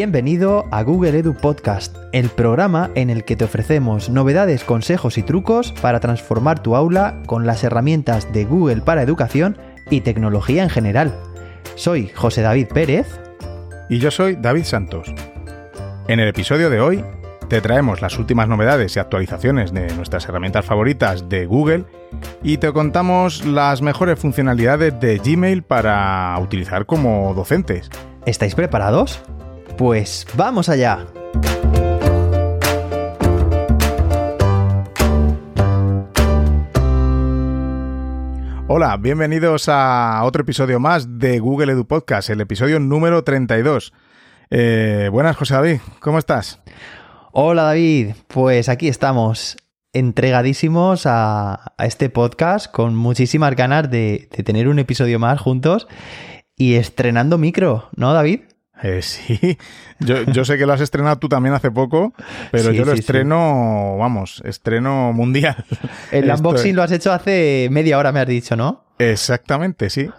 Bienvenido 0.00 0.66
a 0.70 0.82
Google 0.82 1.18
Edu 1.18 1.34
Podcast, 1.34 1.94
el 2.12 2.30
programa 2.30 2.90
en 2.94 3.10
el 3.10 3.22
que 3.22 3.36
te 3.36 3.44
ofrecemos 3.44 4.08
novedades, 4.08 4.64
consejos 4.64 5.18
y 5.18 5.22
trucos 5.22 5.72
para 5.72 6.00
transformar 6.00 6.62
tu 6.62 6.74
aula 6.74 7.20
con 7.26 7.44
las 7.44 7.62
herramientas 7.64 8.32
de 8.32 8.46
Google 8.46 8.80
para 8.80 9.02
educación 9.02 9.58
y 9.90 10.00
tecnología 10.00 10.62
en 10.62 10.70
general. 10.70 11.14
Soy 11.74 12.08
José 12.14 12.40
David 12.40 12.68
Pérez. 12.68 13.20
Y 13.90 13.98
yo 13.98 14.10
soy 14.10 14.36
David 14.36 14.64
Santos. 14.64 15.12
En 16.08 16.18
el 16.18 16.28
episodio 16.28 16.70
de 16.70 16.80
hoy 16.80 17.04
te 17.50 17.60
traemos 17.60 18.00
las 18.00 18.18
últimas 18.18 18.48
novedades 18.48 18.96
y 18.96 19.00
actualizaciones 19.00 19.70
de 19.74 19.94
nuestras 19.96 20.26
herramientas 20.26 20.64
favoritas 20.64 21.28
de 21.28 21.44
Google 21.44 21.84
y 22.42 22.56
te 22.56 22.72
contamos 22.72 23.44
las 23.44 23.82
mejores 23.82 24.18
funcionalidades 24.18 24.98
de 24.98 25.18
Gmail 25.18 25.62
para 25.62 26.34
utilizar 26.40 26.86
como 26.86 27.34
docentes. 27.34 27.90
¿Estáis 28.24 28.54
preparados? 28.54 29.22
Pues 29.80 30.26
vamos 30.34 30.68
allá. 30.68 31.06
Hola, 38.66 38.98
bienvenidos 38.98 39.70
a 39.70 40.20
otro 40.24 40.42
episodio 40.42 40.78
más 40.80 41.18
de 41.18 41.38
Google 41.38 41.72
Edu 41.72 41.86
Podcast, 41.86 42.28
el 42.28 42.42
episodio 42.42 42.78
número 42.78 43.24
32. 43.24 43.94
Eh, 44.50 45.08
buenas, 45.10 45.34
José 45.36 45.54
David, 45.54 45.78
¿cómo 46.00 46.18
estás? 46.18 46.60
Hola 47.32 47.62
David, 47.62 48.10
pues 48.26 48.68
aquí 48.68 48.86
estamos 48.86 49.56
entregadísimos 49.94 51.04
a, 51.06 51.72
este 51.78 52.10
podcast 52.10 52.70
con 52.70 52.94
muchísimas 52.94 53.56
ganas 53.56 53.90
de, 53.90 54.28
de 54.30 54.42
tener 54.42 54.68
un 54.68 54.78
episodio 54.78 55.18
más 55.18 55.40
juntos 55.40 55.88
y 56.54 56.74
estrenando 56.74 57.38
micro, 57.38 57.88
¿no 57.96 58.12
David? 58.12 58.40
Eh, 58.82 59.02
sí, 59.02 59.58
yo, 59.98 60.44
sé 60.44 60.58
que 60.58 60.66
lo 60.66 60.72
has 60.72 60.80
estrenado 60.80 61.18
tú 61.18 61.28
también 61.28 61.54
hace 61.54 61.70
poco, 61.70 62.12
pero 62.50 62.72
yo 62.72 62.84
lo 62.84 62.92
estreno, 62.92 63.96
vamos, 63.98 64.42
estreno 64.44 65.12
mundial. 65.12 65.64
El 66.12 66.30
unboxing 66.30 66.74
lo 66.74 66.82
has 66.82 66.92
hecho 66.92 67.12
hace 67.12 67.68
media 67.70 67.98
hora, 67.98 68.12
me 68.12 68.20
has 68.20 68.28
dicho, 68.28 68.56
¿no? 68.56 68.84
Exactamente, 68.98 69.90
sí. 69.90 70.10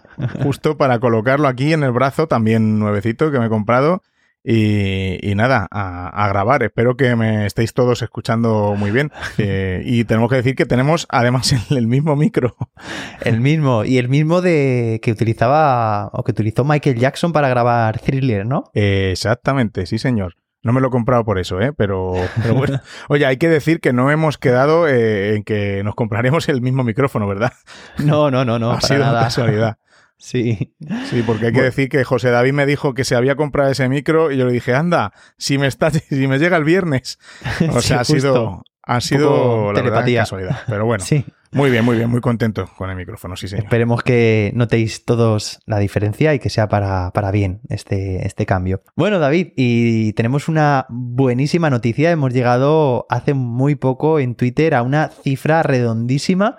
Justo 0.43 0.77
para 0.77 0.99
colocarlo 0.99 1.47
aquí 1.47 1.73
en 1.73 1.83
el 1.83 1.91
brazo, 1.91 2.27
también 2.27 2.79
nuevecito 2.79 3.31
que 3.31 3.39
me 3.39 3.45
he 3.45 3.49
comprado. 3.49 4.01
Y, 4.43 5.33
nada, 5.35 5.67
a, 5.71 6.27
grabar. 6.29 6.63
Espero 6.63 6.95
que 6.95 7.15
me 7.15 7.45
estéis 7.45 7.73
todos 7.73 8.01
escuchando 8.01 8.75
muy 8.77 8.91
bien. 8.91 9.11
Eh, 9.37 9.81
y 9.85 10.03
tenemos 10.03 10.29
que 10.29 10.35
decir 10.35 10.55
que 10.55 10.65
tenemos 10.65 11.07
además 11.09 11.53
el, 11.71 11.87
mismo 11.87 12.15
micro. 12.15 12.55
El 13.21 13.39
mismo, 13.39 13.85
y 13.85 13.97
el 13.97 14.09
mismo 14.09 14.41
de 14.41 14.99
que 15.01 15.11
utilizaba 15.11 16.07
o 16.13 16.23
que 16.23 16.31
utilizó 16.31 16.63
Michael 16.63 16.97
Jackson 16.97 17.31
para 17.31 17.49
grabar 17.49 17.99
Thriller, 17.99 18.45
¿no? 18.45 18.65
exactamente, 18.73 19.85
sí, 19.85 19.97
señor. 19.97 20.35
No 20.63 20.73
me 20.73 20.81
lo 20.81 20.89
he 20.89 20.91
comprado 20.91 21.25
por 21.25 21.39
eso, 21.39 21.59
¿eh? 21.59 21.73
Pero, 21.73 22.13
bueno. 22.55 22.81
Oye, 23.09 23.25
hay 23.25 23.37
que 23.37 23.49
decir 23.49 23.79
que 23.79 23.93
no 23.93 24.11
hemos 24.11 24.37
quedado 24.37 24.87
eh, 24.87 25.35
en 25.35 25.43
que 25.43 25.83
nos 25.83 25.95
compraremos 25.95 26.49
el 26.49 26.61
mismo 26.61 26.83
micrófono, 26.83 27.27
¿verdad? 27.27 27.53
No, 27.97 28.29
no, 28.29 28.45
no, 28.45 28.59
no. 28.59 28.71
ha 28.71 28.81
sido 28.81 29.01
una 29.01 29.21
casualidad. 29.21 29.77
Sí. 30.21 30.75
Sí, 31.09 31.23
porque 31.25 31.47
hay 31.47 31.51
que 31.51 31.63
decir 31.63 31.89
que 31.89 32.03
José 32.03 32.29
David 32.29 32.53
me 32.53 32.67
dijo 32.67 32.93
que 32.93 33.03
se 33.03 33.15
había 33.15 33.35
comprado 33.35 33.71
ese 33.71 33.89
micro 33.89 34.31
y 34.31 34.37
yo 34.37 34.45
le 34.45 34.53
dije, 34.53 34.75
anda, 34.75 35.13
si 35.37 35.57
me 35.57 35.65
está, 35.65 35.89
si 35.89 36.27
me 36.27 36.37
llega 36.37 36.57
el 36.57 36.63
viernes. 36.63 37.19
O 37.71 37.81
sea, 37.81 38.01
ha 38.01 38.03
sido, 38.03 38.63
ha 38.83 39.01
sido 39.01 39.73
la 39.73 39.81
verdad, 39.81 40.05
casualidad. 40.15 40.59
Pero 40.67 40.85
bueno. 40.85 41.03
Sí. 41.03 41.25
Muy 41.53 41.69
bien, 41.69 41.83
muy 41.83 41.97
bien, 41.97 42.09
muy 42.09 42.21
contento 42.21 42.69
con 42.77 42.89
el 42.89 42.95
micrófono, 42.95 43.35
sí, 43.35 43.49
señor. 43.49 43.65
Esperemos 43.65 44.03
que 44.03 44.53
notéis 44.55 45.03
todos 45.03 45.59
la 45.65 45.79
diferencia 45.79 46.33
y 46.33 46.39
que 46.39 46.49
sea 46.49 46.69
para, 46.69 47.11
para 47.11 47.29
bien 47.31 47.59
este, 47.67 48.25
este 48.25 48.45
cambio. 48.45 48.83
Bueno, 48.95 49.19
David, 49.19 49.49
y 49.57 50.13
tenemos 50.13 50.47
una 50.47 50.85
buenísima 50.87 51.69
noticia. 51.69 52.09
Hemos 52.09 52.31
llegado 52.31 53.05
hace 53.09 53.33
muy 53.33 53.75
poco 53.75 54.19
en 54.19 54.35
Twitter 54.35 54.75
a 54.75 54.81
una 54.81 55.09
cifra 55.09 55.61
redondísima 55.61 56.57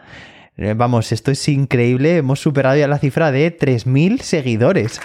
vamos, 0.76 1.12
esto 1.12 1.30
es 1.30 1.48
increíble. 1.48 2.16
Hemos 2.16 2.40
superado 2.40 2.76
ya 2.76 2.88
la 2.88 2.98
cifra 2.98 3.32
de 3.32 3.56
3.000 3.56 4.20
seguidores. 4.20 5.00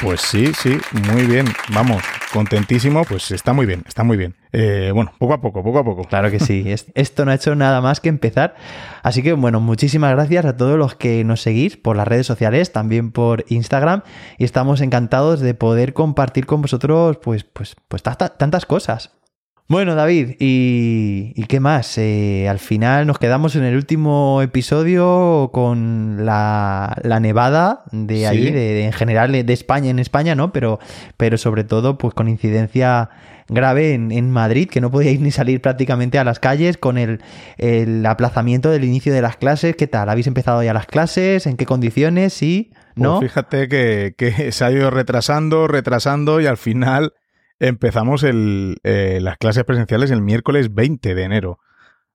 Pues 0.00 0.20
sí, 0.20 0.52
sí, 0.54 0.76
muy 1.08 1.24
bien. 1.24 1.46
Vamos, 1.72 2.02
contentísimo. 2.32 3.04
Pues 3.04 3.30
está 3.30 3.52
muy 3.52 3.64
bien, 3.64 3.84
está 3.86 4.02
muy 4.02 4.16
bien. 4.16 4.34
Eh, 4.52 4.90
bueno, 4.92 5.12
poco 5.18 5.34
a 5.34 5.40
poco, 5.40 5.62
poco 5.62 5.78
a 5.78 5.84
poco. 5.84 6.04
Claro 6.04 6.30
que 6.30 6.40
sí. 6.40 6.64
Esto 6.94 7.24
no 7.24 7.30
ha 7.30 7.34
hecho 7.34 7.54
nada 7.54 7.80
más 7.80 8.00
que 8.00 8.08
empezar. 8.08 8.56
Así 9.02 9.22
que, 9.22 9.32
bueno, 9.32 9.60
muchísimas 9.60 10.10
gracias 10.12 10.44
a 10.46 10.56
todos 10.56 10.76
los 10.76 10.96
que 10.96 11.22
nos 11.22 11.42
seguís 11.42 11.76
por 11.76 11.96
las 11.96 12.08
redes 12.08 12.26
sociales, 12.26 12.72
también 12.72 13.12
por 13.12 13.44
Instagram. 13.48 14.02
Y 14.36 14.44
estamos 14.44 14.80
encantados 14.80 15.40
de 15.40 15.54
poder 15.54 15.94
compartir 15.94 16.44
con 16.44 16.60
vosotros, 16.60 17.18
pues, 17.18 17.44
pues, 17.44 17.76
pues 17.88 18.02
tantas 18.02 18.66
cosas. 18.66 19.12
Bueno, 19.66 19.94
David, 19.94 20.36
¿y, 20.40 21.42
qué 21.44 21.58
más? 21.58 21.96
Eh, 21.96 22.46
al 22.50 22.58
final 22.58 23.06
nos 23.06 23.18
quedamos 23.18 23.56
en 23.56 23.64
el 23.64 23.76
último 23.76 24.42
episodio 24.42 25.48
con 25.54 26.26
la, 26.26 26.94
nevada 27.22 27.84
de 27.90 28.26
ahí, 28.26 28.50
de, 28.50 28.84
en 28.84 28.92
general 28.92 29.32
de 29.32 29.52
España, 29.54 29.88
en 29.88 29.98
España, 29.98 30.34
¿no? 30.34 30.52
Pero, 30.52 30.80
pero 31.16 31.38
sobre 31.38 31.64
todo, 31.64 31.96
pues 31.96 32.12
con 32.12 32.28
incidencia 32.28 33.08
grave 33.48 33.94
en, 33.94 34.30
Madrid, 34.30 34.68
que 34.68 34.82
no 34.82 34.90
podíais 34.90 35.20
ni 35.20 35.30
salir 35.30 35.62
prácticamente 35.62 36.18
a 36.18 36.24
las 36.24 36.40
calles 36.40 36.76
con 36.76 36.98
el, 36.98 37.20
aplazamiento 38.06 38.70
del 38.70 38.84
inicio 38.84 39.14
de 39.14 39.22
las 39.22 39.38
clases. 39.38 39.76
¿Qué 39.76 39.86
tal? 39.86 40.10
¿Habéis 40.10 40.26
empezado 40.26 40.62
ya 40.62 40.74
las 40.74 40.86
clases? 40.86 41.46
¿En 41.46 41.56
qué 41.56 41.64
condiciones? 41.64 42.34
¿Sí? 42.34 42.70
¿No? 42.96 43.18
Pues 43.18 43.30
fíjate 43.30 43.68
que, 43.68 44.14
que 44.18 44.52
se 44.52 44.62
ha 44.62 44.70
ido 44.70 44.90
retrasando, 44.90 45.68
retrasando 45.68 46.42
y 46.42 46.46
al 46.46 46.58
final 46.58 47.14
empezamos 47.58 48.22
el, 48.22 48.78
eh, 48.84 49.18
las 49.22 49.38
clases 49.38 49.64
presenciales 49.64 50.10
el 50.10 50.22
miércoles 50.22 50.74
20 50.74 51.14
de 51.14 51.22
enero. 51.22 51.58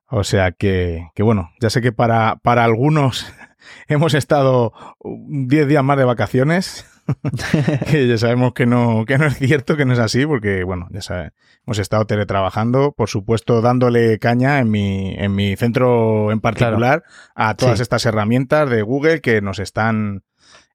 O 0.07 0.23
sea 0.23 0.51
que, 0.51 1.09
que 1.13 1.23
bueno, 1.23 1.51
ya 1.61 1.69
sé 1.69 1.81
que 1.81 1.91
para, 1.91 2.37
para 2.37 2.63
algunos 2.63 3.31
hemos 3.87 4.13
estado 4.13 4.73
10 5.03 5.67
días 5.67 5.83
más 5.83 5.97
de 5.97 6.05
vacaciones, 6.05 6.85
que 7.89 8.07
ya 8.07 8.17
sabemos 8.17 8.53
que 8.53 8.65
no, 8.65 9.05
que 9.05 9.17
no 9.17 9.25
es 9.25 9.37
cierto, 9.37 9.77
que 9.77 9.85
no 9.85 9.93
es 9.93 9.99
así, 9.99 10.25
porque 10.25 10.63
bueno, 10.63 10.87
ya 10.91 11.01
sabes, 11.01 11.31
hemos 11.65 11.79
estado 11.79 12.05
teletrabajando, 12.05 12.93
por 12.93 13.09
supuesto 13.09 13.61
dándole 13.61 14.19
caña 14.19 14.59
en 14.59 14.71
mi, 14.71 15.13
en 15.15 15.35
mi 15.35 15.55
centro 15.55 16.31
en 16.31 16.39
particular 16.39 17.03
a 17.35 17.55
todas 17.55 17.79
estas 17.79 18.05
herramientas 18.05 18.69
de 18.69 18.81
Google 18.81 19.21
que 19.21 19.41
nos 19.41 19.59
están 19.59 20.23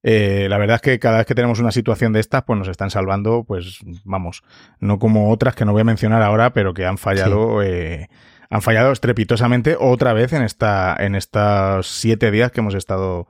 eh, 0.07 0.45
la 0.49 0.59
verdad 0.59 0.75
es 0.75 0.81
que 0.83 0.99
cada 0.99 1.17
vez 1.17 1.25
que 1.25 1.33
tenemos 1.33 1.59
una 1.59 1.71
situación 1.71 2.13
de 2.13 2.19
estas, 2.19 2.43
pues 2.43 2.59
nos 2.59 2.67
están 2.67 2.91
salvando, 2.91 3.43
pues 3.43 3.79
vamos, 4.03 4.43
no 4.79 4.99
como 4.99 5.31
otras 5.31 5.55
que 5.55 5.65
no 5.65 5.71
voy 5.71 5.81
a 5.81 5.83
mencionar 5.83 6.21
ahora, 6.21 6.53
pero 6.53 6.75
que 6.75 6.85
han 6.85 6.99
fallado, 6.99 7.63
eh, 7.63 8.07
han 8.51 8.61
fallado 8.61 8.91
estrepitosamente 8.91 9.75
otra 9.79 10.13
vez 10.13 10.31
en 10.33 10.43
esta, 10.43 10.95
en 10.99 11.15
estos 11.15 11.87
siete 11.87 12.29
días 12.29 12.51
que 12.51 12.59
hemos 12.59 12.75
estado, 12.75 13.27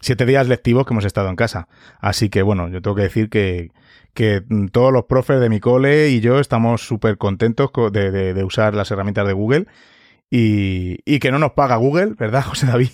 siete 0.00 0.26
días 0.26 0.48
lectivos 0.48 0.86
que 0.86 0.92
hemos 0.92 1.04
estado 1.04 1.28
en 1.28 1.36
casa. 1.36 1.68
Así 2.00 2.30
que 2.30 2.42
bueno, 2.42 2.68
yo 2.68 2.82
tengo 2.82 2.96
que 2.96 3.02
decir 3.02 3.30
que, 3.30 3.70
que 4.12 4.42
todos 4.72 4.92
los 4.92 5.04
profes 5.04 5.38
de 5.38 5.48
mi 5.48 5.60
cole 5.60 6.08
y 6.08 6.18
yo 6.18 6.40
estamos 6.40 6.84
súper 6.84 7.16
contentos 7.16 7.70
de, 7.92 8.10
de 8.10 8.42
usar 8.42 8.74
las 8.74 8.90
herramientas 8.90 9.24
de 9.24 9.34
Google 9.34 9.66
y, 10.30 10.98
y, 11.06 11.20
que 11.20 11.32
no 11.32 11.38
nos 11.38 11.52
paga 11.52 11.76
Google, 11.76 12.12
¿verdad, 12.18 12.42
José 12.46 12.66
David? 12.66 12.90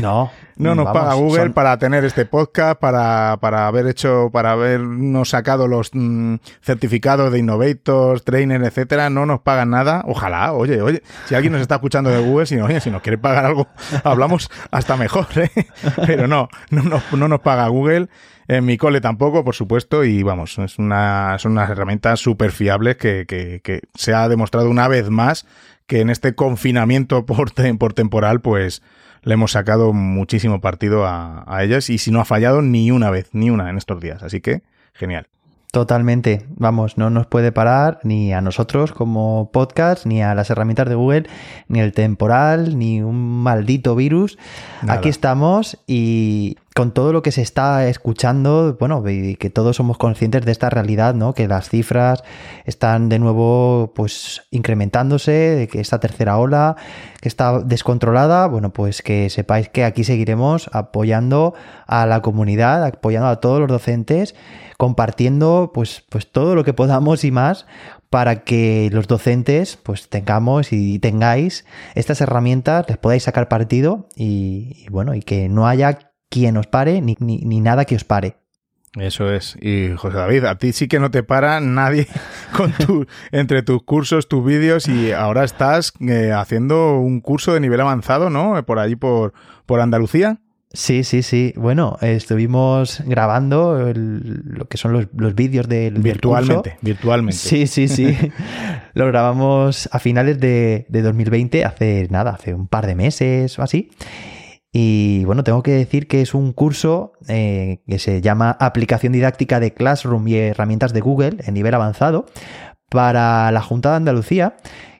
No. 0.00 0.32
no 0.56 0.74
nos 0.74 0.86
paga 0.86 1.14
Google 1.14 1.50
para 1.50 1.78
tener 1.78 2.04
este 2.04 2.26
podcast, 2.26 2.80
para, 2.80 3.36
para 3.40 3.68
haber 3.68 3.86
hecho, 3.86 4.30
para 4.32 4.52
habernos 4.52 5.28
sacado 5.28 5.68
los 5.68 5.90
mm, 5.92 6.36
certificados 6.62 7.30
de 7.30 7.38
Innovators, 7.38 8.24
Trainer, 8.24 8.64
etcétera. 8.64 9.10
No 9.10 9.26
nos 9.26 9.40
pagan 9.40 9.70
nada. 9.70 10.02
Ojalá, 10.06 10.52
oye, 10.54 10.82
oye, 10.82 11.02
si 11.26 11.36
alguien 11.36 11.52
nos 11.52 11.62
está 11.62 11.76
escuchando 11.76 12.10
de 12.10 12.18
Google, 12.20 12.46
si, 12.46 12.56
oye, 12.56 12.80
si 12.80 12.90
nos 12.90 13.02
quiere 13.02 13.18
pagar 13.18 13.46
algo, 13.46 13.68
hablamos 14.04 14.50
hasta 14.72 14.96
mejor, 14.96 15.26
¿eh? 15.36 15.50
Pero 16.04 16.26
no, 16.26 16.48
no 16.70 16.82
nos, 16.82 17.12
no 17.12 17.28
nos 17.28 17.40
paga 17.40 17.68
Google. 17.68 18.08
En 18.48 18.64
mi 18.64 18.76
cole 18.76 19.00
tampoco, 19.00 19.44
por 19.44 19.56
supuesto, 19.56 20.04
y 20.04 20.22
vamos, 20.22 20.56
es 20.58 20.78
una, 20.78 21.36
son 21.38 21.52
unas 21.52 21.68
herramientas 21.68 22.20
súper 22.20 22.52
fiables 22.52 22.96
que, 22.96 23.24
que, 23.26 23.60
que 23.60 23.82
se 23.94 24.14
ha 24.14 24.28
demostrado 24.28 24.70
una 24.70 24.86
vez 24.86 25.10
más 25.10 25.46
que 25.86 26.00
en 26.00 26.10
este 26.10 26.34
confinamiento 26.34 27.26
por, 27.26 27.52
por 27.78 27.92
temporal, 27.94 28.40
pues 28.40 28.82
le 29.22 29.34
hemos 29.34 29.52
sacado 29.52 29.92
muchísimo 29.92 30.60
partido 30.60 31.06
a, 31.06 31.44
a 31.46 31.64
ellas 31.64 31.90
y 31.90 31.98
si 31.98 32.10
no 32.10 32.20
ha 32.20 32.24
fallado 32.24 32.62
ni 32.62 32.90
una 32.90 33.10
vez, 33.10 33.30
ni 33.32 33.50
una 33.50 33.70
en 33.70 33.76
estos 33.76 34.00
días. 34.00 34.22
Así 34.22 34.40
que, 34.40 34.62
genial. 34.94 35.26
Totalmente, 35.72 36.46
vamos, 36.56 36.96
no 36.96 37.10
nos 37.10 37.26
puede 37.26 37.52
parar 37.52 37.98
ni 38.02 38.32
a 38.32 38.40
nosotros 38.40 38.92
como 38.92 39.50
podcast, 39.52 40.06
ni 40.06 40.22
a 40.22 40.34
las 40.34 40.48
herramientas 40.48 40.88
de 40.88 40.94
Google, 40.94 41.24
ni 41.68 41.80
el 41.80 41.92
temporal, 41.92 42.78
ni 42.78 43.02
un 43.02 43.42
maldito 43.42 43.94
virus. 43.94 44.38
Aquí 44.88 45.10
estamos 45.10 45.78
y, 45.86 46.56
con 46.76 46.92
todo 46.92 47.10
lo 47.10 47.22
que 47.22 47.32
se 47.32 47.40
está 47.40 47.88
escuchando, 47.88 48.76
bueno, 48.78 49.02
y 49.08 49.36
que 49.36 49.48
todos 49.48 49.76
somos 49.76 49.96
conscientes 49.96 50.44
de 50.44 50.52
esta 50.52 50.68
realidad, 50.68 51.14
¿no? 51.14 51.32
Que 51.32 51.48
las 51.48 51.70
cifras 51.70 52.22
están 52.66 53.08
de 53.08 53.18
nuevo, 53.18 53.94
pues, 53.94 54.42
incrementándose, 54.50 55.32
de 55.32 55.68
que 55.68 55.80
esta 55.80 56.00
tercera 56.00 56.36
ola, 56.36 56.76
que 57.22 57.30
está 57.30 57.60
descontrolada, 57.60 58.46
bueno, 58.46 58.74
pues 58.74 59.00
que 59.00 59.30
sepáis 59.30 59.70
que 59.70 59.86
aquí 59.86 60.04
seguiremos 60.04 60.68
apoyando 60.70 61.54
a 61.86 62.04
la 62.04 62.20
comunidad, 62.20 62.84
apoyando 62.84 63.28
a 63.28 63.40
todos 63.40 63.58
los 63.58 63.68
docentes, 63.68 64.34
compartiendo, 64.76 65.70
pues, 65.72 66.04
pues 66.10 66.30
todo 66.30 66.54
lo 66.54 66.62
que 66.62 66.74
podamos 66.74 67.24
y 67.24 67.30
más 67.30 67.64
para 68.10 68.44
que 68.44 68.90
los 68.92 69.06
docentes, 69.06 69.78
pues, 69.82 70.10
tengamos 70.10 70.74
y 70.74 70.98
tengáis 70.98 71.64
estas 71.94 72.20
herramientas, 72.20 72.84
les 72.86 72.98
podáis 72.98 73.22
sacar 73.22 73.48
partido 73.48 74.10
y, 74.14 74.84
y 74.84 74.90
bueno, 74.90 75.14
y 75.14 75.22
que 75.22 75.48
no 75.48 75.66
haya 75.66 75.98
quien 76.28 76.56
os 76.56 76.66
pare 76.66 77.00
ni, 77.00 77.16
ni, 77.20 77.60
nada 77.60 77.84
que 77.84 77.96
os 77.96 78.04
pare. 78.04 78.36
Eso 78.94 79.30
es. 79.30 79.56
Y 79.60 79.90
José 79.96 80.16
David, 80.16 80.44
a 80.44 80.56
ti 80.56 80.72
sí 80.72 80.88
que 80.88 80.98
no 80.98 81.10
te 81.10 81.22
para 81.22 81.60
nadie 81.60 82.06
con 82.56 82.72
tu, 82.72 83.06
entre 83.30 83.62
tus 83.62 83.82
cursos, 83.82 84.28
tus 84.28 84.44
vídeos 84.44 84.88
y 84.88 85.12
ahora 85.12 85.44
estás 85.44 85.92
eh, 86.00 86.32
haciendo 86.32 86.98
un 86.98 87.20
curso 87.20 87.52
de 87.52 87.60
nivel 87.60 87.80
avanzado, 87.80 88.30
¿no? 88.30 88.64
Por 88.64 88.78
allí, 88.78 88.96
por, 88.96 89.34
por 89.66 89.80
Andalucía. 89.80 90.40
Sí, 90.72 91.04
sí, 91.04 91.22
sí. 91.22 91.54
Bueno, 91.56 91.96
estuvimos 92.02 93.02
grabando 93.06 93.92
lo 93.94 94.66
que 94.66 94.76
son 94.76 94.92
los, 94.92 95.34
vídeos 95.34 95.68
del, 95.68 95.94
virtualmente, 95.94 96.76
virtualmente. 96.82 97.38
Sí, 97.38 97.66
sí, 97.66 97.88
sí. 97.88 98.14
lo 98.94 99.06
grabamos 99.06 99.88
a 99.90 99.98
finales 99.98 100.38
de, 100.38 100.84
de 100.88 101.02
2020, 101.02 101.64
hace 101.64 102.08
nada, 102.10 102.32
hace 102.32 102.52
un 102.52 102.66
par 102.66 102.86
de 102.86 102.94
meses 102.94 103.58
o 103.58 103.62
así. 103.62 103.90
Y 104.78 105.24
bueno, 105.24 105.42
tengo 105.42 105.62
que 105.62 105.70
decir 105.70 106.06
que 106.06 106.20
es 106.20 106.34
un 106.34 106.52
curso 106.52 107.12
eh, 107.28 107.78
que 107.88 107.98
se 107.98 108.20
llama 108.20 108.58
Aplicación 108.60 109.14
Didáctica 109.14 109.58
de 109.58 109.72
Classroom 109.72 110.28
y 110.28 110.36
Herramientas 110.36 110.92
de 110.92 111.00
Google 111.00 111.38
en 111.46 111.54
nivel 111.54 111.72
avanzado 111.72 112.26
para 112.90 113.50
la 113.52 113.62
Junta 113.62 113.92
de 113.92 113.96
Andalucía, 113.96 114.56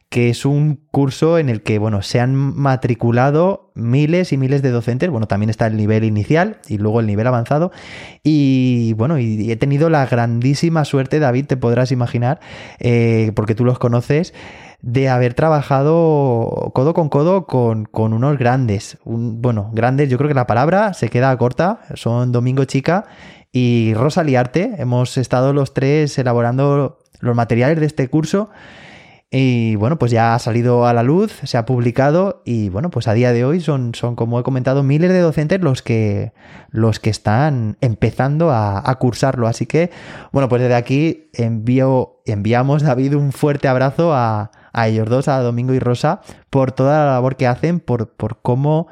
que 0.08 0.30
es 0.30 0.46
un 0.46 0.80
curso 0.90 1.38
en 1.38 1.50
el 1.50 1.62
que 1.62 1.78
bueno, 1.78 2.00
se 2.00 2.20
han 2.20 2.34
matriculado 2.34 3.70
miles 3.74 4.32
y 4.32 4.38
miles 4.38 4.62
de 4.62 4.70
docentes. 4.70 5.10
Bueno, 5.10 5.26
también 5.28 5.50
está 5.50 5.66
el 5.66 5.76
nivel 5.76 6.04
inicial 6.04 6.58
y 6.68 6.78
luego 6.78 7.00
el 7.00 7.06
nivel 7.06 7.26
avanzado. 7.26 7.70
Y 8.22 8.94
bueno, 8.94 9.18
y 9.18 9.52
he 9.52 9.56
tenido 9.56 9.90
la 9.90 10.06
grandísima 10.06 10.86
suerte, 10.86 11.18
David, 11.18 11.48
te 11.48 11.58
podrás 11.58 11.92
imaginar, 11.92 12.40
eh, 12.78 13.30
porque 13.34 13.54
tú 13.54 13.66
los 13.66 13.78
conoces 13.78 14.32
de 14.86 15.08
haber 15.08 15.34
trabajado 15.34 16.70
codo 16.72 16.94
con 16.94 17.08
codo 17.08 17.44
con, 17.44 17.88
unos 17.92 18.38
grandes. 18.38 18.98
bueno, 19.04 19.70
grandes, 19.72 20.08
yo 20.08 20.16
creo 20.16 20.28
que 20.28 20.34
la 20.34 20.46
palabra 20.46 20.94
se 20.94 21.10
queda 21.10 21.36
corta. 21.36 21.80
Son 21.94 22.30
Domingo 22.30 22.64
Chica 22.66 23.04
y 23.50 23.94
Rosa 23.94 24.22
Liarte. 24.22 24.76
Hemos 24.78 25.18
estado 25.18 25.52
los 25.52 25.74
tres 25.74 26.16
elaborando 26.18 27.00
los 27.18 27.34
materiales 27.34 27.80
de 27.80 27.86
este 27.86 28.06
curso. 28.06 28.48
Y 29.28 29.74
bueno, 29.74 29.98
pues 29.98 30.12
ya 30.12 30.36
ha 30.36 30.38
salido 30.38 30.86
a 30.86 30.92
la 30.92 31.02
luz, 31.02 31.32
se 31.42 31.58
ha 31.58 31.66
publicado 31.66 32.42
y 32.44 32.68
bueno, 32.68 32.90
pues 32.90 33.08
a 33.08 33.12
día 33.12 33.32
de 33.32 33.44
hoy 33.44 33.60
son, 33.60 33.92
son 33.92 34.14
como 34.14 34.38
he 34.38 34.44
comentado, 34.44 34.84
miles 34.84 35.10
de 35.10 35.18
docentes 35.18 35.60
los 35.60 35.82
que, 35.82 36.32
los 36.70 37.00
que 37.00 37.10
están 37.10 37.76
empezando 37.80 38.52
a, 38.52 38.88
a 38.88 38.94
cursarlo. 39.00 39.48
Así 39.48 39.66
que, 39.66 39.90
bueno, 40.30 40.48
pues 40.48 40.62
desde 40.62 40.76
aquí 40.76 41.28
envío, 41.32 42.20
enviamos, 42.24 42.84
David, 42.84 43.16
un 43.16 43.32
fuerte 43.32 43.66
abrazo 43.66 44.14
a, 44.14 44.52
a 44.76 44.88
ellos 44.88 45.08
dos, 45.08 45.26
a 45.26 45.40
Domingo 45.40 45.74
y 45.74 45.78
Rosa, 45.78 46.20
por 46.50 46.70
toda 46.70 47.04
la 47.06 47.12
labor 47.12 47.36
que 47.36 47.46
hacen, 47.46 47.80
por, 47.80 48.10
por 48.10 48.38
cómo 48.42 48.88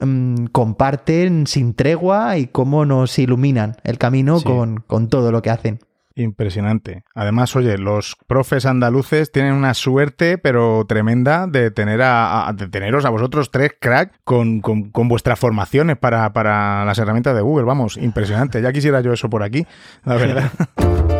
mm, 0.00 0.46
comparten 0.46 1.46
sin 1.46 1.74
tregua 1.74 2.38
y 2.38 2.46
cómo 2.46 2.86
nos 2.86 3.18
iluminan 3.18 3.76
el 3.84 3.98
camino 3.98 4.40
con, 4.42 5.08
todo 5.08 5.30
lo 5.30 5.42
que 5.42 5.50
hacen. 5.50 5.80
Impresionante. 6.16 7.04
Además, 7.14 7.54
oye, 7.54 7.78
los 7.78 8.16
profes 8.26 8.66
andaluces 8.66 9.30
tienen 9.30 9.52
una 9.52 9.74
suerte, 9.74 10.38
pero 10.38 10.84
tremenda, 10.88 11.46
de 11.46 11.70
tener 11.70 12.00
a, 12.02 12.50
de 12.56 12.66
teneros 12.68 13.04
a 13.04 13.10
vosotros 13.10 13.52
tres 13.52 13.72
crack 13.78 14.14
con, 14.24 14.60
con, 14.60 14.90
con 14.90 15.08
vuestras 15.08 15.38
formaciones 15.38 15.96
para, 15.98 16.32
para, 16.32 16.84
las 16.86 16.98
herramientas 16.98 17.36
de 17.36 17.42
Google. 17.42 17.66
Vamos, 17.66 17.98
impresionante. 17.98 18.62
Ya 18.62 18.72
quisiera 18.72 19.00
yo 19.02 19.12
eso 19.12 19.30
por 19.30 19.44
aquí, 19.44 19.64
la 20.04 20.14
verdad. 20.16 20.50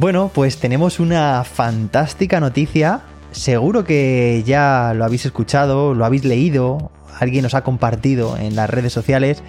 Bueno, 0.00 0.30
pues 0.32 0.56
tenemos 0.56 0.98
una 0.98 1.44
fantástica 1.44 2.40
noticia. 2.40 3.02
Seguro 3.32 3.84
que 3.84 4.42
ya 4.46 4.94
lo 4.96 5.04
habéis 5.04 5.26
escuchado, 5.26 5.92
lo 5.92 6.06
habéis 6.06 6.24
leído, 6.24 6.90
alguien 7.18 7.44
os 7.44 7.52
ha 7.52 7.64
compartido 7.64 8.38
en 8.38 8.56
las 8.56 8.70
redes 8.70 8.94
sociales 8.94 9.42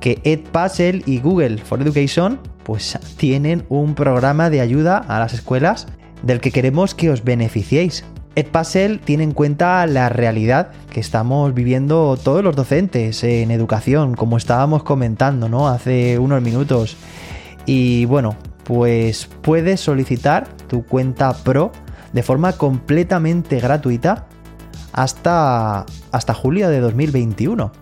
que 0.00 0.20
Edpuzzle 0.24 1.04
y 1.06 1.20
Google 1.20 1.58
for 1.58 1.80
Education 1.80 2.40
pues 2.64 2.98
tienen 3.18 3.66
un 3.68 3.94
programa 3.94 4.50
de 4.50 4.62
ayuda 4.62 4.98
a 4.98 5.20
las 5.20 5.32
escuelas 5.32 5.86
del 6.24 6.40
que 6.40 6.50
queremos 6.50 6.96
que 6.96 7.10
os 7.10 7.22
beneficiéis. 7.22 8.04
Edpuzzle 8.34 8.98
tiene 8.98 9.22
en 9.22 9.30
cuenta 9.30 9.86
la 9.86 10.08
realidad 10.08 10.72
que 10.90 10.98
estamos 10.98 11.54
viviendo 11.54 12.18
todos 12.20 12.42
los 12.42 12.56
docentes 12.56 13.22
en 13.22 13.52
educación, 13.52 14.16
como 14.16 14.38
estábamos 14.38 14.82
comentando, 14.82 15.48
¿no? 15.48 15.68
Hace 15.68 16.18
unos 16.18 16.42
minutos. 16.42 16.96
Y 17.64 18.06
bueno, 18.06 18.36
pues 18.64 19.28
puedes 19.42 19.80
solicitar 19.80 20.48
tu 20.68 20.84
cuenta 20.84 21.32
Pro 21.32 21.72
de 22.12 22.22
forma 22.22 22.52
completamente 22.52 23.58
gratuita 23.60 24.26
hasta, 24.92 25.84
hasta 26.12 26.34
julio 26.34 26.68
de 26.68 26.80
2021. 26.80 27.72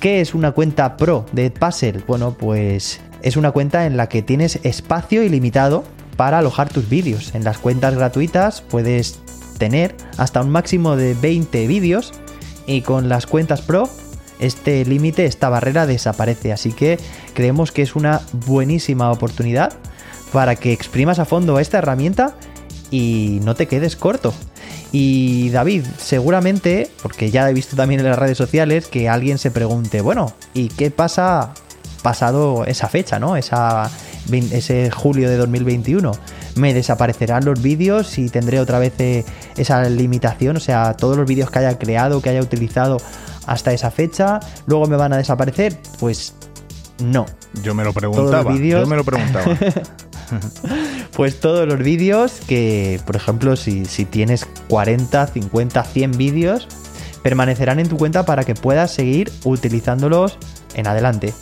¿Qué 0.00 0.20
es 0.20 0.34
una 0.34 0.52
cuenta 0.52 0.96
Pro 0.96 1.26
de 1.32 1.50
Puzzle? 1.50 2.04
Bueno, 2.06 2.36
pues 2.38 3.00
es 3.22 3.36
una 3.36 3.52
cuenta 3.52 3.86
en 3.86 3.96
la 3.96 4.08
que 4.08 4.22
tienes 4.22 4.58
espacio 4.62 5.22
ilimitado 5.22 5.84
para 6.16 6.38
alojar 6.38 6.68
tus 6.68 6.88
vídeos. 6.88 7.34
En 7.34 7.44
las 7.44 7.58
cuentas 7.58 7.94
gratuitas 7.94 8.62
puedes 8.62 9.20
tener 9.58 9.94
hasta 10.18 10.40
un 10.40 10.50
máximo 10.50 10.96
de 10.96 11.14
20 11.14 11.66
vídeos 11.66 12.12
y 12.66 12.82
con 12.82 13.08
las 13.08 13.26
cuentas 13.26 13.62
Pro 13.62 13.88
este 14.38 14.84
límite, 14.84 15.24
esta 15.24 15.48
barrera 15.48 15.86
desaparece. 15.86 16.52
Así 16.52 16.72
que 16.72 16.98
creemos 17.34 17.70
que 17.70 17.82
es 17.82 17.94
una 17.94 18.20
buenísima 18.46 19.10
oportunidad 19.12 19.72
para 20.32 20.56
que 20.56 20.72
exprimas 20.72 21.18
a 21.18 21.24
fondo 21.24 21.58
esta 21.58 21.78
herramienta 21.78 22.34
y 22.90 23.40
no 23.42 23.54
te 23.54 23.66
quedes 23.66 23.96
corto. 23.96 24.32
Y 24.92 25.48
David, 25.50 25.84
seguramente, 25.98 26.90
porque 27.02 27.30
ya 27.30 27.48
he 27.48 27.54
visto 27.54 27.76
también 27.76 28.00
en 28.00 28.06
las 28.06 28.18
redes 28.18 28.36
sociales 28.36 28.86
que 28.86 29.08
alguien 29.08 29.38
se 29.38 29.50
pregunte, 29.50 30.02
bueno, 30.02 30.34
¿y 30.52 30.68
qué 30.68 30.90
pasa 30.90 31.54
pasado 32.02 32.64
esa 32.66 32.88
fecha, 32.88 33.18
¿no? 33.18 33.36
Esa, 33.36 33.90
ese 34.30 34.90
julio 34.90 35.30
de 35.30 35.36
2021. 35.38 36.12
¿Me 36.56 36.74
desaparecerán 36.74 37.46
los 37.46 37.62
vídeos 37.62 38.18
y 38.18 38.28
tendré 38.28 38.60
otra 38.60 38.78
vez 38.78 38.92
eh, 38.98 39.24
esa 39.56 39.82
limitación? 39.84 40.58
O 40.58 40.60
sea, 40.60 40.94
todos 40.94 41.16
los 41.16 41.26
vídeos 41.26 41.50
que 41.50 41.60
haya 41.60 41.78
creado, 41.78 42.20
que 42.20 42.28
haya 42.28 42.42
utilizado 42.42 42.98
hasta 43.46 43.72
esa 43.72 43.90
fecha, 43.90 44.40
luego 44.66 44.86
me 44.86 44.96
van 44.96 45.14
a 45.14 45.16
desaparecer. 45.16 45.78
Pues 45.98 46.34
no. 47.02 47.24
Yo 47.62 47.74
me 47.74 47.84
lo 47.84 47.94
preguntaba. 47.94 48.54
Yo 48.54 48.86
me 48.86 48.96
lo 48.96 49.04
preguntaba. 49.04 49.56
pues 51.16 51.40
todos 51.40 51.66
los 51.66 51.78
vídeos 51.78 52.40
que, 52.46 53.00
por 53.06 53.16
ejemplo, 53.16 53.56
si, 53.56 53.84
tienes 54.04 54.46
40, 54.68 55.26
50, 55.26 55.84
100 55.84 56.12
vídeos, 56.12 56.68
permanecerán 57.22 57.78
en 57.80 57.88
tu 57.88 57.96
cuenta 57.96 58.24
para 58.24 58.44
que 58.44 58.54
puedas 58.54 58.92
seguir 58.92 59.30
utilizándolos 59.44 60.38
en 60.74 60.86
adelante. 60.86 61.34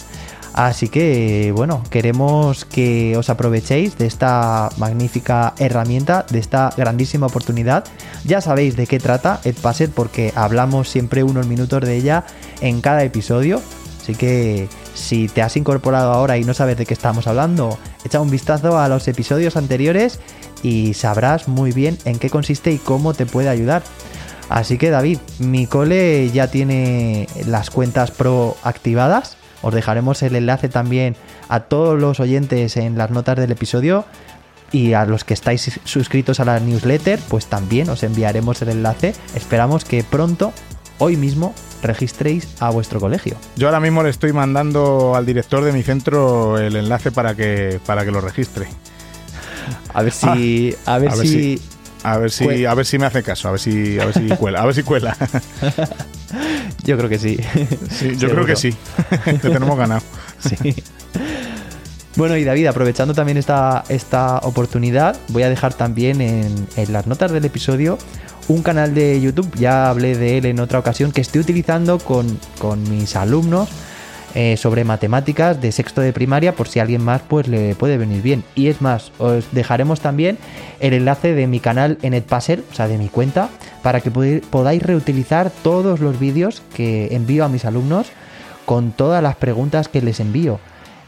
Así 0.52 0.88
que, 0.88 1.52
bueno, 1.54 1.82
queremos 1.90 2.64
que 2.64 3.16
os 3.16 3.30
aprovechéis 3.30 3.96
de 3.96 4.06
esta 4.06 4.68
magnífica 4.78 5.54
herramienta, 5.58 6.26
de 6.28 6.40
esta 6.40 6.70
grandísima 6.76 7.26
oportunidad. 7.26 7.84
Ya 8.24 8.40
sabéis 8.40 8.76
de 8.76 8.88
qué 8.88 8.98
trata 8.98 9.40
Edpuzzle 9.44 9.88
porque 9.88 10.32
hablamos 10.34 10.88
siempre 10.88 11.22
unos 11.22 11.46
minutos 11.46 11.82
de 11.82 11.96
ella 11.96 12.24
en 12.60 12.80
cada 12.80 13.04
episodio. 13.04 13.62
Así 14.02 14.16
que 14.16 14.68
si 14.94 15.28
te 15.28 15.42
has 15.42 15.56
incorporado 15.56 16.12
ahora 16.12 16.38
y 16.38 16.44
no 16.44 16.54
sabes 16.54 16.76
de 16.76 16.86
qué 16.86 16.94
estamos 16.94 17.26
hablando, 17.26 17.78
echa 18.04 18.20
un 18.20 18.30
vistazo 18.30 18.78
a 18.78 18.88
los 18.88 19.06
episodios 19.08 19.56
anteriores 19.56 20.20
y 20.62 20.94
sabrás 20.94 21.48
muy 21.48 21.72
bien 21.72 21.98
en 22.04 22.18
qué 22.18 22.30
consiste 22.30 22.72
y 22.72 22.78
cómo 22.78 23.14
te 23.14 23.26
puede 23.26 23.48
ayudar. 23.48 23.82
Así 24.48 24.78
que 24.78 24.90
David, 24.90 25.18
mi 25.38 25.66
cole 25.66 26.28
ya 26.30 26.48
tiene 26.48 27.28
las 27.46 27.70
cuentas 27.70 28.10
pro 28.10 28.56
activadas. 28.64 29.36
Os 29.62 29.72
dejaremos 29.72 30.22
el 30.22 30.34
enlace 30.34 30.68
también 30.68 31.14
a 31.48 31.60
todos 31.60 32.00
los 32.00 32.18
oyentes 32.18 32.76
en 32.76 32.98
las 32.98 33.10
notas 33.10 33.36
del 33.36 33.52
episodio. 33.52 34.04
Y 34.72 34.94
a 34.94 35.04
los 35.04 35.24
que 35.24 35.34
estáis 35.34 35.80
suscritos 35.84 36.40
a 36.40 36.44
la 36.44 36.58
newsletter, 36.58 37.20
pues 37.28 37.46
también 37.46 37.88
os 37.90 38.02
enviaremos 38.02 38.60
el 38.62 38.70
enlace. 38.70 39.14
Esperamos 39.34 39.84
que 39.84 40.02
pronto, 40.02 40.52
hoy 40.98 41.16
mismo, 41.16 41.54
registréis 41.82 42.48
a 42.60 42.70
vuestro 42.70 43.00
colegio. 43.00 43.36
Yo 43.56 43.68
ahora 43.68 43.80
mismo 43.80 44.02
le 44.02 44.10
estoy 44.10 44.32
mandando 44.32 45.14
al 45.14 45.26
director 45.26 45.64
de 45.64 45.72
mi 45.72 45.82
centro 45.82 46.58
el 46.58 46.76
enlace 46.76 47.10
para 47.10 47.34
que, 47.34 47.80
para 47.86 48.04
que 48.04 48.10
lo 48.10 48.20
registre. 48.20 48.66
A 49.92 50.02
ver 50.02 50.12
si, 50.12 50.74
ah, 50.86 50.94
a 50.94 50.98
ver, 50.98 51.12
si, 51.12 51.60
A 52.02 52.18
ver 52.18 52.30
si, 52.30 52.64
a 52.64 52.74
ver 52.74 52.86
si 52.86 52.98
me 52.98 53.06
hace 53.06 53.22
caso, 53.22 53.48
a 53.48 53.50
ver 53.52 53.60
si, 53.60 53.98
a 53.98 54.06
ver 54.06 54.14
si 54.14 54.28
cuela, 54.36 54.62
a 54.62 54.66
ver 54.66 54.74
si 54.74 54.82
cuela. 54.82 55.16
Yo 56.84 56.96
creo 56.96 57.08
que 57.08 57.18
sí. 57.18 57.38
Sí, 57.90 58.16
yo 58.16 58.30
creo 58.30 58.46
que 58.46 58.56
sí. 58.56 58.74
Te 59.24 59.34
tenemos 59.38 59.76
ganado. 59.76 60.02
Sí. 60.40 60.74
Bueno, 62.16 62.34
y 62.36 62.44
David, 62.44 62.66
aprovechando 62.66 63.12
también 63.12 63.36
esta, 63.36 63.84
esta 63.90 64.38
oportunidad, 64.38 65.18
voy 65.28 65.42
a 65.42 65.50
dejar 65.50 65.74
también 65.74 66.22
en, 66.22 66.66
en, 66.76 66.92
las 66.94 67.06
notas 67.06 67.30
del 67.30 67.44
episodio 67.44 67.98
un 68.50 68.62
canal 68.62 68.94
de 68.94 69.20
YouTube, 69.20 69.48
ya 69.56 69.88
hablé 69.88 70.16
de 70.16 70.38
él 70.38 70.46
en 70.46 70.58
otra 70.58 70.80
ocasión, 70.80 71.12
que 71.12 71.20
estoy 71.20 71.40
utilizando 71.40 71.98
con, 71.98 72.38
con 72.58 72.82
mis 72.90 73.14
alumnos 73.14 73.68
eh, 74.34 74.56
sobre 74.56 74.82
matemáticas 74.82 75.60
de 75.60 75.70
sexto 75.70 76.00
de 76.00 76.12
primaria, 76.12 76.56
por 76.56 76.66
si 76.66 76.80
a 76.80 76.82
alguien 76.82 77.02
más 77.02 77.22
pues 77.28 77.46
le 77.46 77.76
puede 77.76 77.96
venir 77.96 78.22
bien. 78.22 78.42
Y 78.56 78.66
es 78.66 78.82
más, 78.82 79.12
os 79.18 79.44
dejaremos 79.52 80.00
también 80.00 80.36
el 80.80 80.94
enlace 80.94 81.32
de 81.32 81.46
mi 81.46 81.60
canal 81.60 81.98
en 82.02 82.12
Edpuzzle, 82.12 82.64
o 82.72 82.74
sea, 82.74 82.88
de 82.88 82.98
mi 82.98 83.08
cuenta, 83.08 83.50
para 83.84 84.00
que 84.00 84.10
podáis 84.10 84.82
reutilizar 84.82 85.52
todos 85.62 86.00
los 86.00 86.18
vídeos 86.18 86.60
que 86.74 87.14
envío 87.14 87.44
a 87.44 87.48
mis 87.48 87.64
alumnos 87.64 88.08
con 88.66 88.90
todas 88.90 89.22
las 89.22 89.36
preguntas 89.36 89.86
que 89.86 90.02
les 90.02 90.18
envío 90.18 90.58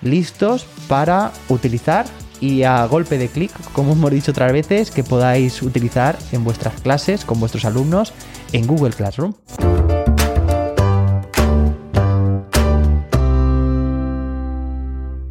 listos 0.00 0.66
para 0.88 1.32
utilizar 1.48 2.06
y 2.42 2.64
a 2.64 2.84
golpe 2.86 3.18
de 3.18 3.28
clic, 3.28 3.52
como 3.72 3.92
hemos 3.92 4.10
dicho 4.10 4.32
otras 4.32 4.52
veces, 4.52 4.90
que 4.90 5.04
podáis 5.04 5.62
utilizar 5.62 6.18
en 6.32 6.42
vuestras 6.42 6.80
clases 6.80 7.24
con 7.24 7.38
vuestros 7.38 7.64
alumnos 7.64 8.12
en 8.52 8.66
Google 8.66 8.92
Classroom. 8.92 9.34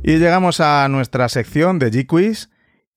Y 0.04 0.18
llegamos 0.18 0.62
a 0.62 0.88
nuestra 0.88 1.28
sección 1.28 1.80
de 1.80 1.92
G-Quiz, 1.92 2.50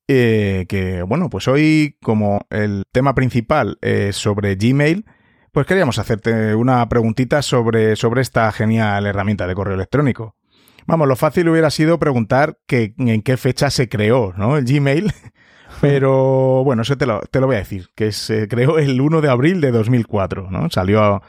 eh, 0.06 0.66
que 0.68 1.02
bueno, 1.02 1.28
pues 1.28 1.49
hoy 1.49 1.97
como 2.00 2.47
el 2.50 2.85
tema 2.92 3.16
principal 3.16 3.78
es 3.83 4.14
sobre 4.14 4.54
Gmail, 4.54 5.04
pues 5.50 5.66
queríamos 5.66 5.99
hacerte 5.99 6.54
una 6.54 6.88
preguntita 6.88 7.42
sobre, 7.42 7.97
sobre 7.97 8.23
esta 8.23 8.50
genial 8.52 9.06
herramienta 9.06 9.49
de 9.49 9.54
correo 9.56 9.75
electrónico. 9.75 10.37
Vamos, 10.86 11.08
lo 11.08 11.16
fácil 11.16 11.48
hubiera 11.48 11.70
sido 11.70 11.98
preguntar 11.98 12.58
que, 12.66 12.94
en 12.98 13.22
qué 13.22 13.36
fecha 13.36 13.70
se 13.70 13.88
creó 13.88 14.34
¿no? 14.36 14.56
el 14.56 14.64
Gmail, 14.64 15.12
pero 15.80 16.62
bueno, 16.64 16.82
eso 16.82 16.96
te 16.96 17.06
lo, 17.06 17.20
te 17.30 17.40
lo 17.40 17.46
voy 17.46 17.56
a 17.56 17.60
decir, 17.60 17.88
que 17.94 18.12
se 18.12 18.48
creó 18.48 18.78
el 18.78 19.00
1 19.00 19.20
de 19.20 19.30
abril 19.30 19.60
de 19.60 19.70
2004, 19.70 20.50
¿no? 20.50 20.68
Salió, 20.70 21.22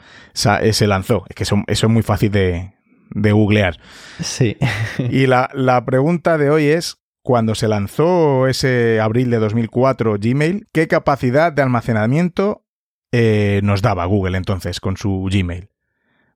eh, 0.60 0.72
se 0.72 0.86
lanzó, 0.86 1.24
es 1.28 1.34
que 1.34 1.42
eso, 1.44 1.62
es 1.66 1.84
muy 1.88 2.02
fácil 2.02 2.30
de, 2.30 2.74
de 3.10 3.32
googlear. 3.32 3.78
Sí. 4.20 4.56
y 4.98 5.26
la, 5.26 5.50
la 5.54 5.84
pregunta 5.84 6.38
de 6.38 6.50
hoy 6.50 6.66
es, 6.66 6.98
cuando 7.26 7.56
se 7.56 7.66
lanzó 7.66 8.46
ese 8.46 9.00
abril 9.00 9.30
de 9.30 9.38
2004 9.38 10.16
Gmail, 10.20 10.68
¿qué 10.72 10.86
capacidad 10.86 11.52
de 11.52 11.60
almacenamiento 11.62 12.64
eh, 13.10 13.60
nos 13.64 13.82
daba 13.82 14.04
Google 14.04 14.36
entonces 14.36 14.78
con 14.78 14.96
su 14.96 15.28
Gmail? 15.28 15.70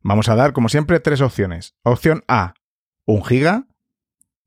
Vamos 0.03 0.29
a 0.29 0.35
dar, 0.35 0.53
como 0.53 0.69
siempre, 0.69 0.99
tres 0.99 1.21
opciones. 1.21 1.77
Opción 1.85 2.25
A, 2.27 2.55
1 3.11 3.25
giga. 3.25 3.67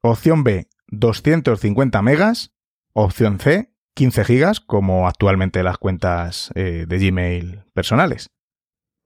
Opción 0.01 0.43
B, 0.43 0.67
250 0.87 2.01
megas. 2.01 2.51
Opción 2.93 3.39
C, 3.39 3.71
15 3.95 4.25
gigas, 4.25 4.59
como 4.59 5.07
actualmente 5.07 5.63
las 5.63 5.77
cuentas 5.77 6.51
eh, 6.55 6.85
de 6.87 6.99
Gmail 6.99 7.63
personales. 7.73 8.29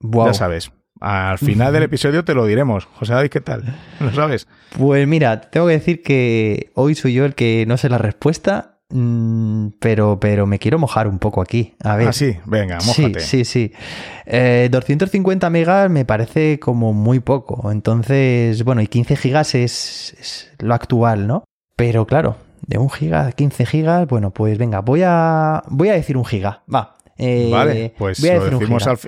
Ya 0.01 0.33
sabes. 0.33 0.71
Al 0.99 1.37
final 1.37 1.73
del 1.73 1.83
episodio 1.83 2.25
te 2.25 2.33
lo 2.33 2.45
diremos. 2.45 2.85
José 2.85 3.13
David, 3.13 3.29
¿qué 3.29 3.41
tal? 3.41 3.79
¿Lo 3.99 4.11
sabes? 4.13 4.47
Pues 4.77 5.07
mira, 5.07 5.41
tengo 5.41 5.67
que 5.67 5.73
decir 5.73 6.01
que 6.01 6.71
hoy 6.73 6.95
soy 6.95 7.13
yo 7.13 7.25
el 7.25 7.35
que 7.35 7.65
no 7.67 7.77
sé 7.77 7.89
la 7.89 7.99
respuesta 7.99 8.76
Mm, 8.89 9.69
pero, 9.79 10.19
pero 10.19 10.45
me 10.47 10.59
quiero 10.59 10.79
mojar 10.79 11.07
un 11.07 11.19
poco 11.19 11.41
aquí. 11.41 11.75
A 11.83 11.95
ver. 11.95 12.09
Ah, 12.09 12.13
sí, 12.13 12.37
venga, 12.45 12.77
mójate. 12.85 13.19
Sí, 13.19 13.43
sí, 13.43 13.71
sí. 14.25 14.69
250 14.69 15.47
eh, 15.47 15.49
megas 15.49 15.89
me 15.89 16.05
parece 16.05 16.59
como 16.59 16.93
muy 16.93 17.19
poco. 17.19 17.71
Entonces, 17.71 18.63
bueno, 18.63 18.81
y 18.81 18.87
15 18.87 19.15
gigas 19.17 19.55
es, 19.55 20.51
lo 20.59 20.73
actual, 20.73 21.27
¿no? 21.27 21.43
Pero 21.75 22.05
claro, 22.05 22.37
de 22.65 22.77
un 22.77 22.89
giga 22.89 23.27
a 23.27 23.31
15 23.31 23.65
gigas, 23.65 24.07
bueno, 24.07 24.31
pues 24.31 24.57
venga, 24.57 24.81
voy 24.81 25.01
a, 25.05 25.63
voy 25.67 25.89
a 25.89 25.93
decir 25.93 26.17
un 26.17 26.25
giga. 26.25 26.63
Va, 26.73 26.96
eh, 27.17 27.49
vale, 27.51 27.93
pues 27.97 28.19
lo, 28.19 28.43
decimos 28.43 28.85
al, 28.85 28.99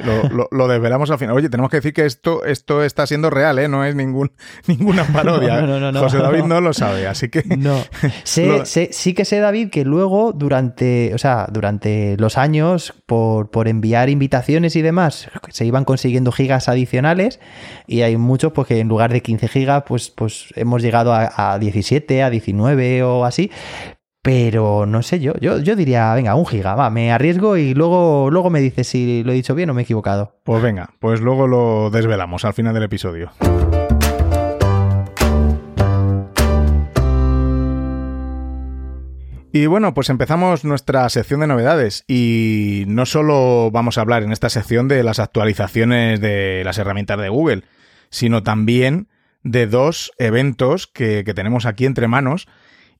lo, 0.51 0.67
desvelamos 0.67 1.11
al 1.11 1.19
final. 1.19 1.35
Oye, 1.35 1.49
tenemos 1.49 1.69
que 1.69 1.77
decir 1.77 1.93
que 1.93 2.05
esto, 2.05 2.43
esto 2.43 2.83
está 2.83 3.05
siendo 3.05 3.29
real, 3.29 3.59
¿eh? 3.59 3.67
No 3.67 3.85
es 3.85 3.95
ningún, 3.95 4.31
ninguna 4.67 5.03
parodia. 5.05 5.61
José 5.93 6.17
David 6.17 6.43
no 6.43 6.59
lo 6.61 6.73
sabe, 6.79 7.07
así 7.07 7.29
que... 7.29 7.43
No. 7.57 7.81
sí 8.23 9.13
que 9.13 9.25
sé, 9.25 9.39
David, 9.39 9.69
que 9.69 9.85
luego 9.85 10.33
durante, 10.33 11.13
o 11.13 11.17
sea, 11.17 11.47
durante 11.51 12.17
los 12.17 12.37
años, 12.37 12.93
por, 13.05 13.51
por 13.51 13.67
enviar 13.67 14.09
invitaciones 14.09 14.75
y 14.75 14.81
demás, 14.81 15.29
se 15.49 15.65
iban 15.65 15.85
consiguiendo 15.85 16.31
gigas 16.31 16.67
adicionales 16.67 17.39
y 17.85 18.01
hay 18.01 18.17
muchos 18.17 18.53
pues 18.53 18.67
que 18.67 18.79
en 18.79 18.87
lugar 18.87 19.13
de 19.13 19.21
15 19.21 19.47
gigas, 19.47 19.83
pues, 19.87 20.09
pues 20.09 20.47
hemos 20.55 20.81
llegado 20.81 21.13
a, 21.13 21.53
a 21.53 21.59
17, 21.59 22.23
a 22.23 22.29
19 22.29 23.03
o 23.03 23.25
así. 23.25 23.51
Pero 24.21 24.85
no 24.85 25.01
sé 25.01 25.21
yo, 25.21 25.33
yo, 25.39 25.59
yo 25.59 25.77
diría, 25.77 26.13
venga, 26.13 26.35
un 26.35 26.45
giga, 26.45 26.75
va, 26.75 26.89
me 26.89 27.13
arriesgo 27.13 27.55
y 27.55 27.73
luego, 27.73 28.29
luego 28.29 28.49
me 28.49 28.59
dices 28.59 28.85
si 28.87 29.23
lo 29.23 29.31
he 29.31 29.35
dicho 29.35 29.55
bien 29.55 29.69
o 29.69 29.73
me 29.73 29.81
he 29.81 29.83
equivocado. 29.83 30.35
Pues 30.43 30.61
venga, 30.61 30.89
pues 30.99 31.21
luego 31.21 31.47
lo 31.47 31.89
desvelamos 31.89 32.43
al 32.43 32.53
final 32.53 32.73
del 32.73 32.83
episodio. 32.83 33.31
Y 39.53 39.65
bueno, 39.67 39.93
pues 39.93 40.09
empezamos 40.09 40.65
nuestra 40.65 41.07
sección 41.07 41.39
de 41.39 41.47
novedades 41.47 42.03
y 42.05 42.83
no 42.87 43.05
solo 43.05 43.71
vamos 43.71 43.97
a 43.97 44.01
hablar 44.01 44.23
en 44.23 44.33
esta 44.33 44.49
sección 44.49 44.89
de 44.89 45.01
las 45.01 45.19
actualizaciones 45.19 46.19
de 46.19 46.63
las 46.65 46.77
herramientas 46.77 47.19
de 47.19 47.29
Google, 47.29 47.63
sino 48.09 48.43
también 48.43 49.07
de 49.43 49.65
dos 49.65 50.11
eventos 50.17 50.87
que, 50.87 51.23
que 51.23 51.33
tenemos 51.33 51.65
aquí 51.65 51.85
entre 51.85 52.09
manos 52.09 52.47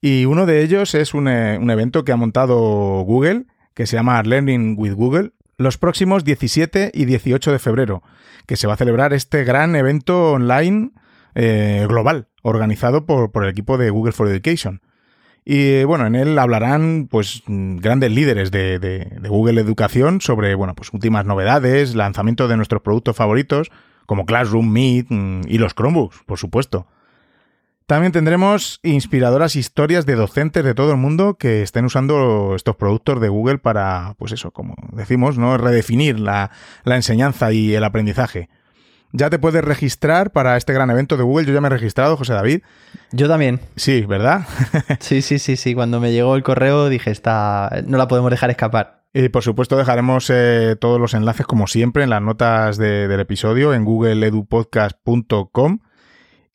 y 0.02 0.26
uno 0.26 0.46
de 0.46 0.64
ellos 0.64 0.96
es 0.96 1.14
un, 1.14 1.28
eh, 1.28 1.58
un 1.60 1.70
evento 1.70 2.04
que 2.04 2.12
ha 2.12 2.18
montado 2.18 2.58
Google, 3.02 3.46
que 3.74 3.86
se 3.86 3.98
llama 3.98 4.22
Learning 4.24 4.76
with 4.78 4.94
Google, 4.94 5.32
los 5.58 5.78
próximos 5.78 6.24
17 6.24 6.92
y 6.94 7.06
18 7.06 7.52
de 7.52 7.60
febrero, 7.60 8.02
que 8.46 8.56
se 8.56 8.66
va 8.66 8.74
a 8.74 8.78
celebrar 8.78 9.14
este 9.14 9.44
gran 9.44 9.76
evento 9.76 10.32
online 10.34 10.92
eh, 11.36 11.86
global, 11.88 12.28
organizado 12.42 13.06
por, 13.06 13.32
por, 13.32 13.44
el 13.44 13.50
equipo 13.50 13.78
de 13.78 13.90
Google 13.90 14.14
for 14.14 14.30
Education. 14.30 14.82
Y 15.44 15.84
bueno, 15.84 16.06
en 16.06 16.16
él 16.16 16.38
hablarán 16.40 17.08
pues 17.10 17.44
grandes 17.48 18.12
líderes 18.12 18.52
de, 18.52 18.80
de, 18.80 19.06
de, 19.20 19.30
Google 19.30 19.60
Educación 19.60 20.22
sobre 20.22 20.54
bueno, 20.56 20.76
pues 20.76 20.94
últimas 20.94 21.26
novedades, 21.26 21.96
lanzamiento 21.96 22.48
de 22.48 22.56
nuestros 22.56 22.82
productos 22.82 23.16
favoritos, 23.16 23.72
como 24.06 24.26
Classroom, 24.26 24.72
Meet 24.72 25.08
mm, 25.10 25.42
y 25.48 25.58
los 25.58 25.74
Chromebooks, 25.76 26.24
por 26.26 26.38
supuesto. 26.38 26.88
También 27.90 28.12
tendremos 28.12 28.80
inspiradoras 28.84 29.56
historias 29.56 30.06
de 30.06 30.14
docentes 30.14 30.64
de 30.64 30.76
todo 30.76 30.92
el 30.92 30.98
mundo 30.98 31.38
que 31.40 31.64
estén 31.64 31.86
usando 31.86 32.54
estos 32.56 32.76
productos 32.76 33.20
de 33.20 33.30
Google 33.30 33.58
para, 33.58 34.14
pues 34.20 34.32
eso, 34.32 34.52
como 34.52 34.76
decimos, 34.92 35.40
¿no? 35.40 35.58
Redefinir 35.58 36.20
la, 36.20 36.52
enseñanza 36.86 37.52
y 37.52 37.74
el 37.74 37.84
aprendizaje. 37.84 38.48
Ya 39.12 39.32
te 39.32 39.40
puedes 39.40 39.66
registrar 39.66 40.32
para 40.32 40.56
este 40.56 40.72
gran 40.72 40.92
evento 40.92 41.18
de 41.18 41.24
Google. 41.24 41.48
Yo 41.48 41.54
ya 41.56 41.62
me 41.62 41.68
he 41.68 41.72
registrado, 41.72 42.16
José 42.16 42.34
David. 42.34 42.62
Yo 43.12 43.28
también. 43.28 43.60
Sí, 43.76 44.02
¿verdad? 44.02 44.46
sí, 45.00 45.24
sí, 45.24 45.40
sí, 45.40 45.56
sí. 45.56 45.74
Cuando 45.74 46.00
me 46.00 46.12
llegó 46.12 46.36
el 46.36 46.44
correo 46.44 46.90
dije, 46.90 47.10
esta 47.10 47.82
no 47.88 47.98
la 47.98 48.08
podemos 48.08 48.30
dejar 48.30 48.52
escapar. 48.52 49.02
Y 49.16 49.30
por 49.30 49.42
supuesto 49.42 49.78
dejaremos 49.78 50.30
eh, 50.30 50.76
todos 50.80 51.02
los 51.02 51.16
enlaces, 51.16 51.48
como 51.48 51.66
siempre, 51.66 52.04
en 52.04 52.12
las 52.12 52.22
notas 52.22 52.78
del 52.78 53.20
episodio 53.20 53.74
en 53.74 53.84
googleedupodcast.com 53.84 55.80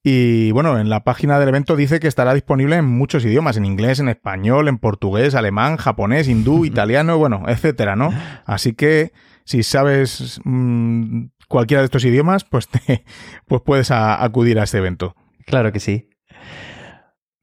y 0.07 0.51
bueno, 0.51 0.79
en 0.79 0.91
la 0.91 1.03
página 1.03 1.41
del 1.41 1.49
evento 1.49 1.77
dice 1.77 1.99
que 1.99 2.09
estará 2.09 2.35
disponible 2.35 2.77
en 2.77 2.85
muchos 2.85 3.25
idiomas, 3.25 3.57
en 3.57 3.65
inglés, 3.65 4.01
en 4.01 4.11
español, 4.11 4.69
en 4.69 4.77
portugués, 4.77 5.35
alemán, 5.35 5.79
japonés, 5.79 6.29
hindú, 6.29 6.65
italiano, 6.67 7.17
bueno, 7.17 7.45
etcétera, 7.49 7.97
¿no? 7.97 8.13
Así 8.45 8.75
que 8.75 9.13
si 9.45 9.63
sabes 9.63 10.43
mmm, 10.45 11.25
cualquiera 11.49 11.81
de 11.81 11.87
estos 11.87 12.05
idiomas, 12.05 12.45
pues, 12.45 12.69
te, 12.69 13.05
pues 13.47 13.63
puedes 13.65 13.91
a, 13.91 14.23
acudir 14.23 14.61
a 14.61 14.65
este 14.65 14.77
evento. 14.77 15.17
Claro 15.47 15.73
que 15.73 15.81
sí. 15.81 16.11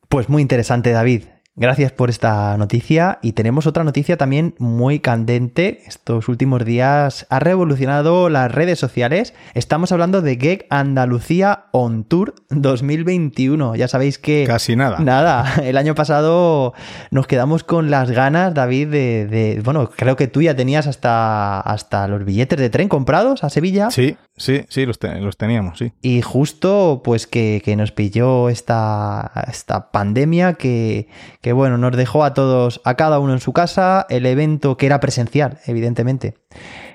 Pues 0.07 0.29
muy 0.29 0.43
interesante, 0.43 0.91
David. 0.91 1.23
Gracias 1.57 1.91
por 1.91 2.09
esta 2.09 2.55
noticia 2.55 3.19
y 3.21 3.33
tenemos 3.33 3.67
otra 3.67 3.83
noticia 3.83 4.15
también 4.15 4.55
muy 4.57 5.01
candente. 5.01 5.81
Estos 5.85 6.29
últimos 6.29 6.63
días 6.63 7.27
ha 7.29 7.39
revolucionado 7.41 8.29
las 8.29 8.49
redes 8.49 8.79
sociales. 8.79 9.33
Estamos 9.53 9.91
hablando 9.91 10.21
de 10.21 10.37
Gag 10.37 10.65
Andalucía 10.69 11.65
On 11.71 12.05
Tour 12.05 12.35
2021. 12.51 13.75
Ya 13.75 13.89
sabéis 13.89 14.17
que... 14.17 14.45
Casi 14.47 14.77
nada. 14.77 14.99
Nada. 14.99 15.55
El 15.63 15.75
año 15.75 15.93
pasado 15.93 16.73
nos 17.11 17.27
quedamos 17.27 17.65
con 17.65 17.91
las 17.91 18.11
ganas, 18.11 18.53
David, 18.53 18.87
de... 18.87 19.61
bueno, 19.61 19.89
creo 19.89 20.15
que 20.15 20.29
tú 20.29 20.41
ya 20.41 20.55
tenías 20.55 20.87
hasta, 20.87 21.59
hasta 21.59 22.07
los 22.07 22.23
billetes 22.23 22.59
de 22.59 22.69
tren 22.69 22.87
comprados 22.87 23.43
a 23.43 23.49
Sevilla. 23.49 23.91
Sí, 23.91 24.15
sí, 24.37 24.63
sí, 24.69 24.85
los, 24.85 24.97
los 25.19 25.35
teníamos, 25.35 25.79
sí. 25.79 25.91
Y 26.01 26.21
justo 26.21 27.01
pues 27.03 27.27
que, 27.27 27.61
que 27.65 27.75
nos 27.75 27.91
pilló 27.91 28.47
esta, 28.47 29.33
esta 29.49 29.91
pandemia 29.91 30.53
que 30.53 31.09
que 31.41 31.53
bueno, 31.53 31.77
nos 31.77 31.95
dejó 31.95 32.23
a 32.23 32.33
todos, 32.33 32.81
a 32.83 32.95
cada 32.95 33.19
uno 33.19 33.33
en 33.33 33.39
su 33.39 33.53
casa, 33.53 34.05
el 34.09 34.25
evento 34.25 34.77
que 34.77 34.85
era 34.85 34.99
presencial, 34.99 35.59
evidentemente. 35.65 36.35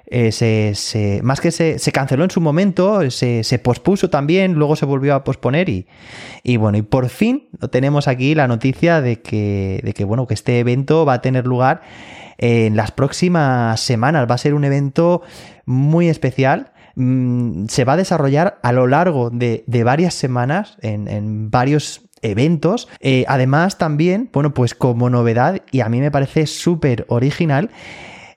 Eh, 0.09 0.31
se, 0.31 1.21
más 1.25 1.41
que 1.41 1.51
se, 1.51 1.81
se, 1.81 1.91
canceló 1.91 2.23
en 2.23 2.31
su 2.31 2.41
momento, 2.41 3.11
se, 3.11 3.43
se, 3.43 3.59
pospuso 3.59 4.09
también, 4.09 4.55
luego 4.55 4.77
se 4.77 4.87
volvió 4.87 5.17
a 5.17 5.25
posponer 5.25 5.69
y, 5.69 5.89
y, 6.45 6.59
bueno, 6.59 6.79
y 6.79 6.83
por 6.83 7.09
fin 7.09 7.49
tenemos 7.73 8.07
aquí 8.07 8.37
la 8.37 8.47
noticia 8.47 9.01
de 9.01 9.21
que, 9.21 9.81
de 9.83 9.93
que, 9.95 10.05
bueno, 10.05 10.29
que 10.29 10.35
este 10.35 10.61
evento 10.61 11.05
va 11.05 11.15
a 11.15 11.23
tener 11.23 11.45
lugar 11.45 11.83
en 12.39 12.77
las 12.77 12.91
próximas 12.93 13.81
semanas. 13.81 14.27
Va 14.31 14.35
a 14.35 14.39
ser 14.39 14.55
un 14.55 14.65
evento 14.65 15.23
muy 15.65 16.09
especial. 16.09 16.73
Mm, 16.95 17.67
se 17.67 17.85
va 17.85 17.95
a 17.95 17.97
desarrollar 17.97 18.59
a 18.63 18.73
lo 18.73 18.87
largo 18.87 19.31
de, 19.31 19.65
varias 19.85 20.15
semanas 20.15 20.79
en, 20.81 21.51
varios 21.51 22.03
eventos. 22.27 22.89
Eh, 23.01 23.25
además, 23.29 23.79
también, 23.79 24.31
bueno, 24.33 24.55
pues 24.55 24.75
como 24.75 25.11
novedad, 25.11 25.63
y 25.71 25.81
a 25.81 25.89
mí 25.89 26.01
me 26.01 26.11
parece 26.11 26.47
súper 26.47 27.05
original, 27.09 27.71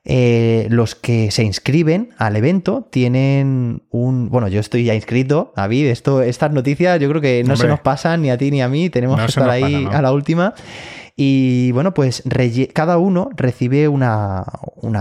eh, 0.06 0.68
los 0.70 0.96
que 0.96 1.30
se 1.30 1.44
inscriben 1.44 2.10
al 2.18 2.36
evento 2.36 2.88
tienen 2.90 3.84
un. 3.92 4.30
Bueno, 4.30 4.48
yo 4.48 4.60
estoy 4.60 4.86
ya 4.86 4.96
inscrito, 4.96 5.54
David. 5.56 5.88
Esto, 5.88 6.22
estas 6.22 6.52
noticias 6.52 7.00
yo 7.00 7.10
creo 7.10 7.22
que 7.22 7.44
no 7.44 7.56
se 7.56 7.68
nos 7.68 7.82
pasan 7.82 8.22
ni 8.22 8.30
a 8.32 8.38
ti 8.38 8.50
ni 8.50 8.62
a 8.62 8.70
mí. 8.70 8.90
Tenemos 8.90 9.20
que 9.20 9.28
estar 9.28 9.50
ahí 9.50 9.88
a 9.92 10.02
la 10.02 10.12
última. 10.12 10.54
Y 11.22 11.74
bueno, 11.74 11.94
pues 11.94 12.24
cada 12.72 12.98
uno 12.98 13.30
recibe 13.36 13.90
una, 13.90 14.46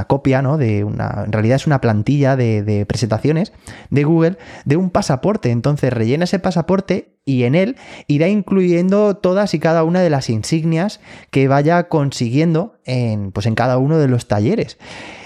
copia, 0.09 0.43
¿no? 0.43 0.59
De 0.59 0.83
una, 0.83 1.23
en 1.25 1.31
realidad 1.31 1.55
es 1.55 1.69
una 1.69 1.81
plantilla 1.81 2.35
de, 2.35 2.85
presentaciones 2.89 3.53
de 3.91 4.03
Google 4.03 4.37
de 4.65 4.77
un 4.77 4.91
pasaporte. 4.91 5.53
Entonces 5.53 5.93
rellena 5.93 6.25
ese 6.25 6.41
pasaporte 6.41 7.15
y 7.25 7.45
en 7.45 7.55
él 7.55 7.77
irá 8.09 8.27
incluyendo 8.27 9.17
todas 9.17 9.55
y 9.55 9.61
cada 9.61 9.85
una 9.85 10.01
de 10.01 10.11
las 10.11 10.29
insignias 10.29 10.99
que 11.31 11.47
vaya 11.47 11.85
consiguiendo 11.85 12.75
en, 12.85 13.31
pues 13.31 13.47
en 13.47 13.55
cada 13.55 13.79
uno 13.79 13.97
de 13.99 14.09
los 14.09 14.27
talleres. 14.27 14.77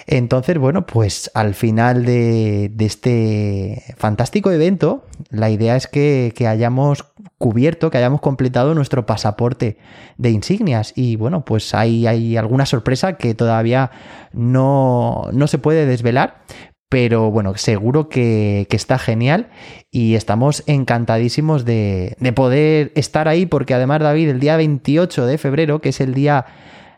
Entonces, 0.07 0.59
bueno, 0.59 0.87
pues 0.87 1.31
al 1.35 1.55
final 1.55 2.05
de, 2.05 2.73
este 2.79 3.83
fantástico 3.97 4.51
evento, 4.51 5.05
la 5.31 5.51
idea 5.51 5.77
es 5.77 5.87
que, 5.87 6.33
hayamos 6.47 7.05
cubierto, 7.39 7.91
que 7.91 7.99
hayamos 7.99 8.21
completado 8.21 8.75
nuestro 8.75 9.07
pasaporte 9.07 9.79
de 10.17 10.31
insignias. 10.31 10.93
Y 10.97 11.17
bueno, 11.17 11.45
pues 11.45 11.75
hay, 11.75 12.07
hay 12.07 12.37
alguna 12.37 12.67
sorpresa 12.67 13.17
que 13.17 13.35
todavía 13.35 13.91
no, 14.33 15.29
no 15.33 15.47
se 15.47 15.59
puede 15.59 15.87
desvelar, 15.87 16.43
pero 16.89 17.31
bueno, 17.31 17.57
seguro 17.57 18.09
que, 18.09 18.67
está 18.71 18.99
genial 18.99 19.49
y 19.91 20.15
estamos 20.15 20.63
encantadísimos 20.67 21.65
de, 21.65 22.17
de, 22.21 22.33
poder 22.33 22.93
estar 22.97 23.29
ahí 23.29 23.47
porque 23.47 23.73
además 23.75 24.01
David, 24.01 24.29
el 24.29 24.41
día 24.41 24.57
28 24.57 25.25
de 25.25 25.39
febrero, 25.39 25.81
que 25.81 25.89
es 25.89 26.01
el 26.03 26.13
día 26.13 26.45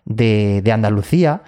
de, 0.04 0.62
de 0.62 0.72
Andalucía, 0.72 1.42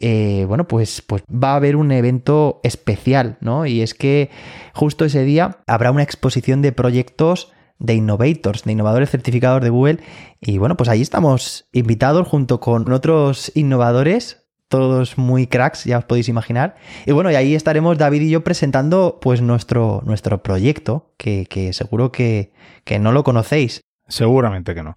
eh, 0.00 0.44
bueno, 0.46 0.68
pues, 0.68 1.02
pues 1.02 1.22
va 1.30 1.52
a 1.52 1.56
haber 1.56 1.76
un 1.76 1.92
evento 1.92 2.60
especial, 2.62 3.38
¿no? 3.40 3.66
Y 3.66 3.82
es 3.82 3.94
que 3.94 4.30
justo 4.74 5.04
ese 5.04 5.24
día 5.24 5.58
habrá 5.66 5.90
una 5.90 6.02
exposición 6.02 6.62
de 6.62 6.72
proyectos 6.72 7.52
de 7.78 7.94
innovators, 7.94 8.64
de 8.64 8.72
innovadores 8.72 9.10
certificados 9.10 9.62
de 9.62 9.70
Google. 9.70 10.00
Y 10.40 10.58
bueno, 10.58 10.76
pues 10.76 10.88
ahí 10.88 11.00
estamos 11.00 11.68
invitados 11.72 12.26
junto 12.26 12.60
con 12.60 12.90
otros 12.92 13.52
innovadores, 13.54 14.48
todos 14.68 15.16
muy 15.16 15.46
cracks, 15.46 15.84
ya 15.84 15.98
os 15.98 16.04
podéis 16.04 16.28
imaginar. 16.28 16.76
Y 17.06 17.12
bueno, 17.12 17.30
y 17.30 17.34
ahí 17.34 17.54
estaremos 17.54 17.96
David 17.98 18.22
y 18.22 18.30
yo 18.30 18.44
presentando 18.44 19.18
pues 19.20 19.40
nuestro, 19.40 20.02
nuestro 20.04 20.42
proyecto, 20.42 21.12
que, 21.16 21.46
que 21.46 21.72
seguro 21.72 22.12
que, 22.12 22.52
que 22.84 22.98
no 22.98 23.12
lo 23.12 23.24
conocéis. 23.24 23.80
Seguramente 24.08 24.74
que 24.74 24.82
no. 24.82 24.96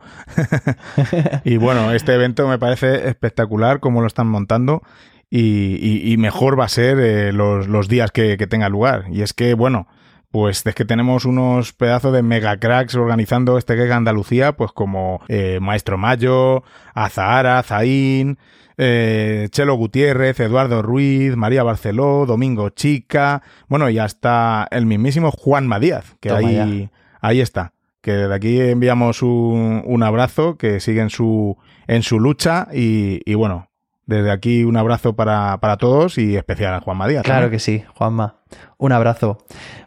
y 1.43 1.57
bueno, 1.57 1.91
este 1.91 2.13
evento 2.13 2.47
me 2.47 2.57
parece 2.57 3.09
espectacular 3.09 3.81
como 3.81 3.99
lo 4.01 4.07
están 4.07 4.27
montando 4.27 4.81
y, 5.29 6.15
mejor 6.17 6.59
va 6.59 6.65
a 6.65 6.69
ser 6.69 6.99
eh, 6.99 7.31
los, 7.33 7.87
días 7.87 8.11
que, 8.11 8.37
tenga 8.49 8.69
lugar. 8.69 9.05
Y 9.11 9.21
es 9.21 9.33
que, 9.33 9.53
bueno, 9.53 9.87
pues 10.29 10.65
es 10.65 10.75
que 10.75 10.85
tenemos 10.85 11.25
unos 11.25 11.73
pedazos 11.73 12.13
de 12.13 12.21
mega 12.21 12.57
cracks 12.57 12.95
organizando 12.95 13.57
este 13.57 13.75
Gega 13.75 13.95
Andalucía, 13.95 14.53
pues 14.53 14.71
como 14.71 15.21
eh, 15.27 15.59
Maestro 15.61 15.97
Mayo, 15.97 16.63
Azahara, 16.93 17.63
Zain, 17.63 18.37
eh, 18.77 19.47
Chelo 19.51 19.75
Gutiérrez, 19.75 20.39
Eduardo 20.39 20.81
Ruiz, 20.81 21.35
María 21.35 21.63
Barceló, 21.63 22.25
Domingo 22.25 22.69
Chica, 22.69 23.41
bueno, 23.67 23.89
y 23.89 23.99
hasta 23.99 24.67
el 24.71 24.85
mismísimo 24.85 25.31
Juan 25.31 25.67
Madíaz, 25.67 26.15
que 26.19 26.31
ahí, 26.31 26.89
ahí 27.21 27.41
está 27.41 27.73
que 28.01 28.13
desde 28.13 28.33
aquí 28.33 28.59
enviamos 28.59 29.21
un, 29.21 30.03
abrazo, 30.03 30.57
que 30.57 30.79
sigue 30.79 31.01
en 31.01 31.09
su, 31.09 31.57
en 31.87 32.03
su 32.03 32.19
lucha 32.19 32.67
y, 32.73 33.33
bueno, 33.35 33.69
desde 34.05 34.31
aquí 34.31 34.63
un 34.63 34.75
abrazo 34.75 35.13
para, 35.13 35.77
todos 35.77 36.17
y 36.17 36.35
especial 36.35 36.73
a 36.73 36.81
Juanma 36.81 37.07
Díaz. 37.07 37.23
Claro 37.23 37.49
que 37.49 37.59
sí, 37.59 37.83
Juanma. 37.95 38.35
Un 38.77 38.91
abrazo. 38.91 39.37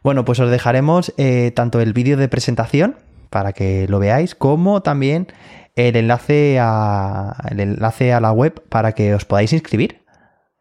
Bueno, 0.03 0.25
pues 0.25 0.39
os 0.41 0.51
dejaremos 0.51 1.13
eh, 1.17 1.53
tanto 1.55 1.81
el 1.81 1.93
vídeo 1.93 2.17
de 2.17 2.29
presentación 2.29 2.97
para 3.31 3.53
que 3.53 3.87
lo 3.89 3.99
veáis, 3.99 4.35
como 4.37 4.81
también 4.81 5.27
el 5.75 5.97
enlace 5.97 6.59
a, 6.61 7.35
el 7.51 7.59
enlace 7.59 8.13
a 8.13 8.21
la 8.21 8.31
web 8.31 8.63
para 8.69 8.93
que 8.93 9.13
os 9.15 9.25
podáis 9.25 9.53
inscribir. 9.53 10.05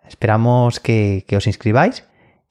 Esperamos 0.08 0.80
que, 0.80 1.24
que 1.28 1.38
os 1.38 1.46
inscribáis 1.46 2.04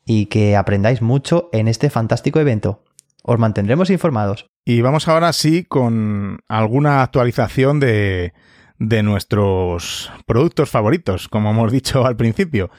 y 0.06 0.26
que 0.26 0.56
aprendáis 0.56 1.02
mucho 1.02 1.48
en 1.52 1.66
este 1.66 1.90
fantástico 1.90 2.38
evento. 2.38 2.84
Os 3.22 3.38
mantendremos 3.38 3.90
informados. 3.90 4.50
Y 4.64 4.80
vamos 4.80 5.08
ahora 5.08 5.32
sí 5.32 5.64
con 5.64 6.40
alguna 6.48 7.02
actualización 7.02 7.80
de, 7.80 8.32
de 8.78 9.02
nuestros 9.02 10.12
productos 10.26 10.70
favoritos, 10.70 11.28
como 11.28 11.50
hemos 11.50 11.72
dicho 11.72 12.04
al 12.06 12.16
principio. 12.16 12.70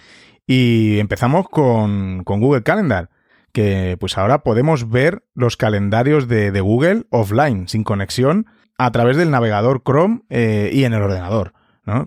Y 0.46 1.00
empezamos 1.00 1.48
con, 1.50 2.24
con, 2.24 2.42
Google 2.42 2.64
Calendar, 2.64 3.10
que 3.54 3.96
pues 4.00 4.18
ahora 4.18 4.44
podemos 4.44 4.90
ver 4.90 5.24
los 5.34 5.56
calendarios 5.56 6.28
de, 6.28 6.52
de 6.52 6.62
Google 6.62 7.06
offline, 7.10 7.68
sin 7.70 7.84
conexión, 7.84 8.48
a 8.78 8.92
través 8.92 9.16
del 9.18 9.32
navegador 9.32 9.84
Chrome 9.84 10.22
eh, 10.30 10.70
y 10.74 10.84
en 10.84 10.94
el 10.94 11.02
ordenador. 11.02 11.54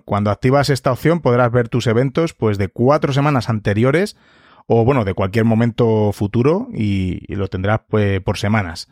Cuando 0.05 0.31
activas 0.31 0.71
esta 0.71 0.91
opción 0.91 1.19
podrás 1.19 1.51
ver 1.51 1.69
tus 1.69 1.85
eventos 1.85 2.33
pues 2.33 2.57
de 2.57 2.67
cuatro 2.67 3.13
semanas 3.13 3.47
anteriores 3.47 4.17
o 4.67 4.83
bueno, 4.83 5.05
de 5.05 5.13
cualquier 5.13 5.45
momento 5.45 6.11
futuro 6.11 6.67
y, 6.73 7.33
lo 7.33 7.47
tendrás 7.47 7.81
pues, 7.87 8.21
por 8.21 8.37
semanas. 8.37 8.89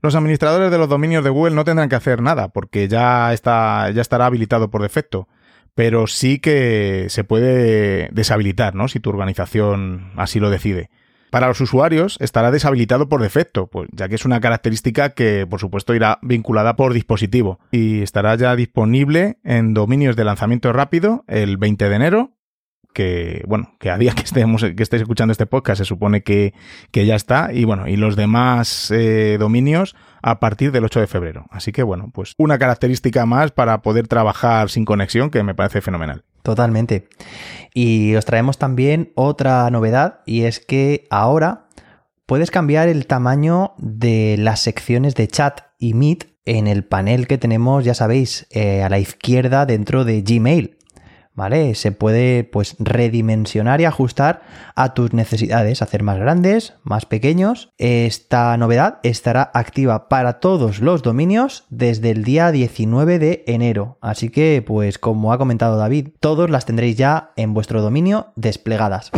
Los 0.00 0.14
administradores 0.14 0.70
de 0.70 0.78
los 0.78 0.88
dominios 0.88 1.24
de 1.24 1.30
Google 1.30 1.54
no 1.54 1.64
tendrán 1.64 1.88
que 1.88 1.96
hacer 1.96 2.22
nada 2.22 2.48
porque 2.48 2.86
ya, 2.86 3.32
está, 3.32 3.90
ya 3.90 4.02
estará 4.02 4.26
habilitado 4.26 4.70
por 4.70 4.82
defecto, 4.82 5.26
pero 5.74 6.06
sí 6.06 6.38
que 6.38 7.06
se 7.08 7.24
puede 7.24 8.10
deshabilitar, 8.12 8.74
¿no? 8.74 8.86
Si 8.86 9.00
tu 9.00 9.10
organización 9.10 10.12
así 10.16 10.38
lo 10.38 10.50
decide. 10.50 10.90
Para 11.30 11.48
los 11.48 11.60
usuarios 11.60 12.16
estará 12.20 12.50
deshabilitado 12.50 13.08
por 13.08 13.20
defecto, 13.20 13.66
pues, 13.66 13.88
ya 13.92 14.08
que 14.08 14.14
es 14.14 14.24
una 14.24 14.40
característica 14.40 15.10
que 15.10 15.46
por 15.48 15.60
supuesto 15.60 15.94
irá 15.94 16.18
vinculada 16.22 16.76
por 16.76 16.94
dispositivo 16.94 17.58
y 17.70 18.02
estará 18.02 18.34
ya 18.36 18.54
disponible 18.56 19.38
en 19.42 19.74
dominios 19.74 20.16
de 20.16 20.24
lanzamiento 20.24 20.72
rápido 20.72 21.24
el 21.28 21.56
20 21.56 21.88
de 21.88 21.96
enero 21.96 22.37
que, 22.92 23.42
bueno, 23.46 23.74
que 23.78 23.90
a 23.90 23.98
día 23.98 24.12
que 24.14 24.22
estemos, 24.22 24.62
que 24.62 24.82
estéis 24.82 25.02
escuchando 25.02 25.32
este 25.32 25.46
podcast 25.46 25.78
se 25.78 25.84
supone 25.84 26.22
que, 26.22 26.52
ya 26.92 27.14
está, 27.14 27.52
y 27.52 27.64
bueno, 27.64 27.88
y 27.88 27.96
los 27.96 28.16
demás 28.16 28.90
eh, 28.90 29.36
dominios 29.38 29.94
a 30.22 30.40
partir 30.40 30.72
del 30.72 30.84
8 30.84 31.00
de 31.00 31.06
febrero. 31.06 31.46
Así 31.50 31.72
que 31.72 31.82
bueno, 31.82 32.10
pues 32.12 32.34
una 32.38 32.58
característica 32.58 33.24
más 33.26 33.50
para 33.52 33.82
poder 33.82 34.08
trabajar 34.08 34.70
sin 34.70 34.84
conexión 34.84 35.30
que 35.30 35.42
me 35.42 35.54
parece 35.54 35.80
fenomenal. 35.80 36.24
Totalmente. 36.42 37.08
Y 37.74 38.14
os 38.14 38.24
traemos 38.24 38.58
también 38.58 39.12
otra 39.14 39.68
novedad, 39.70 40.20
y 40.26 40.42
es 40.42 40.60
que 40.60 41.06
ahora 41.10 41.66
puedes 42.26 42.50
cambiar 42.50 42.88
el 42.88 43.06
tamaño 43.06 43.74
de 43.78 44.36
las 44.38 44.60
secciones 44.60 45.14
de 45.14 45.28
chat 45.28 45.60
y 45.78 45.94
Meet 45.94 46.26
en 46.46 46.66
el 46.66 46.84
panel 46.84 47.26
que 47.26 47.36
tenemos, 47.36 47.84
ya 47.84 47.92
sabéis, 47.92 48.46
eh, 48.50 48.82
a 48.82 48.88
la 48.88 48.98
izquierda 48.98 49.66
dentro 49.66 50.04
de 50.04 50.22
Gmail. 50.22 50.77
¿Vale? 51.38 51.74
Se 51.74 51.92
puede 51.92 52.44
pues 52.44 52.76
redimensionar 52.78 53.80
y 53.80 53.86
ajustar 53.86 54.42
a 54.74 54.92
tus 54.92 55.14
necesidades, 55.14 55.80
hacer 55.80 56.02
más 56.02 56.18
grandes, 56.18 56.74
más 56.82 57.06
pequeños. 57.06 57.72
Esta 57.78 58.54
novedad 58.58 58.98
estará 59.04 59.50
activa 59.54 60.08
para 60.08 60.40
todos 60.40 60.80
los 60.80 61.02
dominios 61.02 61.64
desde 61.70 62.10
el 62.10 62.24
día 62.24 62.50
19 62.52 63.18
de 63.18 63.44
enero. 63.46 63.96
Así 64.02 64.28
que, 64.28 64.62
pues 64.66 64.98
como 64.98 65.32
ha 65.32 65.38
comentado 65.38 65.78
David, 65.78 66.08
todos 66.20 66.50
las 66.50 66.66
tendréis 66.66 66.96
ya 66.96 67.30
en 67.36 67.54
vuestro 67.54 67.80
dominio 67.80 68.32
desplegadas. 68.34 69.12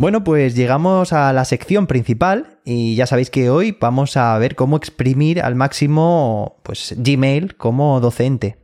Bueno, 0.00 0.24
pues 0.24 0.54
llegamos 0.54 1.12
a 1.12 1.30
la 1.34 1.44
sección 1.44 1.86
principal 1.86 2.58
y 2.64 2.94
ya 2.96 3.04
sabéis 3.04 3.28
que 3.28 3.50
hoy 3.50 3.76
vamos 3.78 4.16
a 4.16 4.38
ver 4.38 4.56
cómo 4.56 4.78
exprimir 4.78 5.42
al 5.42 5.56
máximo 5.56 6.58
pues 6.62 6.94
Gmail 6.96 7.54
como 7.58 8.00
docente. 8.00 8.56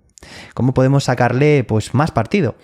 Cómo 0.55 0.73
podemos 0.73 1.05
sacarle 1.05 1.63
pues 1.63 1.93
más 1.93 2.11
partido. 2.11 2.55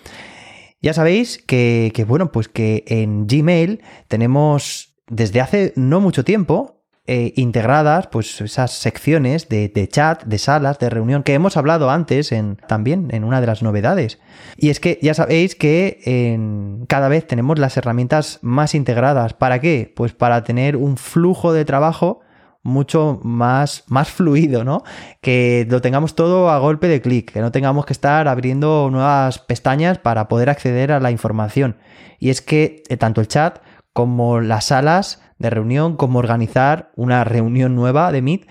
Ya 0.81 0.95
sabéis 0.95 1.37
que, 1.37 2.03
bueno, 2.07 2.31
pues 2.31 2.47
que 2.47 2.83
en 2.87 3.27
Gmail 3.27 3.83
tenemos 4.07 4.95
desde 5.07 5.39
hace 5.39 5.73
no 5.75 6.01
mucho 6.01 6.23
tiempo 6.23 6.82
eh, 7.05 7.33
integradas, 7.35 8.07
pues 8.07 8.39
esas 8.41 8.71
secciones 8.71 9.49
de, 9.49 9.89
chat, 9.91 10.23
de 10.23 10.37
salas, 10.37 10.79
de 10.79 10.89
reunión 10.89 11.23
que 11.23 11.33
hemos 11.33 11.57
hablado 11.57 11.89
antes 11.89 12.31
en, 12.31 12.57
también 12.67 13.09
en 13.11 13.23
una 13.23 13.41
de 13.41 13.47
las 13.47 13.61
novedades. 13.61 14.19
Y 14.57 14.69
es 14.69 14.79
que 14.79 14.99
ya 15.01 15.13
sabéis 15.13 15.55
que 15.55 16.85
cada 16.87 17.09
vez 17.09 17.27
tenemos 17.27 17.59
las 17.59 17.75
herramientas 17.75 18.39
más 18.41 18.73
integradas. 18.75 19.33
¿Para 19.33 19.59
qué? 19.59 19.91
Pues 19.95 20.13
para 20.13 20.43
tener 20.43 20.77
un 20.77 20.97
flujo 20.97 21.51
de 21.51 21.65
trabajo 21.65 22.21
mucho 22.63 23.19
más, 23.23 23.83
más 23.87 24.09
fluido, 24.09 24.63
¿no? 24.63 24.83
Que 25.21 25.67
lo 25.69 25.81
tengamos 25.81 26.15
todo 26.15 26.49
a 26.49 26.57
golpe 26.59 26.87
de 26.87 27.01
clic, 27.01 27.31
que 27.31 27.41
no 27.41 27.51
tengamos 27.51 27.85
que 27.85 27.93
estar 27.93 28.27
abriendo 28.27 28.89
nuevas 28.89 29.37
pestañas 29.39 29.99
para 29.99 30.27
poder 30.29 30.49
acceder 30.49 30.93
a 30.93 31.01
la 31.01 31.11
información. 31.11 31.77
Y 32.19 32.29
es 32.29 32.41
que 32.41 32.83
eh, 32.87 32.97
tanto 32.97 33.19
el 33.19 33.27
chat 33.27 33.59
como 33.91 34.39
las 34.39 34.65
salas 34.65 35.21
de 35.43 35.51
reunión, 35.51 35.95
como 35.95 36.17
organizar 36.17 36.91
una 36.95 37.23
reunión 37.23 37.75
nueva 37.75 38.11
de 38.11 38.23
Meet, 38.23 38.47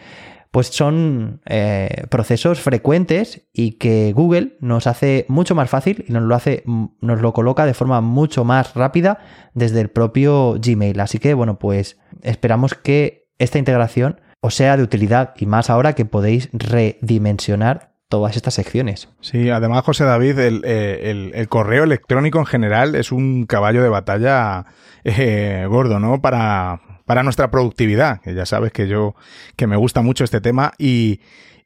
pues 0.53 0.69
son 0.69 1.41
eh, 1.47 2.05
procesos 2.11 2.61
frecuentes 2.61 3.49
y 3.55 3.73
que 3.79 4.13
Google 4.13 4.59
nos 4.61 4.87
hace 4.87 5.25
mucho 5.29 5.55
más 5.55 5.71
fácil 5.71 6.05
y 6.07 6.13
nos 6.13 6.23
lo 6.23 6.35
hace, 6.35 6.63
nos 7.01 7.23
lo 7.23 7.33
coloca 7.33 7.65
de 7.65 7.73
forma 7.73 8.03
mucho 8.03 8.45
más 8.45 8.75
rápida 8.75 9.19
desde 9.55 9.81
el 9.81 9.89
propio 9.89 10.57
Gmail. 10.61 11.01
Así 11.01 11.19
que 11.19 11.33
bueno, 11.33 11.59
pues 11.59 11.99
esperamos 12.21 12.75
que 12.75 13.31
esta 13.39 13.59
integración 13.59 14.21
os 14.43 14.55
sea 14.55 14.77
de 14.77 14.83
utilidad 14.83 15.33
y 15.39 15.47
más 15.47 15.71
ahora 15.71 15.95
que 15.95 16.05
podéis 16.05 16.51
redimensionar 16.53 17.92
todas 18.13 18.37
estas 18.37 18.53
secciones. 18.53 19.09
Sí, 19.23 19.49
además, 19.49 19.87
José 19.87 20.05
David, 20.05 20.39
el, 20.39 20.61
eh, 20.67 21.47
correo 21.49 21.85
electrónico 21.85 22.39
en 22.41 22.45
general 22.45 22.95
es 22.95 23.11
un 23.11 23.47
caballo 23.47 23.83
de 23.83 23.89
batalla 23.89 24.67
eh, 25.03 25.65
gordo, 25.67 25.99
¿no? 25.99 26.21
Para, 26.21 26.83
para 27.07 27.23
nuestra 27.23 27.51
productividad, 27.51 28.21
que 28.21 28.35
ya 28.35 28.45
sabes 28.45 28.71
que 28.71 28.87
yo, 28.87 29.15
que 29.57 29.67
me 29.67 29.77
gusta 29.77 30.03
mucho 30.03 30.25
este 30.25 30.43
tema 30.43 30.75
y, 30.77 31.21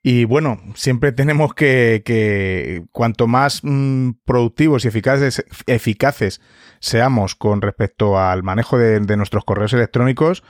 y 0.05 0.25
bueno, 0.25 0.61
siempre 0.77 1.11
tenemos 1.11 1.53
que, 1.53 2.03
que 2.05 2.85
cuanto 2.93 3.27
más 3.27 3.63
mm, 3.65 4.11
productivos 4.25 4.85
y 4.85 4.89
eficaces, 4.89 5.45
eficaces 5.67 6.41
seamos 6.79 7.35
con 7.35 7.61
respecto 7.61 8.21
al 8.21 8.45
manejo 8.45 8.79
de, 8.79 9.01
de 9.01 9.17
nuestros 9.17 9.45
correos 9.45 9.73
electrónicos, 9.73 10.45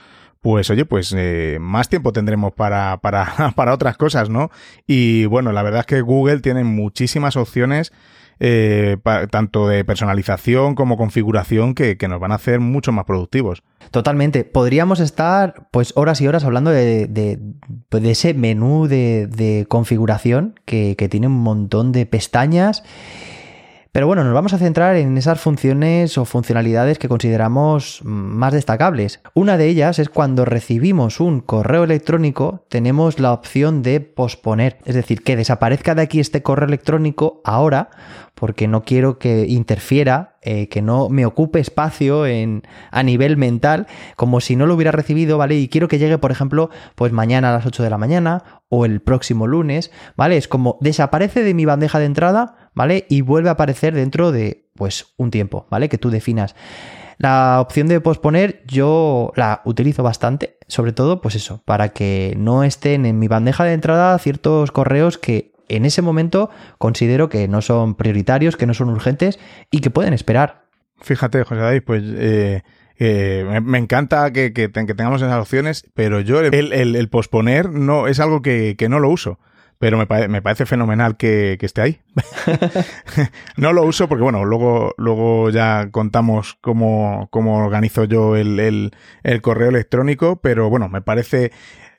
pues 0.46 0.70
oye, 0.70 0.84
pues 0.84 1.12
eh, 1.12 1.58
más 1.60 1.88
tiempo 1.88 2.12
tendremos 2.12 2.52
para, 2.52 2.98
para, 2.98 3.52
para 3.56 3.74
otras 3.74 3.96
cosas, 3.96 4.30
¿no? 4.30 4.52
Y 4.86 5.24
bueno, 5.24 5.50
la 5.50 5.64
verdad 5.64 5.80
es 5.80 5.86
que 5.86 6.02
Google 6.02 6.38
tiene 6.38 6.62
muchísimas 6.62 7.36
opciones 7.36 7.92
eh, 8.38 8.96
tanto 9.32 9.66
de 9.66 9.84
personalización 9.84 10.76
como 10.76 10.96
configuración 10.96 11.74
que, 11.74 11.98
nos 12.08 12.20
van 12.20 12.30
a 12.30 12.36
hacer 12.36 12.60
mucho 12.60 12.92
más 12.92 13.06
productivos. 13.06 13.64
Totalmente. 13.90 14.44
Podríamos 14.44 15.00
estar 15.00 15.66
pues 15.72 15.92
horas 15.96 16.20
y 16.20 16.28
horas 16.28 16.44
hablando 16.44 16.70
de, 16.70 17.08
de, 17.08 17.40
pues, 17.88 18.04
ese 18.04 18.32
menú 18.32 18.86
de, 18.86 19.26
de 19.26 19.66
configuración 19.68 20.60
que, 20.64 20.94
que, 20.96 21.08
tiene 21.08 21.26
un 21.26 21.40
montón 21.40 21.90
de 21.90 22.06
pestañas 22.06 22.84
pero 23.96 24.08
bueno, 24.08 24.24
nos 24.24 24.34
vamos 24.34 24.52
a 24.52 24.58
centrar 24.58 24.96
en 24.96 25.16
esas 25.16 25.40
funciones 25.40 26.18
o 26.18 26.26
funcionalidades 26.26 26.98
que 26.98 27.08
consideramos 27.08 28.02
más 28.04 28.52
destacables. 28.52 29.22
Una 29.32 29.56
de 29.56 29.68
ellas 29.68 29.98
es 29.98 30.10
cuando 30.10 30.44
recibimos 30.44 31.18
un 31.18 31.40
correo 31.40 31.84
electrónico, 31.84 32.66
tenemos 32.68 33.18
la 33.18 33.32
opción 33.32 33.82
de 33.82 34.00
posponer, 34.00 34.76
es 34.84 34.96
decir, 34.96 35.22
que 35.22 35.34
desaparezca 35.34 35.94
de 35.94 36.02
aquí 36.02 36.20
este 36.20 36.42
correo 36.42 36.68
electrónico 36.68 37.40
ahora 37.42 37.88
porque 38.36 38.68
no 38.68 38.82
quiero 38.82 39.18
que 39.18 39.46
interfiera, 39.48 40.36
eh, 40.42 40.68
que 40.68 40.82
no 40.82 41.08
me 41.08 41.24
ocupe 41.24 41.58
espacio 41.58 42.26
en, 42.26 42.64
a 42.90 43.02
nivel 43.02 43.38
mental, 43.38 43.86
como 44.14 44.42
si 44.42 44.56
no 44.56 44.66
lo 44.66 44.74
hubiera 44.74 44.92
recibido, 44.92 45.38
¿vale? 45.38 45.56
Y 45.56 45.68
quiero 45.68 45.88
que 45.88 45.98
llegue, 45.98 46.18
por 46.18 46.32
ejemplo, 46.32 46.68
pues 46.96 47.12
mañana 47.12 47.48
a 47.48 47.54
las 47.54 47.64
8 47.64 47.82
de 47.82 47.88
la 47.88 47.96
mañana 47.96 48.62
o 48.68 48.84
el 48.84 49.00
próximo 49.00 49.46
lunes, 49.46 49.90
¿vale? 50.16 50.36
Es 50.36 50.48
como 50.48 50.76
desaparece 50.82 51.42
de 51.44 51.54
mi 51.54 51.64
bandeja 51.64 51.98
de 51.98 52.04
entrada, 52.04 52.65
¿vale? 52.76 53.06
Y 53.08 53.22
vuelve 53.22 53.48
a 53.48 53.52
aparecer 53.52 53.94
dentro 53.94 54.30
de, 54.30 54.68
pues, 54.76 55.14
un 55.16 55.32
tiempo, 55.32 55.66
¿vale? 55.68 55.88
Que 55.88 55.98
tú 55.98 56.10
definas. 56.10 56.54
La 57.18 57.60
opción 57.60 57.88
de 57.88 58.00
posponer 58.00 58.62
yo 58.66 59.32
la 59.34 59.62
utilizo 59.64 60.02
bastante, 60.02 60.58
sobre 60.68 60.92
todo 60.92 61.22
pues 61.22 61.34
eso, 61.34 61.62
para 61.64 61.88
que 61.88 62.34
no 62.36 62.62
estén 62.62 63.06
en 63.06 63.18
mi 63.18 63.26
bandeja 63.26 63.64
de 63.64 63.72
entrada 63.72 64.18
ciertos 64.18 64.70
correos 64.70 65.16
que 65.16 65.52
en 65.68 65.86
ese 65.86 66.02
momento 66.02 66.50
considero 66.76 67.30
que 67.30 67.48
no 67.48 67.62
son 67.62 67.94
prioritarios, 67.94 68.56
que 68.56 68.66
no 68.66 68.74
son 68.74 68.90
urgentes 68.90 69.38
y 69.70 69.80
que 69.80 69.90
pueden 69.90 70.12
esperar. 70.12 70.66
Fíjate, 71.00 71.42
José 71.42 71.60
David, 71.60 71.82
pues 71.86 72.02
eh, 72.04 72.62
eh, 72.98 73.60
me, 73.62 73.78
encanta 73.78 74.32
que, 74.32 74.50
tengamos 74.50 75.22
esas 75.22 75.40
opciones, 75.40 75.86
pero 75.94 76.20
yo 76.20 76.40
el, 76.40 77.08
posponer 77.08 77.70
no 77.70 78.08
es 78.08 78.20
algo 78.20 78.42
que, 78.42 78.76
no 78.88 78.98
lo 78.98 79.10
uso. 79.10 79.38
Pero 79.78 79.98
me, 79.98 80.06
parece 80.06 80.64
fenomenal 80.64 81.16
que, 81.16 81.58
esté 81.60 81.82
ahí. 81.82 82.00
no 83.56 83.72
lo 83.72 83.82
uso 83.84 84.08
porque, 84.08 84.22
bueno, 84.22 84.44
luego, 84.44 84.94
luego 84.96 85.50
ya 85.50 85.90
contamos 85.90 86.56
cómo, 86.60 87.28
cómo 87.30 87.58
organizo 87.58 88.04
yo 88.04 88.36
el, 88.36 88.90
el 89.22 89.42
correo 89.42 89.68
electrónico, 89.68 90.40
pero 90.40 90.70
bueno, 90.70 90.88
me 90.88 91.02
parece 91.02 91.52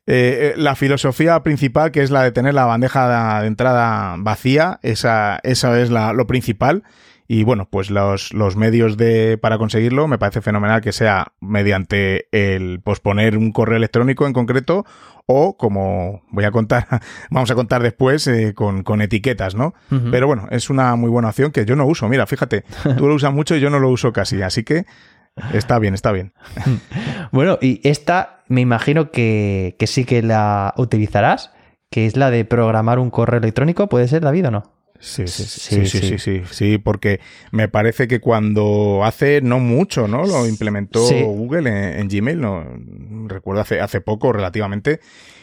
eh, 0.10 0.54
la 0.56 0.76
filosofía 0.76 1.44
principal, 1.44 1.92
que 1.92 2.02
es 2.02 2.12
la 2.12 2.24
de 2.24 2.32
tener 2.32 2.54
la 2.54 2.64
bandeja 2.64 3.42
de 3.42 3.48
entrada 3.48 4.16
vacía, 4.18 4.80
esa, 4.82 5.40
esa 5.44 5.80
es 5.82 5.90
la, 5.90 6.14
lo 6.14 6.26
principal. 6.28 6.84
Y 7.28 7.44
bueno, 7.44 7.68
pues 7.70 7.90
los, 7.90 8.34
los 8.34 8.56
medios 8.56 8.96
de, 8.98 9.38
para 9.38 9.58
conseguirlo 9.58 10.08
me 10.08 10.18
parece 10.18 10.42
fenomenal 10.42 10.82
que 10.82 10.94
sea 10.94 11.34
mediante 11.42 12.28
el 12.32 12.80
posponer 12.82 13.38
un 13.38 13.52
correo 13.52 13.78
electrónico 13.78 14.26
en 14.26 14.34
concreto 14.34 14.86
o 15.26 15.58
como 15.58 16.22
voy 16.30 16.46
a 16.46 16.52
contar, 16.52 16.88
vamos 17.30 17.52
a 17.52 17.56
contar 17.56 17.84
después 17.84 18.26
eh, 18.28 18.54
con, 18.54 18.84
con, 18.84 19.02
etiquetas, 19.02 19.56
¿no? 19.56 19.74
Pero 20.10 20.28
bueno, 20.28 20.48
es 20.52 20.70
una 20.70 20.96
muy 20.96 21.10
buena 21.10 21.30
opción 21.30 21.52
que 21.52 21.66
yo 21.66 21.76
no 21.76 21.86
uso. 21.86 22.08
Mira, 22.08 22.26
fíjate, 22.28 22.64
tú 22.98 23.08
lo 23.08 23.16
usas 23.16 23.34
mucho 23.34 23.56
y 23.56 23.60
yo 23.60 23.70
no 23.70 23.80
lo 23.80 23.90
uso 23.90 24.14
casi, 24.14 24.42
así 24.42 24.64
que 24.64 24.86
Está 25.54 25.80
bien, 25.80 25.94
está 25.94 26.12
bien. 26.12 26.34
bueno, 27.32 27.58
y 27.62 27.80
esta 27.88 28.42
me 28.48 28.62
imagino 28.62 29.12
que, 29.12 29.76
sí 29.86 30.06
que 30.06 30.22
la 30.22 30.74
utilizarás, 30.78 31.52
que 31.90 32.06
es 32.06 32.18
la 32.18 32.32
de 32.32 32.46
programar 32.46 33.00
un 33.00 33.10
correo 33.10 33.40
electrónico. 33.40 33.88
¿Puede 33.88 34.08
ser, 34.08 34.22
David, 34.22 34.48
o 34.48 34.52
no? 34.52 34.64
Sí 35.00 35.28
sí 35.28 35.44
sí, 35.44 35.86
sí 35.86 36.18
sí 36.18 36.42
sí, 36.50 36.78
porque 36.78 37.20
me 37.52 37.68
parece 37.68 38.08
que 38.08 38.20
cuando 38.20 39.02
hace 39.04 39.42
no 39.42 39.60
mucho, 39.60 40.08
¿no? 40.08 40.26
Lo 40.26 40.48
implementó 40.48 41.02
Google 41.02 42.00
en, 42.00 42.08
Gmail, 42.08 42.42
no 42.42 42.66
recuerdo 43.28 43.62
hace, 43.62 43.80
hace 43.80 44.02
poco 44.02 44.34
relativamente, 44.34 45.00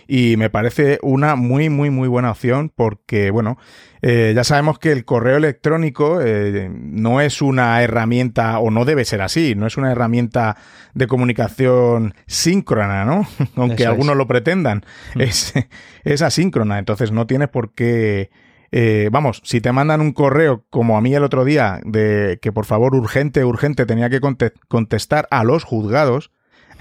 y 0.07 0.37
me 0.37 0.51
parece 0.51 0.99
una 1.03 1.35
muy, 1.37 1.69
muy, 1.69 1.91
muy 1.91 2.09
buena 2.09 2.31
opción 2.31 2.71
porque, 2.75 3.31
bueno, 3.31 3.59
eh, 4.03 4.33
ya 4.35 4.45
sabemos 4.45 4.79
que 4.79 4.93
el 4.93 5.05
correo 5.05 5.37
electrónico 5.37 6.21
eh, 6.21 6.71
no 6.71 7.21
es 7.21 7.41
una 7.41 7.83
herramienta, 7.83 8.59
o 8.59 8.71
no 8.71 8.85
debe 8.85 9.05
ser 9.05 9.23
así, 9.23 9.55
no 9.55 9.67
es 9.67 9.77
una 9.77 9.93
herramienta 9.93 10.57
de 10.95 11.07
comunicación 11.07 12.15
síncrona, 12.27 13.05
¿no? 13.05 13.27
Aunque 13.57 13.87
algunos 13.87 14.17
lo 14.17 14.27
pretendan, 14.27 14.85
mm. 15.15 15.21
es, 15.21 15.55
es 16.05 16.23
asíncrona, 16.23 16.79
entonces 16.79 17.13
no 17.13 17.27
tienes 17.27 17.49
por 17.49 17.73
qué... 17.73 18.31
Eh, 18.77 19.09
vamos, 19.13 19.41
si 19.45 19.61
te 19.61 19.71
mandan 19.71 20.01
un 20.01 20.13
correo 20.13 20.65
como 20.69 20.97
a 20.99 21.01
mí 21.01 21.15
el 21.15 21.23
otro 21.23 21.45
día 21.45 21.79
de 21.85 22.41
que 22.43 22.51
por 22.51 22.65
favor 22.65 22.97
urgente, 22.97 23.45
urgente 23.45 23.87
tenía 23.87 24.11
que 24.11 24.21
contestar 24.67 25.29
a 25.31 25.45
los 25.45 25.63
juzgados, 25.63 26.33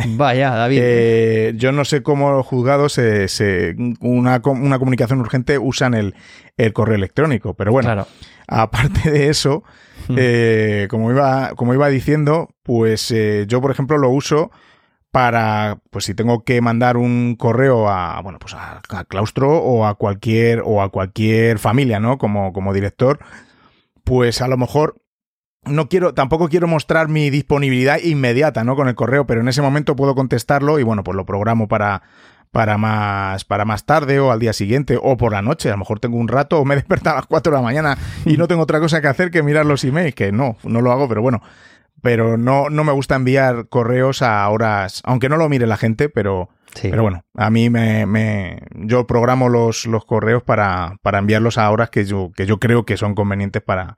Vaya, 0.08 0.50
David. 0.50 0.80
Eh, 0.82 1.54
yo 1.56 1.72
no 1.72 1.86
sé 1.86 2.02
cómo 2.02 2.32
los 2.32 2.48
juzgados, 2.48 2.94
se, 2.94 3.76
una, 4.00 4.42
una, 4.44 4.80
comunicación 4.80 5.20
urgente 5.20 5.60
usan 5.60 5.94
el, 5.94 6.16
el, 6.58 6.74
correo 6.74 6.96
electrónico, 6.96 7.54
pero 7.54 7.72
bueno, 7.72 8.08
aparte 8.48 9.12
de 9.12 9.30
eso, 9.30 9.64
hmm. 10.08 10.16
eh, 10.18 10.88
como, 10.90 11.12
iba, 11.12 11.52
como 11.56 11.76
iba 11.76 11.90
diciendo, 11.90 12.50
pues 12.64 13.12
eh, 13.12 13.46
yo, 13.48 13.62
por 13.62 13.70
ejemplo, 13.70 14.00
lo 14.00 14.10
uso 14.10 14.50
para, 15.14 15.78
pues 15.92 16.06
si 16.06 16.16
tengo 16.16 16.44
que 16.44 16.60
mandar 16.60 16.98
un 16.98 17.36
correo 17.36 17.88
a, 17.88 18.20
bueno, 18.24 18.40
pues 18.40 18.56
a, 18.56 18.82
claustro 19.08 19.60
o 19.60 19.86
a 19.86 19.94
cualquier, 19.94 20.64
o 20.66 20.82
a 20.82 20.90
cualquier 20.90 21.60
familia, 21.60 22.00
¿no? 22.00 22.18
Como, 22.18 22.52
como 22.52 22.74
director, 22.74 23.20
pues 24.04 24.42
a 24.42 24.48
lo 24.48 24.58
mejor 24.58 25.04
no 25.66 25.88
quiero, 25.88 26.16
tampoco 26.16 26.50
quiero 26.50 26.68
mostrar 26.68 27.10
mi 27.10 27.30
disponibilidad 27.30 28.00
inmediata, 28.00 28.64
¿no? 28.64 28.76
Con 28.76 28.88
el 28.88 28.96
correo, 28.96 29.28
pero 29.28 29.42
en 29.42 29.48
ese 29.48 29.62
momento 29.62 29.96
puedo 29.96 30.16
contestarlo 30.16 30.80
y 30.80 30.84
bueno, 30.84 31.04
pues 31.04 31.16
lo 31.16 31.28
programo 31.28 31.68
para, 31.68 32.02
para 32.50 32.80
más, 32.80 33.46
para 33.46 33.66
más 33.66 33.86
tarde 33.86 34.20
o 34.20 34.32
al 34.32 34.40
día 34.40 34.52
siguiente 34.52 34.98
o 35.00 35.16
por 35.16 35.32
la 35.32 35.44
noche. 35.44 35.70
A 35.70 35.74
lo 35.74 35.78
mejor 35.78 36.00
tengo 36.00 36.18
un 36.18 36.28
rato 36.28 36.60
o 36.60 36.66
me 36.66 36.74
he 36.74 36.78
despertado 36.78 37.18
a 37.18 37.20
las 37.20 37.28
4 37.28 37.52
de 37.52 37.58
la 37.60 37.64
mañana 37.64 38.00
y 38.26 38.36
no 38.38 38.48
tengo 38.48 38.64
otra 38.64 38.80
cosa 38.80 39.00
que 39.00 39.10
hacer 39.10 39.30
que 39.30 39.44
mirar 39.44 39.68
los 39.68 39.84
emails, 39.84 40.16
que 40.16 40.32
no, 40.32 40.58
no 40.64 40.82
lo 40.82 40.92
hago, 40.92 41.08
pero 41.08 41.22
bueno. 41.22 41.44
Pero 42.04 42.38
no, 42.38 42.70
no 42.70 42.84
me 42.84 42.92
gusta 42.92 43.16
enviar 43.16 43.70
correos 43.70 44.22
a 44.22 44.48
horas, 44.50 45.02
aunque 45.06 45.30
no 45.30 45.38
lo 45.38 45.48
mire 45.48 45.66
la 45.66 45.78
gente, 45.78 46.10
pero, 46.10 46.50
pero 46.82 47.02
bueno, 47.02 47.24
a 47.34 47.50
mí 47.50 47.70
me, 47.70 48.06
me 48.06 48.60
yo 48.76 49.08
programo 49.08 49.48
los, 49.48 49.86
los 49.86 50.04
correos 50.04 50.44
para, 50.44 50.98
para 51.02 51.20
enviarlos 51.20 51.58
a 51.58 51.72
horas 51.72 51.90
que 51.90 52.04
yo, 52.04 52.32
que 52.36 52.46
yo 52.46 52.60
creo 52.60 52.86
que 52.86 52.98
son 52.98 53.16
convenientes 53.16 53.62
para, 53.62 53.98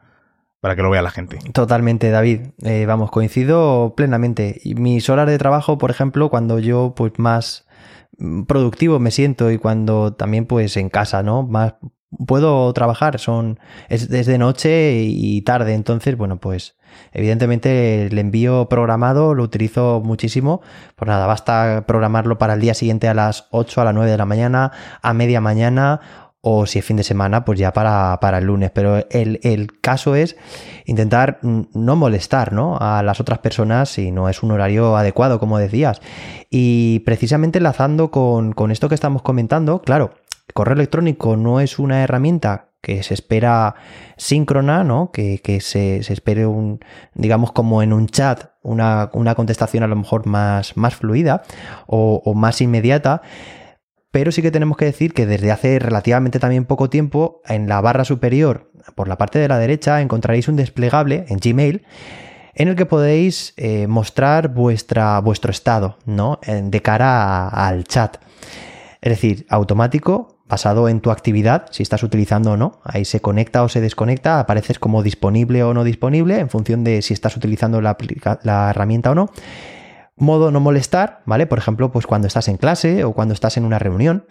para 0.61 0.75
que 0.75 0.83
lo 0.83 0.91
vea 0.91 1.01
la 1.01 1.09
gente. 1.09 1.39
Totalmente, 1.51 2.11
David. 2.11 2.41
Eh, 2.63 2.85
vamos, 2.85 3.09
coincido 3.09 3.95
plenamente. 3.97 4.61
Mis 4.75 5.09
horas 5.09 5.27
de 5.27 5.39
trabajo, 5.39 5.79
por 5.79 5.89
ejemplo, 5.89 6.29
cuando 6.29 6.59
yo 6.59 6.93
pues 6.95 7.13
más 7.17 7.65
productivo 8.47 8.99
me 8.99 9.11
siento 9.11 9.51
y 9.51 9.57
cuando 9.57 10.13
también 10.13 10.45
pues 10.45 10.77
en 10.77 10.89
casa, 10.89 11.23
¿no? 11.23 11.43
Más 11.43 11.73
puedo 12.27 12.71
trabajar, 12.73 13.19
son 13.19 13.59
es 13.89 14.09
desde 14.09 14.37
noche 14.37 15.03
y 15.03 15.41
tarde, 15.41 15.73
entonces 15.73 16.17
bueno, 16.17 16.37
pues 16.37 16.75
evidentemente 17.13 18.07
el 18.07 18.17
envío 18.17 18.69
programado 18.69 19.33
lo 19.33 19.43
utilizo 19.43 20.01
muchísimo, 20.03 20.61
pues 20.95 21.07
nada, 21.07 21.25
basta 21.27 21.85
programarlo 21.87 22.37
para 22.37 22.53
el 22.53 22.61
día 22.61 22.73
siguiente 22.73 23.07
a 23.07 23.13
las 23.13 23.47
8 23.51 23.81
a 23.81 23.85
las 23.85 23.93
9 23.93 24.11
de 24.11 24.17
la 24.17 24.25
mañana, 24.25 24.71
a 25.01 25.13
media 25.13 25.41
mañana 25.41 26.01
o 26.47 26.67
si 26.67 26.77
es 26.77 26.85
fin 26.85 26.95
de 26.95 27.03
semana, 27.03 27.43
pues 27.43 27.57
ya 27.57 27.73
para, 27.73 28.19
para 28.21 28.37
el 28.37 28.45
lunes. 28.45 28.69
Pero 28.69 28.97
el, 29.09 29.39
el, 29.41 29.79
caso 29.81 30.13
es 30.13 30.37
intentar 30.85 31.39
no 31.41 31.95
molestar 31.95 32.53
¿no? 32.53 32.77
a 32.79 33.01
las 33.01 33.19
otras 33.19 33.39
personas 33.39 33.89
si 33.89 34.11
no 34.11 34.29
es 34.29 34.43
un 34.43 34.51
horario 34.51 34.95
adecuado, 34.95 35.39
como 35.39 35.57
decías. 35.57 36.01
Y 36.51 36.99
precisamente 36.99 37.57
enlazando 37.57 38.11
con, 38.11 38.53
con 38.53 38.69
esto 38.69 38.89
que 38.89 38.93
estamos 38.93 39.23
comentando, 39.23 39.81
claro, 39.81 40.11
correo 40.53 40.75
electrónico 40.75 41.35
no 41.37 41.59
es 41.59 41.79
una 41.79 42.03
herramienta 42.03 42.69
que 42.85 43.01
se 43.01 43.15
espera 43.15 43.73
síncrona, 44.15 44.83
¿no? 44.83 45.11
Que, 45.11 45.39
que 45.39 45.59
se, 45.59 46.03
se, 46.03 46.13
espere 46.13 46.45
un, 46.45 46.79
digamos, 47.15 47.51
como 47.51 47.81
en 47.81 47.93
un 47.93 48.07
chat, 48.07 48.51
una, 48.61 49.09
una 49.13 49.33
contestación 49.33 49.83
a 49.83 49.87
lo 49.87 49.95
mejor 49.95 50.27
más, 50.27 50.77
más 50.77 50.95
fluida 50.95 51.41
o, 51.87 52.33
más 52.35 52.61
inmediata 52.61 53.23
pero 54.11 54.31
sí 54.31 54.41
que 54.41 54.51
tenemos 54.51 54.77
que 54.77 54.85
decir 54.85 55.13
que 55.13 55.25
desde 55.25 55.51
hace 55.51 55.77
relativamente 55.77 56.39
también 56.39 56.63
poco 56.63 56.89
tiempo, 56.89 57.41
en 57.47 57.67
la 57.67 57.81
barra 57.81 58.05
superior, 58.05 58.71
por 58.95 59.09
la 59.09 59.17
parte 59.17 59.39
de 59.39 59.49
la 59.49 59.57
derecha, 59.57 59.99
encontraréis 59.99 60.47
un 60.47 60.55
desplegable 60.55 61.25
en 61.27 61.39
Gmail 61.39 61.85
en 62.53 62.69
el 62.69 62.77
que 62.77 62.85
podéis 62.85 63.53
eh, 63.57 63.87
mostrar 63.87 64.53
vuestra, 64.53 65.19
vuestro 65.19 65.51
estado, 65.51 65.97
¿no? 66.05 66.39
De 66.45 66.81
cara 66.81 67.49
al 67.49 67.83
chat. 67.83 68.15
Es 69.01 69.09
decir, 69.09 69.45
automático, 69.49 70.34
basado 70.47 70.89
en 70.89 71.01
tu 71.01 71.11
actividad, 71.11 71.67
si 71.71 71.83
estás 71.83 72.03
utilizando 72.03 72.51
o 72.51 72.57
no. 72.57 72.79
Ahí 72.83 73.05
se 73.05 73.19
conecta 73.19 73.63
o 73.63 73.69
se 73.69 73.81
desconecta, 73.81 74.39
apareces 74.39 74.79
como 74.79 75.03
disponible 75.03 75.63
o 75.63 75.73
no 75.73 75.83
disponible 75.83 76.39
en 76.39 76.49
función 76.49 76.83
de 76.83 77.01
si 77.01 77.13
estás 77.13 77.35
utilizando 77.35 77.81
la, 77.81 77.97
la 78.43 78.69
herramienta 78.69 79.11
o 79.11 79.15
no. 79.15 79.29
Modo 80.17 80.49
no 80.49 80.61
molestar, 80.61 81.21
¿vale? 81.25 81.45
Por 81.45 81.57
ejemplo, 81.57 81.91
pues 81.91 82.07
cuando 82.07 82.27
estás 82.27 82.47
en 82.47 82.55
clase 82.55 83.03
o 83.03 83.11
cuando 83.11 83.33
estás 83.33 83.57
en 83.57 83.65
una 83.65 83.79
reunión. 83.79 84.25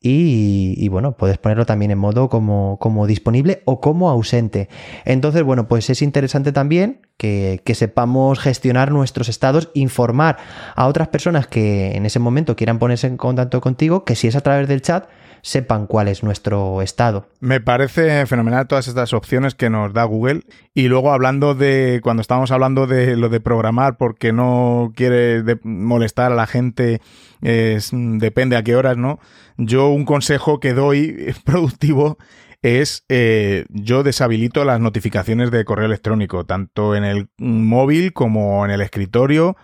Y, 0.00 0.88
bueno, 0.90 1.16
puedes 1.16 1.38
ponerlo 1.38 1.66
también 1.66 1.90
en 1.90 1.98
modo 1.98 2.28
como, 2.28 2.78
como, 2.78 3.08
disponible 3.08 3.62
o 3.64 3.80
como 3.80 4.10
ausente. 4.10 4.68
Entonces, 5.04 5.42
bueno, 5.42 5.66
pues 5.66 5.90
es 5.90 6.02
interesante 6.02 6.52
también 6.52 7.00
que, 7.16 7.60
que, 7.64 7.74
sepamos 7.74 8.38
gestionar 8.38 8.92
nuestros 8.92 9.28
estados, 9.28 9.70
informar 9.74 10.36
a 10.76 10.86
otras 10.86 11.08
personas 11.08 11.48
que 11.48 11.96
en 11.96 12.06
ese 12.06 12.20
momento 12.20 12.54
quieran 12.54 12.78
ponerse 12.78 13.08
en 13.08 13.16
contacto 13.16 13.60
contigo, 13.60 14.04
que 14.04 14.14
si 14.14 14.28
es 14.28 14.36
a 14.36 14.40
través 14.40 14.68
del 14.68 14.82
chat, 14.82 15.08
sepan 15.42 15.86
cuál 15.86 16.08
es 16.08 16.22
nuestro 16.22 16.82
estado. 16.82 17.28
Me 17.40 17.60
parece 17.60 18.26
fenomenal 18.26 18.66
todas 18.66 18.88
estas 18.88 19.12
opciones 19.12 19.54
que 19.54 19.70
nos 19.70 19.92
da 19.92 20.04
Google. 20.04 20.42
Y 20.74 20.88
luego 20.88 21.12
hablando 21.12 21.54
de, 21.54 22.00
cuando 22.02 22.20
estábamos 22.20 22.50
hablando 22.50 22.86
de 22.86 23.16
lo 23.16 23.28
de 23.28 23.40
programar 23.40 23.96
porque 23.96 24.32
no 24.32 24.92
quiere 24.94 25.42
molestar 25.62 26.32
a 26.32 26.34
la 26.34 26.46
gente, 26.46 27.00
depende 27.40 28.56
a 28.56 28.62
qué 28.62 28.76
horas, 28.76 28.96
¿no? 28.96 29.18
Yo 29.56 29.88
un 29.88 30.04
consejo 30.04 30.60
que 30.60 30.72
doy 30.72 31.34
productivo 31.44 32.18
es 32.62 33.04
eh, 33.08 33.66
yo 33.68 34.02
deshabilito 34.02 34.64
las 34.64 34.80
notificaciones 34.80 35.50
de 35.50 35.64
correo 35.64 35.86
electrónico, 35.86 36.44
tanto 36.44 36.96
en 36.96 37.04
el 37.04 37.28
móvil 37.38 38.12
como 38.12 38.64
en 38.64 38.70
el 38.70 38.80
escritorio. 38.80 39.56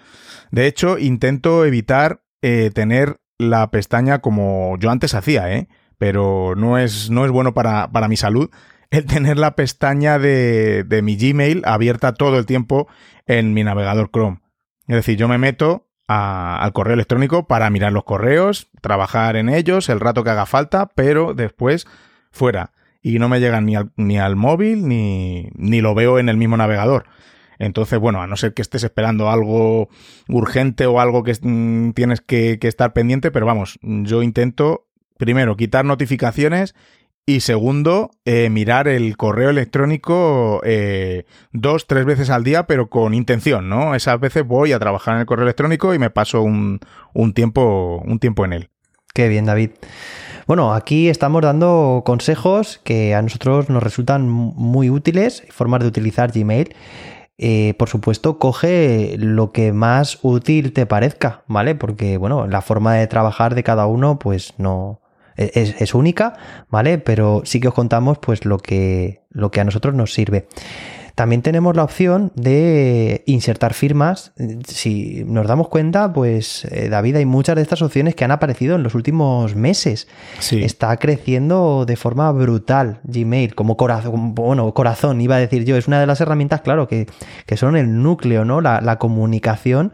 De 0.51 0.67
hecho, 0.67 0.99
intento 0.99 1.65
evitar 1.65 2.23
eh, 2.43 2.71
tener 2.73 3.17
la 3.39 3.71
pestaña 3.71 4.21
como 4.21 4.77
yo 4.79 4.91
antes 4.91 5.15
hacía, 5.15 5.53
¿eh? 5.53 5.69
Pero 5.99 6.55
no 6.57 6.79
es, 6.79 7.11
no 7.11 7.25
es 7.25 7.31
bueno 7.31 7.55
para, 7.55 7.91
para 7.91 8.09
mi 8.09 8.17
salud 8.17 8.51
el 8.91 9.07
tener 9.07 9.39
la 9.39 9.57
pestaña 9.57 10.19
de, 10.19 10.85
de 10.85 11.03
mi 11.03 11.17
Gmail 11.17 11.63
abierta 11.65 12.15
todo 12.15 12.39
el 12.39 12.47
tiempo 12.47 12.87
en 13.27 13.53
mi 13.53 13.65
navegador 13.65 14.11
Chrome. 14.13 14.41
Es 14.87 14.97
decir, 14.97 15.17
yo 15.17 15.29
me 15.29 15.39
meto 15.39 15.89
al 16.07 16.73
correo 16.73 16.95
electrónico 16.95 17.47
para 17.47 17.71
mirar 17.71 17.93
los 17.93 18.05
correos, 18.05 18.69
trabajar 18.83 19.37
en 19.37 19.49
ellos 19.49 19.89
el 19.89 20.01
rato 20.01 20.23
que 20.23 20.31
haga 20.31 20.47
falta, 20.47 20.91
pero 20.95 21.35
después 21.35 21.87
fuera. 22.31 22.73
Y 23.03 23.19
no 23.19 23.29
me 23.29 23.41
llegan 23.41 23.67
ni 23.67 23.75
al, 23.75 23.91
ni 23.97 24.19
al 24.19 24.37
móvil 24.37 24.87
ni, 24.87 25.49
ni 25.55 25.81
lo 25.81 25.95
veo 25.95 26.19
en 26.19 26.29
el 26.29 26.37
mismo 26.37 26.57
navegador. 26.57 27.07
Entonces, 27.59 27.99
bueno, 27.99 28.23
a 28.23 28.27
no 28.27 28.37
ser 28.37 28.55
que 28.55 28.63
estés 28.63 28.85
esperando 28.85 29.31
algo 29.31 29.89
urgente 30.29 30.87
o 30.87 31.01
algo 31.01 31.23
que 31.23 31.37
mm, 31.41 31.91
tienes 31.93 32.21
que, 32.21 32.59
estar 32.63 32.93
pendiente, 32.93 33.31
pero 33.31 33.47
vamos, 33.47 33.79
yo 33.83 34.23
intento 34.23 34.87
primero 35.19 35.57
quitar 35.57 35.85
notificaciones 35.85 36.75
y 37.27 37.41
segundo, 37.41 38.11
eh, 38.27 38.51
mirar 38.51 38.87
el 38.87 39.17
correo 39.17 39.49
electrónico 39.49 40.61
eh, 40.65 41.25
dos, 41.53 41.87
tres 41.87 42.05
veces 42.05 42.29
al 42.29 42.45
día, 42.45 42.67
pero 42.67 42.91
con 42.91 43.15
intención, 43.15 43.69
¿no? 43.69 43.95
Esas 43.95 44.21
veces 44.21 44.47
voy 44.47 44.73
a 44.73 44.79
trabajar 44.79 45.15
en 45.15 45.21
el 45.21 45.27
correo 45.27 45.45
electrónico 45.45 45.95
y 45.95 45.99
me 45.99 46.11
paso 46.11 46.43
un, 46.43 46.81
un, 47.15 47.33
tiempo, 47.33 48.03
un 48.05 48.19
tiempo 48.19 48.45
en 48.45 48.53
él. 48.53 48.71
Qué 49.15 49.29
bien, 49.29 49.47
David. 49.47 49.71
Bueno, 50.47 50.75
aquí 50.75 51.09
estamos 51.09 51.41
dando 51.41 52.03
consejos 52.05 52.79
que 52.85 53.15
a 53.15 53.23
nosotros 53.23 53.71
nos 53.71 53.83
resultan 53.83 54.29
muy 54.29 54.91
útiles, 54.91 55.43
formas 55.49 55.81
de 55.81 55.87
utilizar 55.87 56.33
Gmail. 56.33 56.75
Eh, 57.37 57.75
por 57.79 57.89
supuesto, 57.89 58.39
coge 58.39 59.17
lo 59.19 59.51
que 59.51 59.73
más 59.73 60.19
útil 60.23 60.73
te 60.73 60.87
parezca, 60.87 61.43
¿vale? 61.49 61.75
Porque, 61.75 62.17
bueno, 62.17 62.47
la 62.47 62.63
forma 62.63 62.95
de 62.95 63.07
trabajar 63.09 63.55
de 63.55 63.65
cada 63.65 63.87
uno, 63.87 64.19
pues 64.19 64.55
no. 64.59 65.01
E-, 65.37 65.51
es, 65.55 65.81
es 65.81 65.95
única, 65.95 66.35
¿vale? 66.69 66.99
Pero 66.99 67.43
sí 67.45 67.61
que 67.61 67.69
os 67.69 67.75
contamos, 67.75 68.19
pues, 68.19 68.45
lo 68.45 68.59
que, 68.59 69.23
lo 69.31 69.51
que 69.51 69.61
a 69.61 69.65
nosotros 69.65 69.95
nos 69.95 70.15
sirve. 70.15 70.47
También 71.15 71.43
tenemos 71.43 71.77
la 71.77 71.85
opción 71.85 72.33
de 72.35 73.23
insertar 73.27 73.73
firmas. 73.73 74.33
Si 74.67 75.23
nos 75.27 75.47
damos 75.47 75.69
cuenta, 75.69 76.13
pues 76.13 76.65
eh, 76.65 76.89
David, 76.89 77.17
hay 77.17 77.25
muchas 77.25 77.55
de 77.55 77.63
estas 77.63 77.83
opciones 77.83 78.17
que 78.17 78.25
han 78.25 78.33
aparecido 78.33 78.75
en 78.75 78.83
los 78.83 78.97
últimos 78.97 79.55
meses. 79.55 80.09
Está 80.51 80.97
creciendo 80.97 81.85
de 81.87 81.97
forma 81.97 82.33
brutal 82.33 82.99
Gmail, 83.05 83.55
como 83.55 83.77
corazón, 83.77 84.35
bueno, 84.35 84.75
corazón, 84.75 85.21
iba 85.21 85.37
a 85.37 85.39
decir 85.39 85.65
yo. 85.65 85.77
Es 85.77 85.87
una 85.87 86.01
de 86.01 86.07
las 86.07 86.21
herramientas, 86.21 86.63
claro, 86.63 86.89
que, 86.89 87.07
son 87.55 87.77
el 87.77 88.03
núcleo, 88.03 88.45
¿no? 88.45 88.61
La, 88.61 88.81
la 88.81 88.99
comunicación 88.99 89.93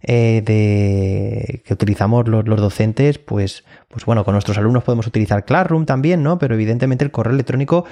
eh, 0.00 0.42
de, 0.44 1.62
que 1.64 1.74
utilizamos 1.74 2.28
los, 2.28 2.44
docentes, 2.44 3.18
pues, 3.18 3.64
pues 3.88 4.04
bueno, 4.04 4.24
con 4.24 4.32
nuestros 4.32 4.56
alumnos 4.56 4.84
podemos 4.84 5.08
utilizar 5.08 5.44
Classroom 5.44 5.86
también, 5.86 6.22
¿no? 6.22 6.38
Pero 6.38 6.54
evidentemente 6.54 7.04
el 7.04 7.10
correo 7.10 7.34
electrónico 7.34 7.84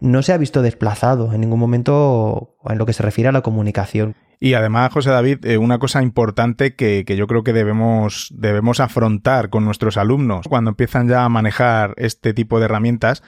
no 0.00 0.22
se 0.22 0.32
ha 0.32 0.38
visto 0.38 0.62
desplazado 0.62 1.32
en 1.32 1.40
ningún 1.40 1.60
momento 1.60 2.56
en 2.68 2.78
lo 2.78 2.86
que 2.86 2.92
se 2.92 3.02
refiere 3.02 3.28
a 3.28 3.32
la 3.32 3.42
comunicación. 3.42 4.14
Y 4.40 4.54
además, 4.54 4.92
José 4.92 5.10
David, 5.10 5.44
eh, 5.46 5.58
una 5.58 5.78
cosa 5.78 6.02
importante 6.02 6.74
que, 6.74 7.04
que, 7.06 7.16
yo 7.16 7.26
creo 7.26 7.44
que 7.44 7.52
debemos, 7.52 8.28
debemos 8.36 8.80
afrontar 8.80 9.48
con 9.48 9.64
nuestros 9.64 9.96
alumnos 9.96 10.46
cuando 10.48 10.70
empiezan 10.70 11.08
ya 11.08 11.24
a 11.24 11.28
manejar 11.28 11.94
este 11.96 12.34
tipo 12.34 12.58
de 12.58 12.66
herramientas 12.66 13.22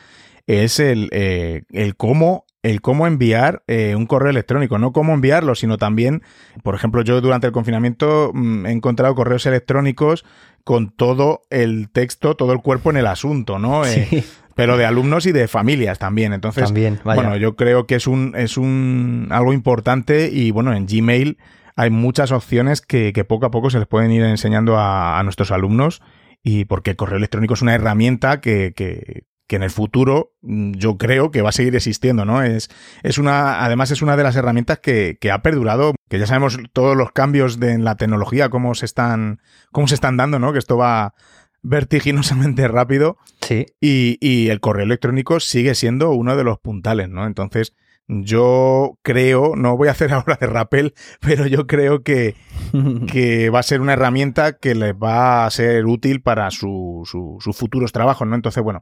es 0.46 0.79
el, 0.79 1.09
eh, 1.12 1.62
el 1.72 1.96
cómo 1.96 2.45
el 2.66 2.81
cómo 2.81 3.07
enviar 3.07 3.62
eh, 3.68 3.94
un 3.94 4.07
correo 4.07 4.31
electrónico, 4.31 4.79
no 4.79 4.92
cómo 4.92 5.14
enviarlo, 5.14 5.55
sino 5.55 5.79
también, 5.79 6.22
por 6.64 6.74
ejemplo, 6.74 7.02
yo 7.02 7.20
durante 7.20 7.46
el 7.46 7.52
confinamiento 7.52 8.33
mm, 8.35 8.66
he 8.66 8.72
encontrado 8.72 9.14
correos 9.14 9.46
electrónicos 9.46 10.24
con 10.64 10.90
todo 10.90 11.42
el 11.50 11.88
texto, 11.90 12.35
todo 12.35 12.52
el 12.52 12.61
cuerpo 12.61 12.90
en 12.90 12.96
el 12.96 13.07
asunto, 13.07 13.61
¿no? 13.61 13.87
Eh, 13.87 14.24
pero 14.57 14.76
de 14.76 14.85
alumnos 14.85 15.26
y 15.26 15.33
de 15.33 15.46
familias 15.46 16.00
también. 16.00 16.33
Entonces, 16.33 16.64
también, 16.64 16.98
bueno, 17.05 17.37
yo 17.37 17.55
creo 17.55 17.87
que 17.87 17.94
es 17.94 18.09
un, 18.09 18.35
es 18.37 18.57
un 18.57 19.29
algo 19.31 19.52
importante 19.52 20.29
y 20.33 20.50
bueno, 20.50 20.74
en 20.74 20.87
Gmail 20.87 21.38
hay 21.76 21.90
muchas 21.90 22.33
opciones 22.33 22.81
que, 22.81 23.12
poco 23.29 23.46
a 23.46 23.50
poco 23.52 23.70
se 23.70 23.79
les 23.79 23.87
pueden 23.87 24.11
ir 24.11 24.24
enseñando 24.24 24.76
a, 24.76 25.20
a 25.20 25.22
nuestros 25.22 25.52
alumnos 25.52 26.02
y 26.42 26.64
porque 26.64 26.90
el 26.90 26.96
correo 26.96 27.18
electrónico 27.18 27.55
es 27.55 27.62
una 27.62 27.74
herramienta 27.74 28.40
que, 28.40 28.72
que, 28.74 29.24
que 29.46 29.56
en 29.56 29.62
el 29.62 29.70
futuro 29.70 30.32
mm, 30.42 30.72
yo 30.72 30.98
creo 30.98 31.30
que 31.30 31.42
va 31.42 31.50
a 31.50 31.52
seguir 31.52 31.76
existiendo, 31.76 32.24
¿no? 32.24 32.42
Es, 32.42 32.68
es 33.02 33.18
una, 33.18 33.64
además 33.64 33.90
es 33.90 34.02
una 34.02 34.16
de 34.16 34.22
las 34.22 34.37
herramientas 34.37 34.78
que, 34.80 35.18
que 35.20 35.30
ha 35.30 35.42
perdurado, 35.42 35.94
que 36.09 36.18
ya 36.18 36.26
sabemos 36.26 36.59
todos 36.72 36.96
los 36.96 37.12
cambios 37.12 37.61
de, 37.61 37.72
en 37.72 37.85
la 37.85 37.96
tecnología, 37.96 38.48
cómo 38.48 38.74
se 38.74 38.87
están, 38.87 39.40
cómo 39.72 39.88
se 39.88 39.94
están 39.94 40.16
dando, 40.16 40.38
¿no? 40.38 40.52
Que 40.52 40.59
esto 40.59 40.76
va 40.76 41.14
vertiginosamente 41.62 42.66
rápido. 42.68 43.18
Sí. 43.40 43.66
Y, 43.80 44.18
y 44.20 44.48
el 44.48 44.61
correo 44.61 44.85
electrónico 44.85 45.40
sigue 45.40 45.74
siendo 45.74 46.11
uno 46.11 46.37
de 46.37 46.44
los 46.44 46.59
puntales, 46.59 47.09
¿no? 47.09 47.26
Entonces, 47.26 47.74
yo 48.09 48.98
creo, 49.02 49.56
no 49.56 49.76
voy 49.76 49.88
a 49.88 49.92
hacer 49.92 50.12
ahora 50.12 50.38
de 50.40 50.46
rappel, 50.46 50.94
pero 51.20 51.46
yo 51.46 51.66
creo 51.66 52.02
que, 52.02 52.35
que 53.12 53.50
va 53.50 53.61
a 53.61 53.64
ser 53.64 53.80
una 53.80 53.94
herramienta 53.94 54.59
que 54.59 54.74
les 54.74 54.94
va 54.94 55.46
a 55.46 55.50
ser 55.50 55.87
útil 55.87 56.22
para 56.22 56.50
su, 56.50 57.02
su, 57.04 57.38
sus 57.40 57.56
futuros 57.56 57.92
trabajos, 57.92 58.26
¿no? 58.26 58.35
Entonces, 58.35 58.62
bueno, 58.62 58.80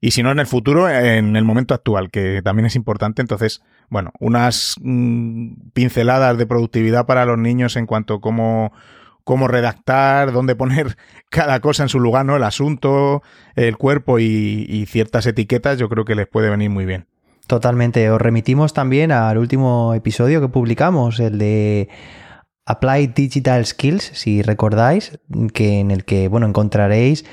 y 0.00 0.10
si 0.10 0.22
no 0.22 0.30
en 0.30 0.38
el 0.38 0.46
futuro, 0.46 0.88
en 0.88 1.36
el 1.36 1.44
momento 1.44 1.74
actual, 1.74 2.10
que 2.10 2.42
también 2.42 2.66
es 2.66 2.76
importante. 2.76 3.22
Entonces, 3.22 3.62
bueno, 3.88 4.12
unas 4.20 4.76
mm, 4.82 5.70
pinceladas 5.72 6.36
de 6.36 6.46
productividad 6.46 7.06
para 7.06 7.24
los 7.24 7.38
niños 7.38 7.76
en 7.76 7.86
cuanto 7.86 8.14
a 8.14 8.20
cómo, 8.20 8.72
cómo 9.24 9.48
redactar, 9.48 10.32
dónde 10.32 10.54
poner 10.54 10.96
cada 11.30 11.60
cosa 11.60 11.82
en 11.82 11.88
su 11.88 11.98
lugar, 11.98 12.26
¿no? 12.26 12.36
El 12.36 12.42
asunto, 12.42 13.22
el 13.54 13.78
cuerpo 13.78 14.18
y, 14.18 14.86
ciertas 14.86 15.26
etiquetas, 15.26 15.78
yo 15.78 15.88
creo 15.88 16.04
que 16.04 16.14
les 16.14 16.28
puede 16.28 16.50
venir 16.50 16.70
muy 16.70 16.84
bien. 16.84 17.06
Totalmente. 17.46 18.10
Os 18.10 18.20
remitimos 18.20 18.74
también 18.74 19.12
al 19.12 19.38
último 19.38 19.94
episodio 19.94 20.40
que 20.40 20.48
publicamos, 20.48 21.20
el 21.20 21.38
de 21.38 21.88
Apply 22.66 23.06
Digital 23.08 23.64
Skills, 23.64 24.02
si 24.14 24.42
recordáis, 24.42 25.18
que 25.54 25.78
en 25.78 25.90
el 25.90 26.04
que 26.04 26.28
bueno 26.28 26.46
encontraréis 26.46 27.24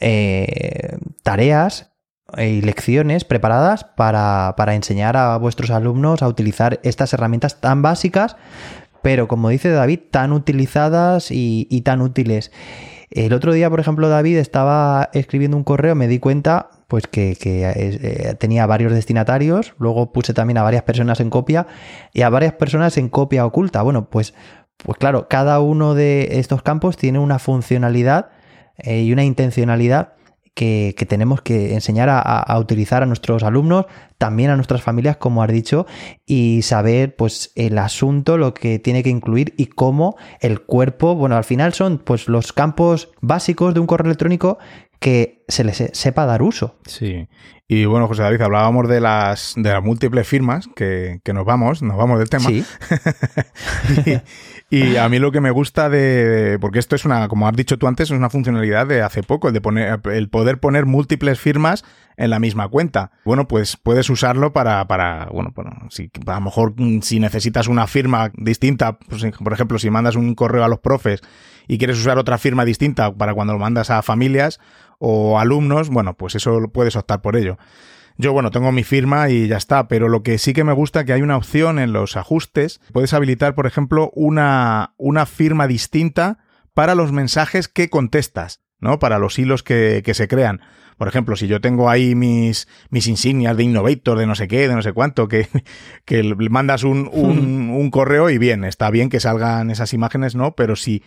eh, 0.00 0.96
tareas 1.22 1.92
y 2.36 2.60
lecciones 2.60 3.24
preparadas 3.24 3.84
para, 3.84 4.54
para, 4.56 4.74
enseñar 4.74 5.16
a 5.16 5.36
vuestros 5.38 5.70
alumnos 5.70 6.22
a 6.22 6.28
utilizar 6.28 6.78
estas 6.82 7.12
herramientas 7.14 7.60
tan 7.60 7.80
básicas, 7.80 8.36
pero 9.02 9.28
como 9.28 9.48
dice 9.48 9.70
David, 9.70 10.00
tan 10.10 10.32
utilizadas 10.32 11.30
y, 11.30 11.82
tan 11.84 12.02
útiles. 12.02 12.52
El 13.10 13.32
otro 13.32 13.52
día, 13.54 13.70
por 13.70 13.80
ejemplo, 13.80 14.10
David 14.10 14.36
estaba 14.36 15.08
escribiendo 15.14 15.56
un 15.56 15.64
correo, 15.64 15.94
me 15.94 16.08
di 16.08 16.18
cuenta 16.18 16.68
pues 16.88 17.06
que, 17.06 17.36
eh, 17.42 18.34
tenía 18.38 18.66
varios 18.66 18.92
destinatarios, 18.92 19.74
luego 19.78 20.12
puse 20.12 20.34
también 20.34 20.58
a 20.58 20.62
varias 20.62 20.82
personas 20.82 21.20
en 21.20 21.30
copia 21.30 21.66
y 22.12 22.22
a 22.22 22.28
varias 22.28 22.54
personas 22.54 22.98
en 22.98 23.08
copia 23.08 23.46
oculta. 23.46 23.80
Bueno, 23.82 24.10
pues, 24.10 24.34
pues 24.76 24.98
claro, 24.98 25.28
cada 25.28 25.60
uno 25.60 25.94
de 25.94 26.38
estos 26.38 26.62
campos 26.62 26.96
tiene 26.96 27.18
una 27.18 27.38
funcionalidad 27.38 28.30
eh, 28.76 29.02
y 29.02 29.12
una 29.12 29.24
intencionalidad 29.24 30.17
que, 30.58 31.06
tenemos 31.08 31.40
que 31.40 31.74
enseñar 31.74 32.08
a, 32.10 32.58
utilizar 32.58 33.04
a 33.04 33.06
nuestros 33.06 33.44
alumnos, 33.44 33.86
también 34.18 34.50
a 34.50 34.56
nuestras 34.56 34.82
familias, 34.82 35.16
como 35.16 35.44
has 35.44 35.52
dicho, 35.52 35.86
y 36.26 36.62
saber 36.62 37.14
pues 37.14 37.52
el 37.54 37.78
asunto, 37.78 38.36
lo 38.36 38.54
que 38.54 38.80
tiene 38.80 39.04
que 39.04 39.10
incluir 39.10 39.54
y 39.56 39.66
cómo 39.66 40.16
el 40.40 40.60
cuerpo, 40.62 41.14
bueno, 41.14 41.36
al 41.36 41.44
final 41.44 41.74
son 41.74 41.98
pues 41.98 42.26
los 42.26 42.52
campos 42.52 43.12
básicos 43.20 43.72
de 43.72 43.78
un 43.78 43.86
correo 43.86 44.06
electrónico 44.06 44.58
que 44.98 45.44
se 45.46 45.62
les 45.62 45.90
sepa 45.92 46.26
dar 46.26 46.42
uso. 46.42 46.74
Sí. 46.86 47.28
Y 47.68 47.84
bueno, 47.84 48.08
José 48.08 48.22
David, 48.22 48.40
hablábamos 48.40 48.88
de 48.88 49.00
las, 49.00 49.52
de 49.54 49.70
las 49.70 49.84
múltiples 49.84 50.26
firmas, 50.26 50.68
que, 50.74 51.20
que 51.22 51.32
nos 51.32 51.44
vamos, 51.44 51.82
nos 51.82 51.96
vamos 51.96 52.18
del 52.18 52.30
tema. 52.30 52.46
Sí. 52.48 52.64
Y 54.06 54.20
a 54.70 55.08
mí 55.08 55.18
lo 55.18 55.32
que 55.32 55.40
me 55.40 55.50
gusta 55.50 55.88
de, 55.88 56.58
porque 56.60 56.78
esto 56.78 56.94
es 56.94 57.04
una, 57.06 57.28
como 57.28 57.48
has 57.48 57.56
dicho 57.56 57.78
tú 57.78 57.86
antes, 57.86 58.10
es 58.10 58.16
una 58.16 58.28
funcionalidad 58.28 58.86
de 58.86 59.00
hace 59.00 59.22
poco, 59.22 59.48
el 59.48 59.54
de 59.54 59.60
poner, 59.62 60.00
el 60.12 60.28
poder 60.28 60.60
poner 60.60 60.84
múltiples 60.84 61.40
firmas 61.40 61.84
en 62.18 62.30
la 62.30 62.38
misma 62.38 62.68
cuenta. 62.68 63.10
Bueno, 63.24 63.48
pues 63.48 63.76
puedes 63.76 64.10
usarlo 64.10 64.52
para, 64.52 64.86
para, 64.86 65.28
bueno, 65.32 65.52
bueno, 65.54 65.70
si, 65.88 66.10
a 66.26 66.34
lo 66.34 66.40
mejor 66.42 66.74
mm, 66.76 67.00
si 67.00 67.18
necesitas 67.18 67.66
una 67.66 67.86
firma 67.86 68.30
distinta, 68.34 68.98
pues, 68.98 69.24
por 69.42 69.52
ejemplo, 69.52 69.78
si 69.78 69.88
mandas 69.88 70.16
un 70.16 70.34
correo 70.34 70.64
a 70.64 70.68
los 70.68 70.80
profes 70.80 71.22
y 71.66 71.78
quieres 71.78 71.98
usar 71.98 72.18
otra 72.18 72.36
firma 72.36 72.66
distinta 72.66 73.14
para 73.14 73.32
cuando 73.32 73.54
lo 73.54 73.58
mandas 73.58 73.88
a 73.90 74.02
familias 74.02 74.60
o 74.98 75.38
alumnos, 75.38 75.88
bueno, 75.88 76.14
pues 76.14 76.34
eso 76.34 76.68
puedes 76.72 76.96
optar 76.96 77.22
por 77.22 77.36
ello. 77.36 77.56
Yo, 78.20 78.32
bueno, 78.32 78.50
tengo 78.50 78.72
mi 78.72 78.82
firma 78.82 79.30
y 79.30 79.46
ya 79.46 79.56
está, 79.56 79.86
pero 79.86 80.08
lo 80.08 80.24
que 80.24 80.38
sí 80.38 80.52
que 80.52 80.64
me 80.64 80.72
gusta 80.72 81.00
es 81.00 81.06
que 81.06 81.12
hay 81.12 81.22
una 81.22 81.36
opción 81.36 81.78
en 81.78 81.92
los 81.92 82.16
ajustes. 82.16 82.80
Puedes 82.92 83.14
habilitar, 83.14 83.54
por 83.54 83.68
ejemplo, 83.68 84.10
una, 84.12 84.92
una 84.96 85.24
firma 85.24 85.68
distinta 85.68 86.38
para 86.74 86.96
los 86.96 87.12
mensajes 87.12 87.68
que 87.68 87.88
contestas, 87.88 88.60
¿no? 88.80 88.98
Para 88.98 89.20
los 89.20 89.38
hilos 89.38 89.62
que, 89.62 90.02
que 90.04 90.14
se 90.14 90.26
crean. 90.26 90.60
Por 90.96 91.06
ejemplo, 91.06 91.36
si 91.36 91.46
yo 91.46 91.60
tengo 91.60 91.88
ahí 91.88 92.16
mis, 92.16 92.66
mis 92.90 93.06
insignias 93.06 93.56
de 93.56 93.62
Innovator, 93.62 94.18
de 94.18 94.26
no 94.26 94.34
sé 94.34 94.48
qué, 94.48 94.66
de 94.66 94.74
no 94.74 94.82
sé 94.82 94.92
cuánto, 94.92 95.28
que, 95.28 95.46
que 96.04 96.24
mandas 96.50 96.82
un, 96.82 97.08
un, 97.12 97.70
un 97.70 97.90
correo 97.92 98.30
y 98.30 98.38
bien, 98.38 98.64
está 98.64 98.90
bien 98.90 99.10
que 99.10 99.20
salgan 99.20 99.70
esas 99.70 99.94
imágenes, 99.94 100.34
¿no? 100.34 100.56
Pero 100.56 100.74
si 100.74 101.04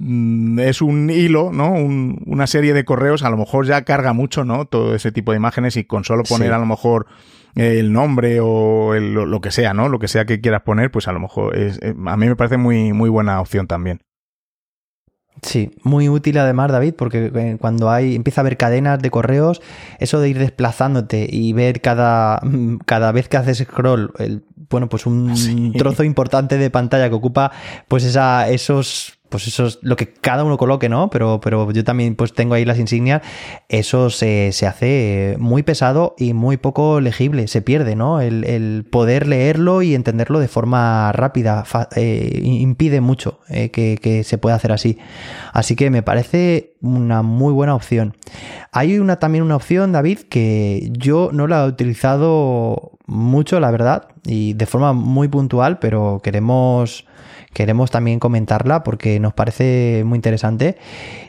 es 0.00 0.80
un 0.80 1.10
hilo, 1.10 1.50
¿no? 1.52 1.72
una 1.72 2.46
serie 2.46 2.72
de 2.72 2.84
correos, 2.84 3.24
a 3.24 3.30
lo 3.30 3.36
mejor 3.36 3.66
ya 3.66 3.82
carga 3.82 4.12
mucho, 4.12 4.44
¿no? 4.44 4.64
Todo 4.66 4.94
ese 4.94 5.10
tipo 5.10 5.32
de 5.32 5.38
imágenes 5.38 5.76
y 5.76 5.84
con 5.84 6.04
solo 6.04 6.22
poner 6.22 6.52
a 6.52 6.58
lo 6.58 6.66
mejor 6.66 7.06
el 7.56 7.92
nombre 7.92 8.38
o 8.40 8.94
lo 8.94 9.40
que 9.40 9.50
sea, 9.50 9.74
¿no? 9.74 9.88
Lo 9.88 9.98
que 9.98 10.08
sea 10.08 10.24
que 10.24 10.40
quieras 10.40 10.62
poner, 10.62 10.92
pues 10.92 11.08
a 11.08 11.12
lo 11.12 11.20
mejor 11.20 11.56
es, 11.56 11.78
eh, 11.82 11.94
a 12.06 12.16
mí 12.16 12.26
me 12.26 12.36
parece 12.36 12.56
muy, 12.56 12.92
muy 12.92 13.10
buena 13.10 13.40
opción 13.40 13.66
también. 13.66 14.00
Sí, 15.42 15.70
muy 15.82 16.08
útil 16.08 16.38
además, 16.38 16.70
David, 16.72 16.94
porque 16.96 17.30
eh, 17.32 17.56
cuando 17.60 17.90
hay 17.90 18.16
empieza 18.16 18.40
a 18.40 18.42
haber 18.42 18.56
cadenas 18.56 19.00
de 19.00 19.10
correos, 19.10 19.60
eso 19.98 20.20
de 20.20 20.28
ir 20.28 20.38
desplazándote 20.38 21.28
y 21.30 21.52
ver 21.52 21.80
cada, 21.80 22.40
cada 22.86 23.12
vez 23.12 23.28
que 23.28 23.36
haces 23.36 23.58
scroll, 23.58 24.12
el, 24.18 24.44
bueno, 24.68 24.88
pues 24.88 25.06
un 25.06 25.72
trozo 25.78 26.02
importante 26.04 26.58
de 26.58 26.70
pantalla 26.70 27.08
que 27.08 27.14
ocupa 27.14 27.52
pues 27.86 28.04
esa, 28.04 28.48
esos 28.48 29.17
pues 29.28 29.46
eso 29.46 29.66
es 29.66 29.78
lo 29.82 29.96
que 29.96 30.12
cada 30.12 30.44
uno 30.44 30.56
coloque, 30.56 30.88
¿no? 30.88 31.10
Pero, 31.10 31.40
pero 31.40 31.70
yo 31.72 31.84
también 31.84 32.14
pues 32.16 32.32
tengo 32.32 32.54
ahí 32.54 32.64
las 32.64 32.78
insignias, 32.78 33.22
eso 33.68 34.10
se, 34.10 34.52
hace 34.66 35.36
muy 35.38 35.62
pesado 35.62 36.14
y 36.18 36.32
muy 36.32 36.56
poco 36.56 37.00
legible, 37.00 37.48
se 37.48 37.62
pierde, 37.62 37.96
¿no? 37.96 38.20
El, 38.20 38.86
poder 38.90 39.26
leerlo 39.26 39.82
y 39.82 39.94
entenderlo 39.94 40.40
de 40.40 40.48
forma 40.48 41.12
rápida 41.12 41.64
eh, 41.96 42.40
impide 42.42 43.00
mucho 43.00 43.40
eh, 43.48 43.70
que, 43.70 43.98
que, 44.00 44.24
se 44.24 44.38
pueda 44.38 44.56
hacer 44.56 44.72
así. 44.72 44.98
Así 45.52 45.76
que 45.76 45.90
me 45.90 46.02
parece 46.02 46.74
una 46.80 47.22
muy 47.22 47.52
buena 47.52 47.74
opción. 47.74 48.16
Hay 48.72 48.98
una, 48.98 49.18
también 49.18 49.44
una 49.44 49.56
opción, 49.56 49.92
David, 49.92 50.20
que 50.28 50.88
yo 50.92 51.30
no 51.32 51.46
la 51.46 51.64
he 51.64 51.68
utilizado 51.68 52.98
mucho, 53.06 53.58
la 53.60 53.70
verdad, 53.70 54.08
y 54.24 54.52
de 54.54 54.66
forma 54.66 54.92
muy 54.92 55.28
puntual, 55.28 55.78
pero 55.78 56.20
queremos 56.22 57.06
queremos 57.58 57.90
también 57.90 58.20
comentarla 58.20 58.84
porque 58.84 59.18
nos 59.18 59.34
parece 59.34 60.04
muy 60.06 60.14
interesante 60.14 60.76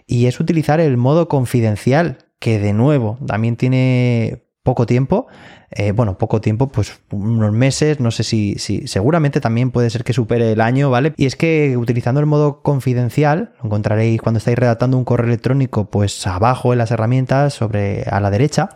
y 0.05 0.27
es 0.27 0.39
utilizar 0.39 0.79
el 0.79 0.95
modo 0.95 1.27
confidencial 1.27 2.19
que 2.37 2.59
de 2.59 2.71
nuevo 2.71 3.17
también 3.25 3.55
tiene 3.55 4.43
poco 4.61 4.85
tiempo. 4.85 5.25
Eh, 5.71 5.91
bueno, 5.91 6.19
poco 6.19 6.39
tiempo, 6.39 6.67
pues 6.67 7.01
unos 7.09 7.51
meses, 7.51 7.99
no 7.99 8.11
sé 8.11 8.23
si, 8.23 8.53
si, 8.59 8.85
seguramente 8.87 9.41
también 9.41 9.71
puede 9.71 9.89
ser 9.89 10.03
que 10.03 10.13
supere 10.13 10.51
el 10.51 10.61
año, 10.61 10.91
¿vale? 10.91 11.13
Y 11.17 11.25
es 11.25 11.35
que 11.35 11.75
utilizando 11.77 12.19
el 12.19 12.27
modo 12.27 12.61
confidencial, 12.61 13.53
lo 13.57 13.65
encontraréis 13.65 14.21
cuando 14.21 14.37
estáis 14.37 14.59
redactando 14.59 14.97
un 14.97 15.05
correo 15.05 15.25
electrónico, 15.25 15.89
pues 15.89 16.27
abajo 16.27 16.73
en 16.73 16.77
las 16.77 16.91
herramientas, 16.91 17.55
sobre 17.55 18.03
a 18.03 18.19
la 18.19 18.29
derecha. 18.29 18.69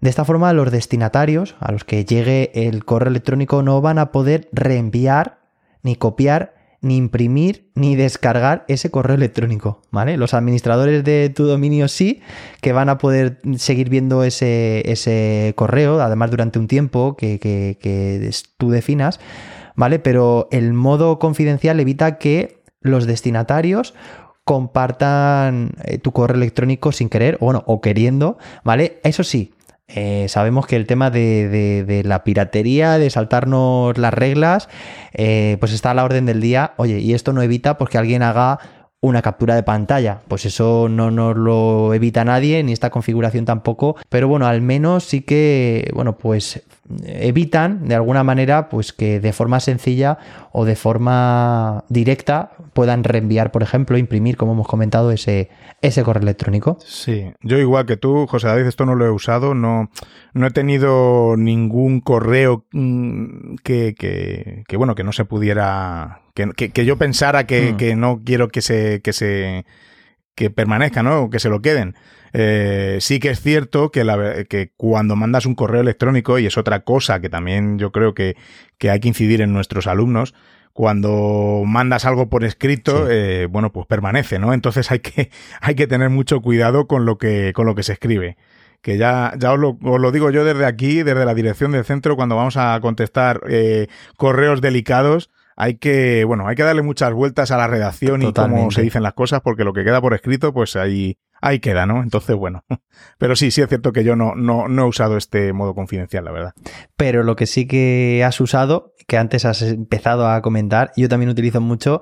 De 0.00 0.08
esta 0.08 0.24
forma, 0.24 0.52
los 0.52 0.70
destinatarios 0.70 1.56
a 1.58 1.72
los 1.72 1.82
que 1.82 2.04
llegue 2.04 2.52
el 2.54 2.84
correo 2.84 3.10
electrónico 3.10 3.64
no 3.64 3.80
van 3.80 3.98
a 3.98 4.12
poder 4.12 4.48
reenviar 4.52 5.40
ni 5.82 5.96
copiar, 5.96 6.59
ni 6.82 6.96
imprimir, 6.96 7.70
ni 7.74 7.94
descargar 7.96 8.64
ese 8.68 8.90
correo 8.90 9.16
electrónico, 9.16 9.82
¿vale? 9.90 10.16
Los 10.16 10.34
administradores 10.34 11.04
de 11.04 11.30
tu 11.34 11.44
dominio 11.44 11.88
sí, 11.88 12.22
que 12.60 12.72
van 12.72 12.88
a 12.88 12.98
poder 12.98 13.38
seguir 13.56 13.90
viendo 13.90 14.24
ese, 14.24 14.82
ese 14.90 15.52
correo, 15.56 16.00
además 16.00 16.30
durante 16.30 16.58
un 16.58 16.68
tiempo 16.68 17.16
que, 17.16 17.38
que 17.38 18.30
tú 18.56 18.70
definas, 18.70 19.20
¿vale? 19.76 19.98
Pero 19.98 20.48
el 20.50 20.72
modo 20.72 21.18
confidencial 21.18 21.80
evita 21.80 22.18
que 22.18 22.62
los 22.80 23.06
destinatarios 23.06 23.94
compartan 24.44 25.72
eh, 25.84 25.98
tu 25.98 26.12
correo 26.12 26.36
electrónico 26.36 26.92
sin 26.92 27.08
querer, 27.08 27.36
o 27.40 27.44
bueno, 27.44 27.62
o 27.66 27.80
queriendo, 27.80 28.38
¿vale? 28.64 29.00
Eso 29.04 29.22
sí, 29.22 29.52
eh, 29.94 30.26
sabemos 30.28 30.66
que 30.66 30.76
el 30.76 30.86
tema 30.86 31.10
de, 31.10 32.02
la 32.04 32.24
piratería, 32.24 32.98
de 32.98 33.10
saltarnos 33.10 33.96
las 33.98 34.14
reglas, 34.14 34.68
eh, 35.12 35.56
pues 35.60 35.72
está 35.72 35.90
a 35.90 35.94
la 35.94 36.04
orden 36.04 36.26
del 36.26 36.40
día. 36.40 36.74
Oye, 36.76 36.98
y 37.00 37.14
esto 37.14 37.32
no 37.32 37.42
evita 37.42 37.78
porque 37.78 37.98
alguien 37.98 38.22
haga 38.22 38.58
una 39.00 39.22
captura 39.22 39.54
de 39.54 39.62
pantalla. 39.62 40.20
Pues 40.28 40.44
eso 40.46 40.88
no 40.88 41.10
nos 41.10 41.36
lo 41.36 41.94
evita 41.94 42.24
nadie, 42.24 42.62
ni 42.62 42.72
esta 42.72 42.90
configuración 42.90 43.44
tampoco. 43.44 43.96
Pero 44.08 44.28
bueno, 44.28 44.46
al 44.46 44.60
menos 44.60 45.04
sí 45.04 45.22
que, 45.22 45.90
bueno, 45.94 46.18
pues 46.18 46.62
evitan 47.04 47.86
de 47.88 47.94
alguna 47.94 48.24
manera 48.24 48.68
pues 48.68 48.92
que 48.92 49.20
de 49.20 49.32
forma 49.32 49.60
sencilla 49.60 50.18
o 50.52 50.64
de 50.64 50.76
forma 50.76 51.84
directa 51.88 52.52
puedan 52.72 53.04
reenviar, 53.04 53.52
por 53.52 53.62
ejemplo, 53.62 53.98
imprimir, 53.98 54.36
como 54.36 54.52
hemos 54.52 54.66
comentado, 54.66 55.12
ese, 55.12 55.50
ese 55.82 56.02
correo 56.02 56.22
electrónico. 56.22 56.78
Sí, 56.84 57.32
yo 57.42 57.58
igual 57.58 57.86
que 57.86 57.96
tú, 57.96 58.26
José 58.26 58.48
David, 58.48 58.66
esto 58.66 58.86
no 58.86 58.94
lo 58.94 59.06
he 59.06 59.10
usado, 59.10 59.54
no, 59.54 59.90
no 60.34 60.46
he 60.46 60.50
tenido 60.50 61.36
ningún 61.36 62.00
correo 62.00 62.64
mm, 62.72 63.56
que, 63.62 63.94
que, 63.94 64.76
bueno, 64.76 64.94
que 64.94 65.04
no 65.04 65.12
se 65.12 65.24
pudiera, 65.24 66.22
que, 66.34 66.70
que, 66.70 66.84
yo 66.84 66.96
pensara 66.96 67.46
que, 67.46 67.72
hmm. 67.72 67.76
que, 67.76 67.96
no 67.96 68.22
quiero 68.24 68.48
que 68.48 68.62
se, 68.62 69.00
que 69.02 69.12
se, 69.12 69.64
que 70.34 70.50
permanezca, 70.50 71.02
¿no? 71.02 71.30
Que 71.30 71.38
se 71.38 71.48
lo 71.48 71.60
queden. 71.60 71.94
Eh, 72.32 72.98
sí 73.00 73.18
que 73.20 73.30
es 73.30 73.40
cierto 73.40 73.90
que, 73.90 74.04
la, 74.04 74.44
que 74.44 74.72
cuando 74.76 75.16
mandas 75.16 75.46
un 75.46 75.54
correo 75.54 75.80
electrónico, 75.80 76.38
y 76.38 76.46
es 76.46 76.58
otra 76.58 76.80
cosa 76.80 77.20
que 77.20 77.28
también 77.28 77.78
yo 77.78 77.92
creo 77.92 78.14
que, 78.14 78.36
que 78.78 78.90
hay 78.90 79.00
que 79.00 79.08
incidir 79.08 79.40
en 79.40 79.52
nuestros 79.52 79.86
alumnos, 79.86 80.34
cuando 80.72 81.62
mandas 81.66 82.04
algo 82.04 82.28
por 82.28 82.44
escrito, 82.44 83.10
eh, 83.10 83.46
bueno, 83.46 83.72
pues 83.72 83.86
permanece, 83.86 84.38
¿no? 84.38 84.54
Entonces 84.54 84.90
hay 84.90 85.00
que, 85.00 85.30
hay 85.60 85.74
que 85.74 85.86
tener 85.86 86.10
mucho 86.10 86.40
cuidado 86.40 86.86
con 86.86 87.04
lo 87.04 87.18
que, 87.18 87.52
con 87.54 87.66
lo 87.66 87.74
que 87.74 87.82
se 87.82 87.92
escribe. 87.92 88.36
Que 88.80 88.96
ya, 88.96 89.34
ya 89.36 89.52
os 89.52 89.58
lo, 89.58 89.78
os 89.82 90.00
lo 90.00 90.10
digo 90.10 90.30
yo 90.30 90.44
desde 90.44 90.64
aquí, 90.64 91.02
desde 91.02 91.26
la 91.26 91.34
dirección 91.34 91.72
del 91.72 91.84
centro, 91.84 92.16
cuando 92.16 92.36
vamos 92.36 92.56
a 92.56 92.78
contestar 92.80 93.42
eh, 93.48 93.88
correos 94.16 94.62
delicados, 94.62 95.30
hay 95.60 95.74
que, 95.74 96.24
bueno, 96.24 96.48
hay 96.48 96.56
que 96.56 96.62
darle 96.62 96.80
muchas 96.80 97.12
vueltas 97.12 97.50
a 97.50 97.58
la 97.58 97.66
redacción 97.66 98.22
y 98.22 98.32
cómo 98.32 98.70
se 98.70 98.80
dicen 98.80 99.02
las 99.02 99.12
cosas, 99.12 99.42
porque 99.42 99.62
lo 99.62 99.74
que 99.74 99.84
queda 99.84 100.00
por 100.00 100.14
escrito, 100.14 100.54
pues 100.54 100.74
ahí, 100.74 101.18
ahí 101.42 101.60
queda, 101.60 101.84
¿no? 101.84 102.02
Entonces, 102.02 102.34
bueno. 102.34 102.64
Pero 103.18 103.36
sí, 103.36 103.50
sí 103.50 103.60
es 103.60 103.68
cierto 103.68 103.92
que 103.92 104.02
yo 104.02 104.16
no, 104.16 104.34
no, 104.34 104.68
no 104.68 104.82
he 104.84 104.88
usado 104.88 105.18
este 105.18 105.52
modo 105.52 105.74
confidencial, 105.74 106.24
la 106.24 106.32
verdad. 106.32 106.54
Pero 106.96 107.24
lo 107.24 107.36
que 107.36 107.44
sí 107.44 107.66
que 107.66 108.24
has 108.24 108.40
usado, 108.40 108.94
que 109.06 109.18
antes 109.18 109.44
has 109.44 109.60
empezado 109.60 110.30
a 110.30 110.40
comentar, 110.40 110.92
yo 110.96 111.10
también 111.10 111.28
utilizo 111.28 111.60
mucho, 111.60 112.00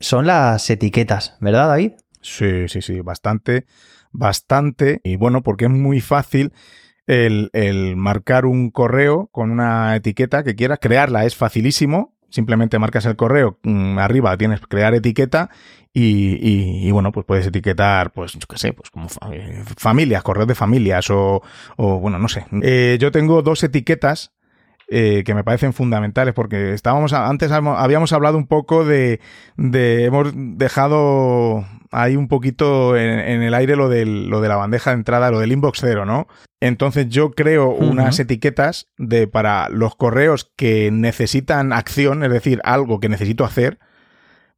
son 0.00 0.26
las 0.26 0.70
etiquetas, 0.70 1.36
¿verdad, 1.42 1.68
David? 1.68 1.92
Sí, 2.22 2.68
sí, 2.68 2.80
sí, 2.80 3.00
bastante, 3.02 3.66
bastante. 4.12 5.02
Y 5.04 5.16
bueno, 5.16 5.42
porque 5.42 5.66
es 5.66 5.70
muy 5.70 6.00
fácil 6.00 6.54
el, 7.06 7.50
el 7.52 7.96
marcar 7.96 8.46
un 8.46 8.70
correo 8.70 9.28
con 9.30 9.50
una 9.50 9.94
etiqueta 9.94 10.42
que 10.42 10.54
quieras. 10.54 10.78
Crearla 10.80 11.26
es 11.26 11.36
facilísimo. 11.36 12.13
Simplemente 12.34 12.80
marcas 12.80 13.06
el 13.06 13.14
correo, 13.14 13.58
mm, 13.62 13.96
arriba 14.00 14.36
tienes 14.36 14.60
crear 14.62 14.92
etiqueta 14.92 15.50
y, 15.92 16.84
y, 16.84 16.90
bueno, 16.90 17.12
pues 17.12 17.24
puedes 17.24 17.46
etiquetar, 17.46 18.10
pues 18.10 18.32
yo 18.32 18.40
qué 18.48 18.58
sé, 18.58 18.72
pues 18.72 18.90
como 18.90 19.06
eh, 19.32 19.62
familias, 19.76 20.24
correos 20.24 20.48
de 20.48 20.56
familias 20.56 21.08
o, 21.10 21.40
o 21.76 22.00
bueno, 22.00 22.18
no 22.18 22.26
sé. 22.26 22.44
Eh, 22.60 22.98
yo 23.00 23.12
tengo 23.12 23.40
dos 23.42 23.62
etiquetas 23.62 24.32
eh, 24.88 25.22
que 25.24 25.34
me 25.34 25.44
parecen 25.44 25.72
fundamentales 25.72 26.34
porque 26.34 26.74
estábamos 26.74 27.12
antes 27.12 27.50
habíamos 27.50 28.12
hablado 28.12 28.36
un 28.36 28.46
poco 28.46 28.84
de, 28.84 29.20
de 29.56 30.04
hemos 30.04 30.32
dejado 30.34 31.64
ahí 31.90 32.16
un 32.16 32.28
poquito 32.28 32.96
en, 32.96 33.42
el 33.42 33.54
aire 33.54 33.76
lo, 33.76 33.88
del, 33.88 34.28
lo 34.28 34.40
de 34.40 34.48
la 34.48 34.56
bandeja 34.56 34.90
de 34.90 34.96
entrada, 34.96 35.30
lo 35.30 35.38
del 35.38 35.52
inbox 35.52 35.78
cero, 35.80 36.04
¿no? 36.04 36.26
Entonces 36.60 37.08
yo 37.08 37.32
creo 37.32 37.68
unas 37.70 38.18
etiquetas 38.18 38.88
de 38.98 39.26
para 39.26 39.68
los 39.68 39.94
correos 39.96 40.50
que 40.56 40.90
necesitan 40.90 41.72
acción, 41.72 42.24
es 42.24 42.30
decir, 42.30 42.60
algo 42.64 43.00
que 43.00 43.08
necesito 43.08 43.44
hacer. 43.44 43.78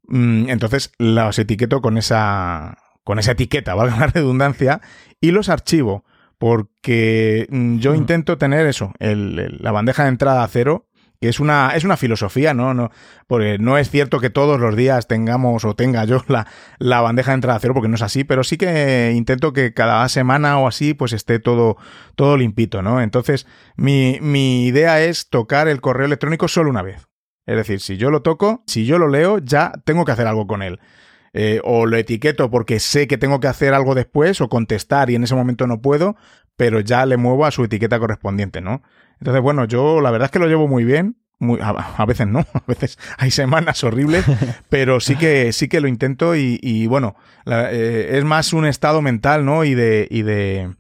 Mm, 0.09 0.49
entonces 0.49 0.93
los 0.99 1.39
etiqueto 1.39 1.83
con 1.83 1.99
esa 1.99 2.79
con 3.05 3.19
esa 3.21 3.33
etiqueta, 3.33 3.75
valga 3.75 3.99
la 3.99 4.07
redundancia, 4.09 4.81
y 5.21 5.31
los 5.31 5.49
archivo 5.49 6.05
porque 6.39 7.47
mm, 7.51 7.79
yo 7.79 7.95
intento 7.95 8.39
tener 8.39 8.67
eso, 8.67 8.93
la 8.99 9.73
bandeja 9.73 10.05
de 10.05 10.11
entrada 10.11 10.47
cero 10.49 10.87
que 11.21 11.29
es 11.29 11.41
una, 11.41 11.71
es 11.75 11.85
una 11.85 11.97
filosofía, 11.97 12.55
¿no? 12.55 12.75
¿no? 12.75 12.91
Porque 13.27 13.59
no 13.59 13.79
es 13.79 13.91
cierto 13.91 14.21
que 14.21 14.31
todos 14.31 14.61
los 14.61 14.77
días 14.77 15.07
tengamos 15.09 15.65
o 15.65 15.75
tenga 15.75 16.05
yo 16.05 16.23
la, 16.29 16.47
la 16.79 17.01
bandeja 17.01 17.31
de 17.31 17.37
entrada 17.37 17.59
cero, 17.59 17.75
porque 17.75 17.89
no 17.89 17.95
es 17.95 18.03
así, 18.03 18.25
pero 18.25 18.45
sí 18.45 18.57
que 18.57 19.13
intento 19.15 19.53
que 19.53 19.73
cada 19.73 20.09
semana 20.09 20.59
o 20.59 20.69
así, 20.69 20.95
pues 20.95 21.13
esté 21.13 21.39
todo, 21.39 21.77
todo 22.15 22.37
limpito, 22.37 22.83
¿no? 22.83 23.01
Entonces, 23.01 23.47
mi, 23.77 24.19
mi 24.21 24.67
idea 24.67 25.01
es 25.01 25.29
tocar 25.29 25.69
el 25.69 25.81
correo 25.81 26.07
electrónico 26.07 26.49
solo 26.49 26.71
una 26.71 26.83
vez. 26.83 27.09
Es 27.47 27.57
decir, 27.57 27.81
si 27.81 27.97
yo 27.97 28.11
lo 28.11 28.23
toco, 28.23 28.65
si 28.67 28.87
yo 28.87 28.99
lo 28.99 29.09
leo, 29.09 29.39
ya 29.39 29.73
tengo 29.85 30.05
que 30.05 30.13
hacer 30.13 30.27
algo 30.27 30.47
con 30.47 30.63
él. 30.63 30.81
Eh, 31.39 31.61
o 31.65 31.85
lo 31.85 31.99
etiqueto 31.99 32.51
porque 32.51 32.81
sé 32.81 33.07
que 33.07 33.19
tengo 33.19 33.41
que 33.41 33.47
hacer 33.47 33.75
algo 33.75 33.95
después 33.95 34.41
o 34.41 34.49
contestar 34.49 35.11
y 35.11 35.17
en 35.17 35.25
ese 35.25 35.35
momento 35.35 35.67
no 35.67 35.83
puedo, 35.83 36.17
pero 36.57 36.81
ya 36.81 37.05
le 37.05 37.19
muevo 37.19 37.45
a 37.45 37.51
su 37.51 37.63
etiqueta 37.63 37.99
correspondiente, 37.99 38.63
¿no? 38.63 38.83
Entonces, 39.21 39.43
bueno, 39.43 39.67
yo 39.67 40.01
la 40.01 40.11
verdad 40.11 40.27
es 40.27 40.31
que 40.31 40.39
lo 40.39 40.47
llevo 40.47 40.67
muy 40.67 40.85
bien. 40.85 41.19
Muy, 41.39 41.59
a, 41.63 42.07
veces 42.07 42.27
no, 42.27 42.39
a 42.55 42.63
veces 42.67 42.99
hay 43.19 43.31
semanas 43.31 43.85
horribles, 43.85 44.25
pero 44.71 44.99
sí 44.99 45.17
que 45.17 45.53
sí 45.53 45.69
que 45.69 45.83
lo 45.83 45.89
intento 45.89 46.35
y, 46.35 46.87
bueno, 46.87 47.17
eh, 47.45 48.13
es 48.13 48.25
más 48.25 48.55
un 48.55 48.65
estado 48.65 49.03
mental, 49.03 49.45
¿no? 49.45 49.63
Y 49.65 49.75
de, 49.75 50.09
y 50.11 50.23
de 50.23 50.71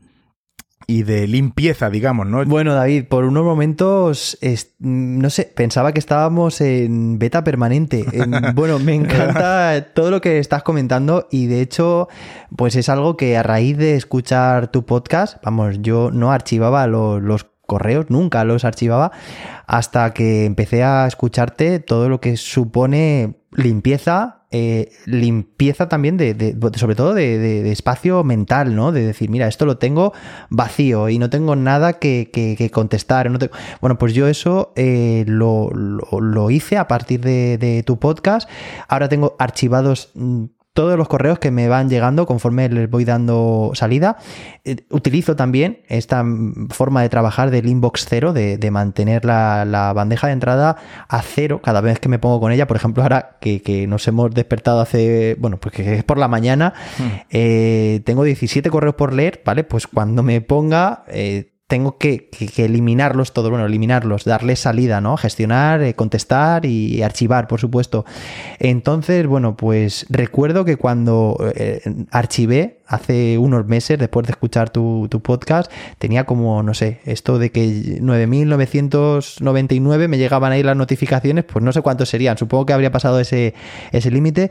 y 0.86 1.02
de 1.02 1.26
limpieza, 1.26 1.90
digamos, 1.90 2.26
¿no? 2.26 2.44
Bueno, 2.44 2.74
David, 2.74 3.06
por 3.08 3.24
unos 3.24 3.44
momentos, 3.44 4.38
no 4.78 5.30
sé, 5.30 5.52
pensaba 5.54 5.92
que 5.92 5.98
estábamos 5.98 6.60
en 6.60 7.18
beta 7.18 7.42
permanente. 7.42 8.04
bueno, 8.54 8.78
me 8.78 8.94
encanta 8.94 9.92
todo 9.94 10.10
lo 10.10 10.20
que 10.20 10.38
estás 10.38 10.62
comentando 10.62 11.26
y 11.30 11.46
de 11.46 11.60
hecho, 11.60 12.08
pues 12.56 12.76
es 12.76 12.88
algo 12.88 13.16
que 13.16 13.36
a 13.36 13.42
raíz 13.42 13.76
de 13.76 13.96
escuchar 13.96 14.70
tu 14.70 14.86
podcast, 14.86 15.42
vamos, 15.44 15.78
yo 15.80 16.10
no 16.12 16.30
archivaba 16.30 16.86
los, 16.86 17.20
los 17.20 17.46
correos, 17.66 18.06
nunca 18.08 18.44
los 18.44 18.64
archivaba, 18.64 19.10
hasta 19.66 20.14
que 20.14 20.44
empecé 20.44 20.84
a 20.84 21.06
escucharte 21.06 21.80
todo 21.80 22.08
lo 22.08 22.20
que 22.20 22.36
supone 22.36 23.40
limpieza, 23.52 24.45
eh, 24.58 24.90
limpieza 25.04 25.86
también 25.86 26.16
de, 26.16 26.56
sobre 26.76 26.94
todo 26.94 27.12
de, 27.12 27.70
espacio 27.70 28.24
mental, 28.24 28.74
¿no? 28.74 28.90
De 28.90 29.04
decir, 29.04 29.28
mira, 29.28 29.48
esto 29.48 29.66
lo 29.66 29.76
tengo 29.76 30.14
vacío 30.48 31.10
y 31.10 31.18
no 31.18 31.28
tengo 31.28 31.56
nada 31.56 31.94
que, 31.94 32.70
contestar. 32.72 33.30
No 33.30 33.38
Bueno, 33.82 33.98
pues 33.98 34.14
yo 34.14 34.28
eso 34.28 34.72
eh, 34.74 35.24
lo, 35.26 35.70
lo, 35.70 36.50
hice 36.50 36.78
a 36.78 36.88
partir 36.88 37.20
de, 37.20 37.82
tu 37.84 37.98
podcast. 37.98 38.48
Ahora 38.88 39.10
tengo 39.10 39.36
archivados 39.38 40.08
mm, 40.14 40.44
todos 40.76 40.98
los 40.98 41.08
correos 41.08 41.38
que 41.38 41.50
me 41.50 41.68
van 41.68 41.88
llegando 41.88 42.26
conforme 42.26 42.68
les 42.68 42.88
voy 42.90 43.06
dando 43.06 43.72
salida. 43.72 44.18
Eh, 44.62 44.76
utilizo 44.90 45.34
también 45.34 45.80
esta 45.88 46.22
forma 46.68 47.00
de 47.00 47.08
trabajar 47.08 47.50
del 47.50 47.66
inbox 47.66 48.04
cero, 48.06 48.34
de, 48.34 48.70
mantener 48.70 49.24
la, 49.24 49.92
bandeja 49.94 50.26
de 50.26 50.34
entrada 50.34 50.76
a 51.08 51.22
cero 51.22 51.62
cada 51.64 51.80
vez 51.80 51.98
que 51.98 52.10
me 52.10 52.18
pongo 52.18 52.40
con 52.40 52.52
ella. 52.52 52.66
Por 52.66 52.76
ejemplo, 52.76 53.02
ahora 53.02 53.38
que, 53.40 53.86
nos 53.88 54.06
hemos 54.06 54.30
despertado 54.32 54.80
hace, 54.80 55.36
bueno, 55.38 55.56
pues 55.56 55.74
que 55.74 55.94
es 55.94 56.04
por 56.04 56.18
la 56.18 56.28
mañana, 56.28 56.74
hmm. 56.98 57.20
eh, 57.30 58.02
tengo 58.04 58.22
17 58.22 58.68
correos 58.68 58.96
por 58.96 59.14
leer, 59.14 59.40
¿vale? 59.44 59.64
Pues 59.64 59.86
cuando 59.86 60.22
me 60.22 60.42
ponga... 60.42 61.04
Eh, 61.08 61.55
tengo 61.66 61.98
que, 61.98 62.30
eliminarlos 62.56 63.32
todos, 63.32 63.50
bueno, 63.50 63.66
eliminarlos, 63.66 64.24
darles 64.24 64.60
salida, 64.60 65.00
¿no? 65.00 65.16
Gestionar, 65.16 65.82
eh, 65.82 65.94
contestar 65.94 66.64
y 66.64 67.02
archivar, 67.02 67.48
por 67.48 67.60
supuesto. 67.60 68.04
Entonces, 68.58 69.26
bueno, 69.26 69.56
pues 69.56 70.06
recuerdo 70.08 70.64
que 70.64 70.76
cuando 70.76 71.36
eh, 71.56 71.82
archivé 72.10 72.75
hace 72.86 73.38
unos 73.38 73.66
meses, 73.66 73.98
después 73.98 74.26
de 74.26 74.32
escuchar 74.32 74.68
tu, 74.70 75.08
podcast, 75.22 75.72
tenía 75.98 76.24
como, 76.24 76.62
no 76.62 76.74
sé, 76.74 77.00
esto 77.04 77.38
de 77.38 77.50
que 77.50 78.00
9.999 78.00 80.08
me 80.08 80.18
llegaban 80.18 80.52
ahí 80.52 80.62
las 80.62 80.76
notificaciones, 80.76 81.44
pues 81.44 81.64
no 81.64 81.72
sé 81.72 81.82
cuántos 81.82 82.08
serían, 82.08 82.38
supongo 82.38 82.66
que 82.66 82.72
habría 82.72 82.92
pasado 82.92 83.18
ese, 83.18 83.54
ese 83.92 84.10
límite 84.10 84.50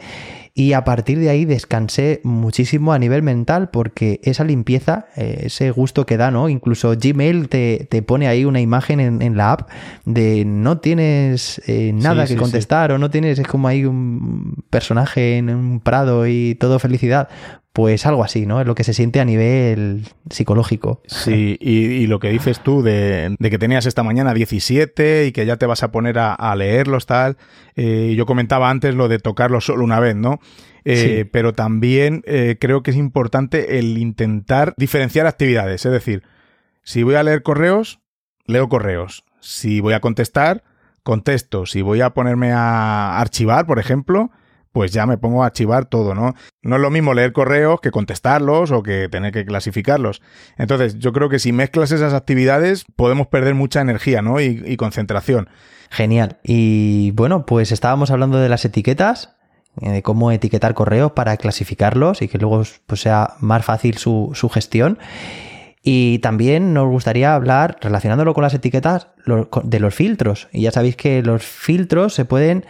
y 0.58 0.72
a 0.72 0.86
partir 0.86 1.20
de 1.20 1.30
ahí 1.30 1.44
descansé 1.44 2.22
muchísimo 2.24 2.94
a 2.94 3.00
nivel 3.00 3.22
mental 3.22 3.70
porque 3.72 4.22
esa 4.24 4.46
limpieza, 4.46 5.08
eh, 5.18 5.42
ese 5.48 5.70
gusto 5.72 6.06
que 6.06 6.16
da, 6.16 6.32
¿no? 6.32 6.48
Incluso 6.48 6.96
Gmail 6.98 7.50
te, 7.50 7.88
pone 8.08 8.30
ahí 8.30 8.46
una 8.46 8.62
imagen 8.62 9.02
en, 9.02 9.36
la 9.36 9.52
app 9.52 9.70
de 10.06 10.46
no 10.46 10.78
tienes 10.78 11.62
eh, 11.68 11.92
nada 11.94 12.26
que 12.26 12.38
contestar 12.38 12.94
o 12.94 12.98
no 12.98 13.10
tienes, 13.10 13.38
es 13.38 13.48
como 13.48 13.68
ahí 13.68 13.84
un 13.84 14.64
personaje 14.70 15.38
en 15.38 15.50
un 15.50 15.82
prado 15.82 16.26
y 16.26 16.56
todo 16.56 16.80
felicidad. 16.80 17.28
Pues 17.76 18.06
algo 18.06 18.24
así, 18.24 18.46
¿no? 18.46 18.62
Es 18.62 18.68
lo 18.68 18.74
que 18.74 18.86
se 18.86 18.94
siente 18.94 19.20
a 19.20 19.26
nivel 19.26 20.08
psicológico. 20.30 21.02
Sí, 21.08 21.58
y, 21.60 22.08
lo 22.08 22.22
que 22.22 22.30
dices 22.30 22.62
tú 22.64 22.82
de, 22.82 23.36
que 23.38 23.60
tenías 23.60 23.86
esta 23.86 24.02
mañana 24.02 24.34
17 24.34 25.26
y 25.26 25.34
que 25.34 25.46
ya 25.46 25.58
te 25.58 25.66
vas 25.66 25.84
a 25.84 25.92
poner 25.92 26.18
a, 26.18 26.56
leerlos, 26.56 27.06
tal. 27.06 27.36
Eh, 27.76 28.14
yo 28.16 28.26
comentaba 28.26 28.70
antes 28.70 28.96
lo 28.96 29.10
de 29.10 29.20
tocarlo 29.20 29.60
solo 29.60 29.84
una 29.84 30.00
vez, 30.00 30.16
¿no? 30.16 30.40
Eh, 30.86 31.26
pero 31.30 31.52
también 31.52 32.24
eh, 32.28 32.56
creo 32.62 32.82
que 32.82 32.92
es 32.92 32.98
importante 32.98 33.78
el 33.78 33.98
intentar 33.98 34.74
diferenciar 34.78 35.28
actividades. 35.28 35.86
Es 35.86 35.92
decir, 35.92 36.24
si 36.82 37.04
voy 37.04 37.16
a 37.16 37.24
leer 37.24 37.44
correos, 37.44 38.00
leo 38.46 38.70
correos. 38.70 39.26
Si 39.42 39.82
voy 39.82 39.96
a 39.96 40.00
contestar, 40.00 40.64
contesto. 41.04 41.66
Si 41.66 41.82
voy 41.82 42.00
a 42.00 42.12
ponerme 42.12 42.54
a 42.54 43.20
archivar, 43.20 43.66
por 43.66 43.80
ejemplo, 43.80 44.32
pues 44.76 44.92
ya 44.92 45.06
me 45.06 45.18
pongo 45.18 45.42
a 45.42 45.46
archivar 45.46 45.86
todo, 45.86 46.14
¿no? 46.14 46.36
No 46.62 46.76
es 46.76 46.82
lo 46.82 46.92
mismo 46.92 47.14
leer 47.14 47.32
correos 47.32 47.80
que 47.80 47.92
contestarlos 47.92 48.72
o 48.72 48.84
que 48.84 49.08
tener 49.08 49.32
que 49.32 49.46
clasificarlos. 49.46 50.22
Entonces, 50.58 51.00
yo 51.00 51.14
creo 51.14 51.30
que 51.30 51.40
si 51.40 51.54
mezclas 51.54 51.94
esas 51.94 52.14
actividades, 52.14 52.84
podemos 52.98 53.28
perder 53.28 53.56
mucha 53.56 53.80
energía, 53.80 54.22
¿no? 54.22 54.42
Y, 54.42 54.76
concentración. 54.76 55.48
Genial. 55.90 56.40
Y 56.44 57.12
bueno, 57.12 57.46
pues 57.46 57.72
estábamos 57.72 58.12
hablando 58.12 58.38
de 58.38 58.50
las 58.50 58.66
etiquetas, 58.66 59.38
eh, 59.80 59.92
de 59.92 60.04
cómo 60.04 60.30
etiquetar 60.34 60.74
correos 60.74 61.14
para 61.14 61.38
clasificarlos 61.38 62.22
y 62.22 62.28
que 62.28 62.38
luego 62.38 62.62
pues, 62.86 63.00
sea 63.00 63.36
más 63.40 63.64
fácil 63.64 63.98
su, 63.98 64.32
su 64.34 64.50
gestión. 64.50 65.00
Y 65.84 66.20
también 66.20 66.74
nos 66.74 66.90
gustaría 66.90 67.34
hablar, 67.34 67.78
relacionándolo 67.80 68.34
con 68.34 68.42
las 68.42 68.54
etiquetas, 68.54 69.08
de 69.64 69.80
los 69.80 69.96
filtros. 69.96 70.50
Y 70.52 70.64
ya 70.64 70.72
sabéis 70.72 70.98
que 70.98 71.22
los 71.22 71.46
filtros 71.46 72.14
se 72.14 72.26
pueden 72.26 72.66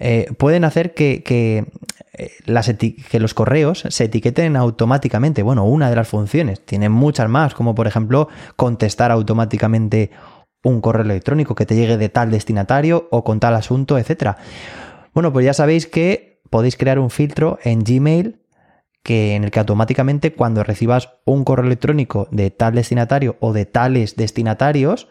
eh, 0.00 0.32
pueden 0.38 0.64
hacer 0.64 0.94
que, 0.94 1.22
eh, 2.14 2.92
que 3.10 3.20
los 3.20 3.34
correos 3.34 3.84
se 3.86 4.04
etiqueten 4.04 4.56
automáticamente. 4.56 5.42
Bueno, 5.42 5.66
una 5.66 5.90
de 5.90 5.96
las 5.96 6.08
funciones. 6.08 6.64
Tienen 6.64 6.90
muchas 6.90 7.28
más, 7.28 7.54
como 7.54 7.74
por 7.74 7.86
ejemplo 7.86 8.28
contestar 8.56 9.10
automáticamente 9.10 10.10
un 10.64 10.80
correo 10.80 11.04
electrónico 11.04 11.54
que 11.54 11.66
te 11.66 11.76
llegue 11.76 11.98
de 11.98 12.08
tal 12.08 12.30
destinatario 12.30 13.08
o 13.10 13.24
con 13.24 13.40
tal 13.40 13.54
asunto, 13.54 13.98
etc. 13.98 14.36
Bueno, 15.12 15.32
pues 15.32 15.44
ya 15.44 15.52
sabéis 15.52 15.86
que 15.86 16.40
podéis 16.48 16.76
crear 16.76 16.98
un 16.98 17.10
filtro 17.10 17.58
en 17.62 17.84
Gmail 17.84 18.40
que 19.02 19.34
en 19.34 19.44
el 19.44 19.50
que 19.50 19.60
automáticamente 19.60 20.32
cuando 20.34 20.62
recibas 20.62 21.10
un 21.24 21.44
correo 21.44 21.66
electrónico 21.66 22.28
de 22.30 22.50
tal 22.50 22.74
destinatario 22.74 23.36
o 23.40 23.52
de 23.52 23.66
tales 23.66 24.16
destinatarios, 24.16 25.08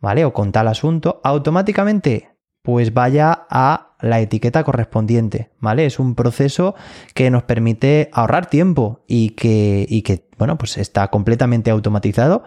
¿vale? 0.00 0.24
O 0.24 0.32
con 0.32 0.52
tal 0.52 0.68
asunto, 0.68 1.20
automáticamente 1.24 2.30
pues 2.62 2.94
vaya 2.94 3.46
a 3.50 3.91
la 4.02 4.20
etiqueta 4.20 4.64
correspondiente, 4.64 5.50
¿vale? 5.60 5.86
Es 5.86 5.98
un 5.98 6.14
proceso 6.14 6.74
que 7.14 7.30
nos 7.30 7.44
permite 7.44 8.10
ahorrar 8.12 8.46
tiempo 8.46 9.04
y 9.06 9.30
que, 9.30 9.86
y 9.88 10.02
que 10.02 10.28
bueno, 10.36 10.58
pues 10.58 10.76
está 10.76 11.08
completamente 11.08 11.70
automatizado 11.70 12.44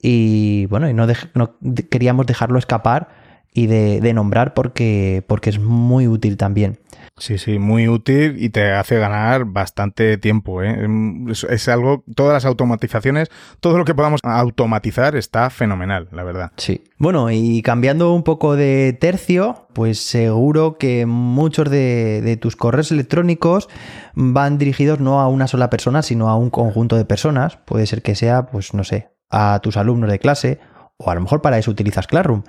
y 0.00 0.66
bueno, 0.66 0.88
y 0.88 0.94
no, 0.94 1.06
no 1.34 1.56
queríamos 1.90 2.26
dejarlo 2.26 2.58
escapar 2.58 3.23
y 3.56 3.68
de, 3.68 4.00
de, 4.00 4.12
nombrar 4.12 4.52
porque, 4.52 5.24
porque 5.28 5.48
es 5.48 5.60
muy 5.60 6.08
útil 6.08 6.36
también. 6.36 6.80
Sí, 7.16 7.38
sí, 7.38 7.60
muy 7.60 7.86
útil 7.86 8.36
y 8.40 8.48
te 8.48 8.72
hace 8.72 8.98
ganar 8.98 9.44
bastante 9.44 10.18
tiempo. 10.18 10.60
¿eh? 10.64 10.88
Es, 11.30 11.68
algo, 11.68 12.02
todas 12.16 12.32
las 12.32 12.44
automatizaciones, 12.44 13.28
todo 13.60 13.78
lo 13.78 13.84
que 13.84 13.94
podamos 13.94 14.20
automatizar 14.24 15.14
está 15.14 15.48
fenomenal, 15.50 16.08
la 16.10 16.24
verdad. 16.24 16.50
Sí. 16.56 16.82
Bueno, 16.98 17.30
y 17.30 17.62
cambiando 17.62 18.12
un 18.12 18.24
poco 18.24 18.56
de 18.56 18.92
tercio, 19.00 19.68
pues 19.72 20.00
seguro 20.00 20.76
que 20.76 21.06
muchos 21.06 21.70
de, 21.70 22.20
de 22.22 22.36
tus 22.36 22.56
correos 22.56 22.90
electrónicos 22.90 23.68
van 24.14 24.58
dirigidos 24.58 24.98
no 24.98 25.20
a 25.20 25.28
una 25.28 25.46
sola 25.46 25.70
persona, 25.70 26.02
sino 26.02 26.28
a 26.28 26.36
un 26.36 26.50
conjunto 26.50 26.96
de 26.96 27.04
personas. 27.04 27.58
Puede 27.58 27.86
ser 27.86 28.02
que 28.02 28.16
sea, 28.16 28.46
pues 28.46 28.74
no 28.74 28.82
sé, 28.82 29.10
a 29.30 29.60
tus 29.62 29.76
alumnos 29.76 30.10
de 30.10 30.18
clase 30.18 30.58
o 30.96 31.10
a 31.10 31.14
lo 31.14 31.20
mejor 31.20 31.42
para 31.42 31.58
eso 31.58 31.70
utilizas 31.70 32.06
Classroom. 32.06 32.42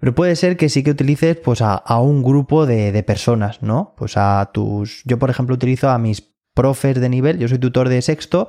Pero 0.00 0.14
puede 0.14 0.36
ser 0.36 0.56
que 0.56 0.68
sí 0.68 0.82
que 0.82 0.90
utilices 0.90 1.36
pues 1.36 1.60
a, 1.62 1.82
un 2.00 2.22
grupo 2.22 2.66
de, 2.66 3.02
personas, 3.02 3.62
¿no? 3.62 3.94
Pues 3.96 4.16
a 4.16 4.50
tus... 4.52 5.02
Yo, 5.04 5.18
por 5.18 5.30
ejemplo, 5.30 5.54
utilizo 5.54 5.88
a 5.88 5.98
mis 5.98 6.34
profes 6.54 7.00
de 7.00 7.08
nivel, 7.08 7.38
yo 7.38 7.48
soy 7.48 7.58
tutor 7.58 7.88
de 7.88 8.00
sexto, 8.02 8.48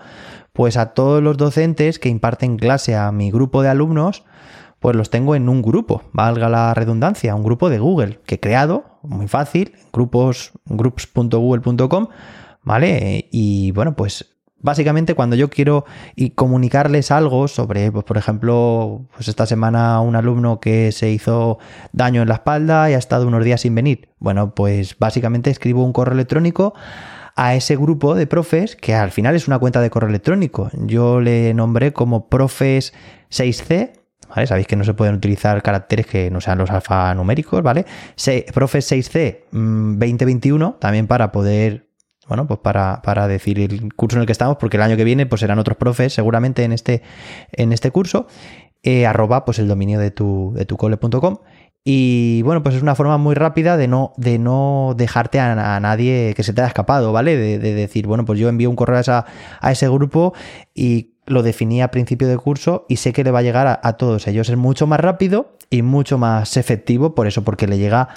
pues 0.54 0.78
a 0.78 0.94
todos 0.94 1.22
los 1.22 1.38
docentes 1.38 2.00
que 2.00 2.10
imparten 2.10 2.58
clase 2.58 2.96
a 2.96 3.12
mi 3.12 3.32
grupo 3.32 3.62
de 3.62 3.70
alumnos, 3.70 4.24
pues 4.80 4.96
los 4.96 5.10
tengo 5.10 5.36
en 5.36 5.50
un 5.50 5.62
grupo, 5.62 6.04
valga 6.14 6.50
la 6.50 6.74
redundancia, 6.74 7.36
un 7.36 7.44
grupo 7.44 7.70
de 7.70 7.80
Google 7.80 8.20
que 8.26 8.36
he 8.36 8.40
creado, 8.40 9.00
muy 9.04 9.28
fácil, 9.28 9.74
grupos, 9.92 10.52
groups.google.com, 10.66 12.08
¿vale? 12.62 13.28
Y 13.32 13.72
bueno, 13.72 13.96
pues 13.96 14.37
Básicamente 14.60 15.14
cuando 15.14 15.36
yo 15.36 15.50
quiero 15.50 15.86
comunicarles 16.36 17.12
algo 17.12 17.48
sobre, 17.48 17.92
pues 17.92 18.04
por 18.06 18.18
ejemplo, 18.18 19.06
pues 19.14 19.28
esta 19.28 19.46
semana 19.46 20.02
un 20.02 20.16
alumno 20.16 20.60
que 20.60 20.92
se 20.92 21.12
hizo 21.12 21.60
daño 21.94 22.24
en 22.24 22.28
la 22.28 22.36
espalda 22.36 22.90
y 22.90 22.94
ha 22.94 22.98
estado 22.98 23.28
unos 23.28 23.44
días 23.44 23.62
sin 23.62 23.76
venir. 23.76 24.10
Bueno, 24.20 24.56
pues 24.56 24.98
básicamente 24.98 25.52
escribo 25.52 25.84
un 25.84 25.94
correo 25.94 26.16
electrónico 26.16 26.74
a 27.36 27.54
ese 27.54 27.76
grupo 27.76 28.16
de 28.16 28.26
profes 28.26 28.76
que 28.76 28.96
al 28.96 29.12
final 29.12 29.36
es 29.36 29.48
una 29.48 29.60
cuenta 29.60 29.80
de 29.80 29.92
correo 29.92 30.10
electrónico. 30.10 30.70
Yo 30.74 31.22
le 31.22 31.54
nombré 31.54 31.94
como 31.94 32.28
profes 32.28 32.94
6C, 33.30 33.92
¿vale? 34.28 34.48
Sabéis 34.48 34.66
que 34.66 34.76
no 34.76 34.84
se 34.84 34.96
pueden 34.96 35.14
utilizar 35.14 35.62
caracteres 35.62 36.08
que 36.08 36.32
no 36.32 36.42
sean 36.42 36.58
los 36.58 36.72
alfanuméricos, 36.72 37.62
¿vale? 37.62 37.86
profes 38.54 38.92
6C 38.92 39.44
2021, 39.52 40.70
mm, 40.70 40.80
también 40.80 41.06
para 41.06 41.32
poder 41.32 41.87
bueno, 42.28 42.48
pues 42.48 42.60
para, 42.60 43.02
para, 43.02 43.28
decir 43.28 43.60
el 43.60 43.94
curso 43.94 44.18
en 44.18 44.22
el 44.22 44.26
que 44.26 44.32
estamos, 44.32 44.58
porque 44.58 44.78
el 44.78 44.84
año 44.84 44.98
que 44.98 45.04
viene 45.04 45.26
pues 45.26 45.42
serán 45.42 45.60
otros 45.60 45.78
profes 45.78 46.14
seguramente 46.14 46.64
en 46.64 46.74
este, 46.74 47.02
en 47.52 47.74
este 47.74 47.92
curso, 47.92 48.28
eh, 48.84 49.06
arroba 49.06 49.46
pues 49.46 49.60
el 49.60 49.68
dominio 49.68 50.00
de 50.00 50.12
tu, 50.12 50.54
de 50.56 50.66
tu 50.66 50.78
cole.com. 50.78 51.38
Y 51.90 52.42
bueno, 52.42 52.64
pues 52.64 52.76
es 52.76 52.82
una 52.82 52.96
forma 52.96 53.18
muy 53.18 53.34
rápida 53.34 53.78
de 53.78 53.88
no, 53.88 54.12
de 54.18 54.40
no 54.40 54.94
dejarte 54.98 55.40
a, 55.40 55.80
nadie 55.80 56.34
que 56.36 56.44
se 56.44 56.52
te 56.52 56.60
haya 56.60 56.68
escapado, 56.68 57.14
¿vale? 57.14 57.38
De, 57.38 57.60
decir, 57.60 58.08
bueno, 58.08 58.26
pues 58.26 58.38
yo 58.38 58.50
envío 58.50 58.70
un 58.70 58.76
correo 58.76 59.02
a, 59.08 59.26
a, 59.62 59.72
ese 59.72 59.88
grupo 59.88 60.34
y 60.76 61.12
lo 61.26 61.44
definí 61.44 61.82
a 61.82 61.90
principio 61.90 62.28
de 62.28 62.38
curso 62.38 62.86
y 62.90 62.98
sé 62.98 63.14
que 63.14 63.24
le 63.24 63.32
va 63.32 63.40
a 63.40 63.42
llegar 63.42 63.68
a, 63.68 63.80
a 63.82 63.94
todos 63.94 64.28
ellos. 64.28 64.50
Es 64.50 64.58
mucho 64.58 64.86
más 64.86 65.00
rápido 65.00 65.58
y 65.70 65.82
mucho 65.82 66.18
más 66.18 66.58
efectivo, 66.58 67.16
por 67.16 67.26
eso, 67.26 67.46
porque 67.46 67.68
le 67.68 67.78
llega 67.78 68.10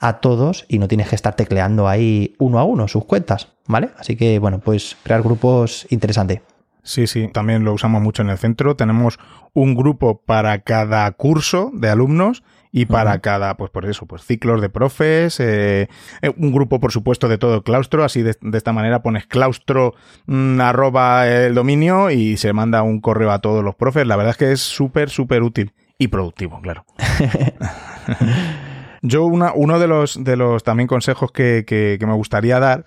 a 0.00 0.14
todos 0.14 0.64
y 0.68 0.78
no 0.78 0.88
tienes 0.88 1.08
que 1.08 1.14
estar 1.14 1.36
tecleando 1.36 1.86
ahí 1.86 2.34
uno 2.38 2.58
a 2.58 2.64
uno 2.64 2.88
sus 2.88 3.04
cuentas, 3.04 3.48
¿vale? 3.66 3.90
Así 3.98 4.16
que, 4.16 4.38
bueno, 4.38 4.58
pues 4.58 4.96
crear 5.02 5.22
grupos 5.22 5.86
interesante. 5.90 6.42
Sí, 6.82 7.06
sí, 7.06 7.28
también 7.28 7.64
lo 7.64 7.74
usamos 7.74 8.00
mucho 8.02 8.22
en 8.22 8.30
el 8.30 8.38
centro. 8.38 8.74
Tenemos 8.74 9.18
un 9.52 9.74
grupo 9.74 10.22
para 10.22 10.60
cada 10.60 11.10
curso 11.12 11.70
de 11.74 11.90
alumnos 11.90 12.42
y 12.72 12.86
para 12.86 13.18
cada, 13.18 13.56
pues 13.56 13.70
por 13.70 13.84
eso, 13.84 14.06
pues 14.06 14.24
ciclos 14.24 14.60
de 14.60 14.70
profes, 14.70 15.40
eh, 15.40 15.88
eh, 16.22 16.32
un 16.36 16.52
grupo, 16.52 16.80
por 16.80 16.92
supuesto, 16.92 17.28
de 17.28 17.36
todo 17.36 17.56
el 17.56 17.62
claustro. 17.62 18.02
Así 18.02 18.22
de, 18.22 18.36
esta 18.54 18.72
manera 18.72 19.02
pones 19.02 19.26
claustro 19.26 19.94
mm, 20.26 20.60
arroba 20.60 21.28
el 21.28 21.54
dominio 21.54 22.10
y 22.10 22.38
se 22.38 22.52
manda 22.54 22.82
un 22.82 23.00
correo 23.00 23.32
a 23.32 23.40
todos 23.40 23.62
los 23.62 23.74
profes. 23.74 24.06
La 24.06 24.16
verdad 24.16 24.30
es 24.30 24.36
que 24.38 24.52
es 24.52 24.60
súper, 24.60 25.10
súper 25.10 25.42
útil 25.42 25.74
y 25.98 26.08
productivo, 26.08 26.60
claro. 26.62 26.86
Yo 29.02 29.24
una, 29.24 29.52
uno 29.54 29.78
de 29.78 29.86
los, 29.86 30.22
de 30.22 30.36
los 30.36 30.62
también 30.62 30.86
consejos 30.86 31.32
que, 31.32 31.64
que, 31.66 31.98
me 32.06 32.14
gustaría 32.14 32.60
dar, 32.60 32.84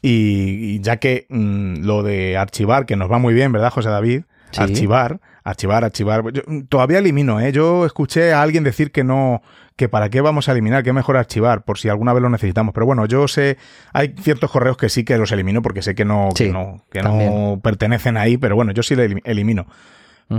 y, 0.00 0.80
ya 0.80 0.96
que 0.96 1.26
mm, 1.28 1.84
lo 1.84 2.02
de 2.02 2.36
archivar, 2.36 2.86
que 2.86 2.96
nos 2.96 3.10
va 3.10 3.18
muy 3.18 3.34
bien, 3.34 3.52
¿verdad, 3.52 3.70
José 3.70 3.90
David? 3.90 4.22
Archivar, 4.56 5.20
archivar, 5.44 5.84
archivar. 5.84 6.22
todavía 6.68 6.98
elimino, 6.98 7.40
¿eh? 7.40 7.52
Yo 7.52 7.86
escuché 7.86 8.32
a 8.34 8.42
alguien 8.42 8.64
decir 8.64 8.92
que 8.92 9.02
no, 9.02 9.42
que 9.76 9.88
para 9.88 10.10
qué 10.10 10.20
vamos 10.20 10.48
a 10.48 10.52
eliminar, 10.52 10.82
que 10.82 10.90
es 10.90 10.94
mejor 10.94 11.16
archivar, 11.16 11.64
por 11.64 11.78
si 11.78 11.88
alguna 11.88 12.12
vez 12.12 12.22
lo 12.22 12.28
necesitamos. 12.28 12.74
Pero 12.74 12.86
bueno, 12.86 13.06
yo 13.06 13.28
sé, 13.28 13.56
hay 13.92 14.14
ciertos 14.20 14.50
correos 14.50 14.76
que 14.76 14.88
sí 14.88 15.04
que 15.04 15.16
los 15.16 15.32
elimino 15.32 15.62
porque 15.62 15.82
sé 15.82 15.94
que 15.94 16.04
no, 16.04 16.28
que 16.34 16.50
no, 16.50 16.84
que 16.90 17.02
no 17.02 17.60
pertenecen 17.62 18.16
ahí, 18.16 18.36
pero 18.36 18.56
bueno, 18.56 18.72
yo 18.72 18.82
sí 18.82 18.94
lo 18.94 19.02
elimino. 19.02 19.66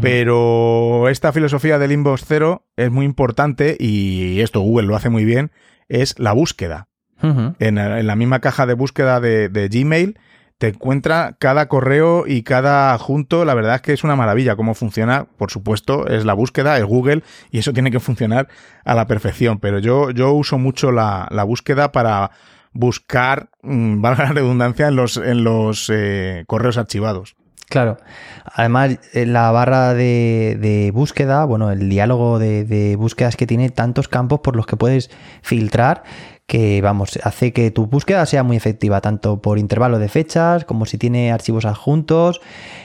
Pero 0.02 1.08
esta 1.10 1.32
filosofía 1.32 1.78
del 1.78 1.92
inbox 1.92 2.26
cero 2.26 2.66
es 2.76 2.90
muy 2.90 3.06
importante 3.06 3.78
y 3.80 4.40
esto 4.42 4.60
Google 4.62 4.88
lo 4.88 4.96
hace 4.96 5.10
muy 5.10 5.24
bien, 5.24 5.52
es 5.88 6.18
la 6.20 6.34
búsqueda. 6.34 6.88
en, 7.22 8.08
la 8.08 8.16
misma 8.16 8.40
caja 8.40 8.66
de 8.66 8.74
búsqueda 8.74 9.20
de, 9.20 9.70
Gmail 9.72 10.18
te 10.58 10.70
encuentra 10.70 11.36
cada 11.40 11.68
correo 11.68 12.26
y 12.28 12.44
cada 12.44 12.94
adjunto. 12.94 13.46
La 13.46 13.54
verdad 13.54 13.76
es 13.76 13.82
que 13.82 13.94
es 13.94 14.04
una 14.04 14.16
maravilla 14.16 14.56
cómo 14.56 14.74
funciona. 14.74 15.26
Por 15.38 15.52
supuesto, 15.52 16.08
es 16.08 16.26
la 16.26 16.34
búsqueda, 16.34 16.78
es 16.78 16.86
Google 16.86 17.24
y 17.52 17.60
eso 17.60 17.74
tiene 17.74 17.92
que 17.92 18.00
funcionar 18.00 18.48
a 18.86 18.96
la 18.96 19.08
perfección. 19.08 19.60
Pero 19.60 19.80
yo, 19.80 20.12
yo 20.12 20.32
uso 20.32 20.58
mucho 20.58 20.92
la, 20.92 21.28
búsqueda 21.46 21.92
para 21.92 22.32
buscar, 22.72 23.50
mm, 23.62 24.02
valga 24.02 24.26
la 24.26 24.34
redundancia, 24.34 24.88
en 24.88 24.96
los, 24.96 25.18
en 25.18 25.44
los 25.44 25.90
eh, 25.94 26.46
correos 26.48 26.78
archivados. 26.78 27.36
Claro. 27.74 27.98
Además, 28.46 29.00
en 29.14 29.34
la 29.34 29.50
barra 29.50 29.96
de, 29.96 30.92
búsqueda, 30.94 31.44
bueno, 31.46 31.72
el 31.72 31.90
diálogo 31.90 32.38
de, 32.38 32.66
de, 32.66 32.96
búsquedas 32.96 33.36
que 33.36 33.48
tiene 33.48 33.72
tantos 33.72 34.08
campos 34.08 34.42
por 34.42 34.56
los 34.56 34.68
que 34.68 34.78
puedes 34.78 35.10
filtrar 35.42 36.04
que, 36.46 36.82
vamos, 36.82 37.18
hace 37.24 37.52
que 37.52 37.72
tu 37.72 37.88
búsqueda 37.88 38.28
sea 38.28 38.44
muy 38.44 38.58
efectiva, 38.58 39.02
tanto 39.02 39.42
por 39.42 39.58
intervalo 39.58 39.98
de 39.98 40.08
fechas, 40.08 40.66
como 40.66 40.86
si 40.86 41.00
tiene 41.00 41.32
archivos 41.32 41.66
adjuntos, 41.66 42.42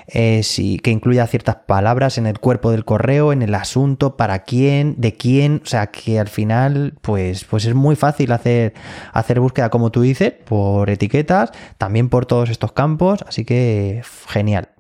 eh, 0.07 0.43
si, 0.43 0.78
que 0.78 0.91
incluya 0.91 1.26
ciertas 1.26 1.57
palabras 1.66 2.16
en 2.16 2.26
el 2.26 2.39
cuerpo 2.39 2.70
del 2.70 2.86
correo, 2.86 3.30
en 3.30 3.43
el 3.43 3.55
asunto, 3.55 4.16
para 4.16 4.45
quién, 4.45 4.95
de 4.97 5.12
quién, 5.12 5.61
o 5.62 5.66
sea, 5.66 5.89
que 5.89 6.18
al 6.18 6.28
final, 6.28 6.95
pues, 7.03 7.45
pues 7.45 7.66
es 7.66 7.74
muy 7.74 7.95
fácil 7.95 8.32
hacer, 8.32 8.72
hacer 9.12 9.41
búsqueda, 9.41 9.68
como 9.68 9.91
tú 9.91 10.01
dices, 10.01 10.32
por 10.32 10.89
etiquetas, 10.89 11.53
también 11.76 12.09
por 12.09 12.24
todos 12.24 12.49
estos 12.49 12.72
campos, 12.72 13.22
así 13.28 13.45
que 13.45 14.03
genial. 14.28 14.78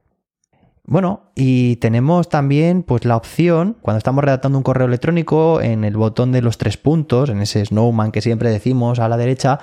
Bueno, 0.90 1.24
y 1.34 1.76
tenemos 1.76 2.30
también 2.30 2.82
pues 2.82 3.04
la 3.04 3.18
opción, 3.18 3.76
cuando 3.82 3.98
estamos 3.98 4.24
redactando 4.24 4.56
un 4.56 4.64
correo 4.64 4.86
electrónico, 4.86 5.60
en 5.60 5.84
el 5.84 5.98
botón 5.98 6.32
de 6.32 6.40
los 6.40 6.56
tres 6.56 6.78
puntos, 6.78 7.28
en 7.28 7.42
ese 7.42 7.62
snowman 7.62 8.10
que 8.10 8.22
siempre 8.22 8.48
decimos 8.48 8.98
a 8.98 9.06
la 9.10 9.18
derecha, 9.18 9.58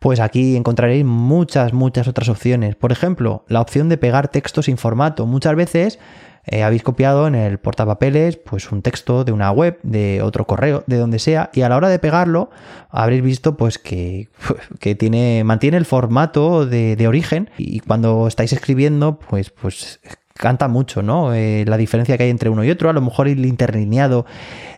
pues 0.00 0.18
aquí 0.18 0.56
encontraréis 0.56 1.04
muchas, 1.04 1.72
muchas 1.72 2.08
otras 2.08 2.28
opciones. 2.28 2.74
Por 2.74 2.90
ejemplo, 2.90 3.44
la 3.46 3.60
opción 3.60 3.88
de 3.88 3.96
pegar 3.96 4.26
texto 4.26 4.60
sin 4.60 4.76
formato. 4.76 5.24
Muchas 5.24 5.54
veces 5.54 6.00
eh, 6.46 6.64
habéis 6.64 6.82
copiado 6.82 7.28
en 7.28 7.36
el 7.36 7.58
portapapeles 7.58 8.36
pues 8.36 8.72
un 8.72 8.82
texto 8.82 9.22
de 9.22 9.30
una 9.30 9.52
web, 9.52 9.78
de 9.84 10.20
otro 10.20 10.48
correo, 10.48 10.82
de 10.88 10.96
donde 10.96 11.20
sea, 11.20 11.48
y 11.54 11.60
a 11.60 11.68
la 11.68 11.76
hora 11.76 11.88
de 11.88 12.00
pegarlo 12.00 12.50
habréis 12.90 13.22
visto 13.22 13.56
pues 13.56 13.78
que, 13.78 14.30
que 14.80 14.96
tiene, 14.96 15.44
mantiene 15.44 15.76
el 15.76 15.84
formato 15.84 16.66
de, 16.66 16.96
de 16.96 17.06
origen 17.06 17.50
y 17.56 17.78
cuando 17.78 18.26
estáis 18.26 18.52
escribiendo 18.52 19.20
pues, 19.20 19.50
pues 19.50 20.00
canta 20.36 20.68
mucho, 20.68 21.02
¿no? 21.02 21.34
Eh, 21.34 21.64
la 21.66 21.76
diferencia 21.76 22.16
que 22.16 22.24
hay 22.24 22.30
entre 22.30 22.50
uno 22.50 22.64
y 22.64 22.70
otro, 22.70 22.90
a 22.90 22.92
lo 22.92 23.00
mejor 23.00 23.28
el 23.28 23.44
interlineado 23.44 24.26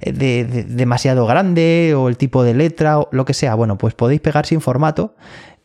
eh, 0.00 0.12
de, 0.12 0.44
demasiado 0.44 1.26
grande 1.26 1.94
o 1.96 2.08
el 2.08 2.16
tipo 2.16 2.42
de 2.42 2.54
letra 2.54 2.98
o 2.98 3.08
lo 3.12 3.24
que 3.24 3.34
sea. 3.34 3.54
Bueno, 3.54 3.76
pues 3.76 3.94
podéis 3.94 4.20
pegar 4.20 4.46
sin 4.46 4.60
formato 4.60 5.14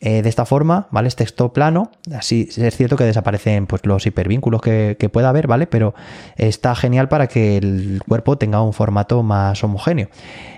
eh, 0.00 0.22
de 0.22 0.28
esta 0.28 0.44
forma, 0.44 0.88
¿vale? 0.90 1.08
Es 1.08 1.16
texto 1.16 1.52
plano, 1.52 1.90
así 2.14 2.48
es 2.56 2.76
cierto 2.76 2.96
que 2.96 3.04
desaparecen 3.04 3.66
pues, 3.66 3.86
los 3.86 4.06
hipervínculos 4.06 4.60
que, 4.60 4.96
que 4.98 5.08
pueda 5.08 5.28
haber, 5.28 5.46
¿vale? 5.46 5.66
Pero 5.66 5.94
está 6.36 6.74
genial 6.74 7.08
para 7.08 7.26
que 7.26 7.56
el 7.56 8.02
cuerpo 8.06 8.36
tenga 8.36 8.60
un 8.62 8.72
formato 8.72 9.22
más 9.22 9.62
homogéneo. 9.64 10.08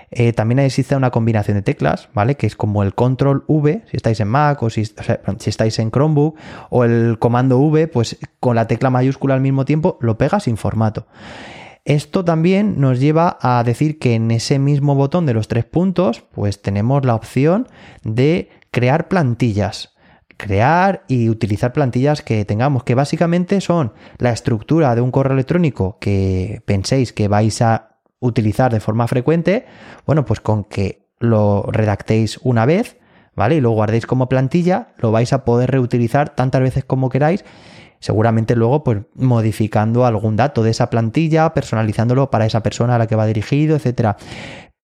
Eh, 0.09 0.31
también 0.31 0.59
existe 0.59 0.95
una 0.95 1.11
combinación 1.11 1.57
de 1.57 1.63
teclas, 1.63 2.09
¿vale? 2.13 2.35
Que 2.35 2.47
es 2.47 2.55
como 2.55 2.83
el 2.83 2.95
control 2.95 3.43
V, 3.47 3.83
si 3.89 3.97
estáis 3.97 4.19
en 4.19 4.29
Mac 4.29 4.63
o 4.63 4.69
si, 4.69 4.85
si 4.85 5.49
estáis 5.49 5.79
en 5.79 5.91
Chromebook, 5.91 6.37
o 6.69 6.83
el 6.85 7.17
comando 7.19 7.59
V, 7.59 7.87
pues 7.87 8.17
con 8.39 8.55
la 8.55 8.67
tecla 8.67 8.89
mayúscula 8.89 9.33
al 9.33 9.41
mismo 9.41 9.65
tiempo 9.65 9.97
lo 10.01 10.17
pega 10.17 10.39
sin 10.39 10.57
formato. 10.57 11.07
Esto 11.83 12.25
también 12.25 12.81
nos 12.81 12.99
lleva 12.99 13.37
a 13.41 13.63
decir 13.63 13.97
que 13.97 14.15
en 14.15 14.31
ese 14.31 14.59
mismo 14.59 14.95
botón 14.95 15.25
de 15.25 15.33
los 15.33 15.47
tres 15.47 15.63
puntos, 15.63 16.21
pues 16.33 16.61
tenemos 16.61 17.05
la 17.05 17.15
opción 17.15 17.67
de 18.03 18.49
crear 18.71 19.07
plantillas. 19.07 19.95
Crear 20.35 21.03
y 21.07 21.29
utilizar 21.29 21.73
plantillas 21.73 22.21
que 22.21 22.45
tengamos, 22.45 22.83
que 22.83 22.93
básicamente 22.93 23.59
son 23.61 23.93
la 24.19 24.31
estructura 24.31 24.95
de 24.95 25.01
un 25.01 25.11
correo 25.11 25.33
electrónico 25.33 25.97
que 25.99 26.61
penséis 26.65 27.13
que 27.13 27.27
vais 27.27 27.61
a 27.61 27.96
utilizar 28.19 28.71
de 28.71 28.79
forma 28.79 29.07
frecuente. 29.07 29.65
Bueno, 30.05 30.25
pues 30.25 30.39
con 30.39 30.63
que 30.63 31.07
lo 31.19 31.63
redactéis 31.71 32.39
una 32.43 32.65
vez, 32.65 32.97
¿vale? 33.35 33.55
Y 33.55 33.61
lo 33.61 33.71
guardéis 33.71 34.05
como 34.05 34.29
plantilla, 34.29 34.89
lo 34.97 35.11
vais 35.11 35.33
a 35.33 35.45
poder 35.45 35.71
reutilizar 35.71 36.35
tantas 36.35 36.61
veces 36.61 36.85
como 36.85 37.09
queráis 37.09 37.43
seguramente 37.99 38.55
luego 38.55 38.83
pues 38.83 38.99
modificando 39.15 40.05
algún 40.05 40.35
dato 40.35 40.63
de 40.63 40.71
esa 40.71 40.89
plantilla, 40.89 41.53
personalizándolo 41.53 42.29
para 42.29 42.45
esa 42.45 42.63
persona 42.63 42.95
a 42.95 42.97
la 42.97 43.07
que 43.07 43.15
va 43.15 43.25
dirigido, 43.25 43.75
etcétera. 43.75 44.17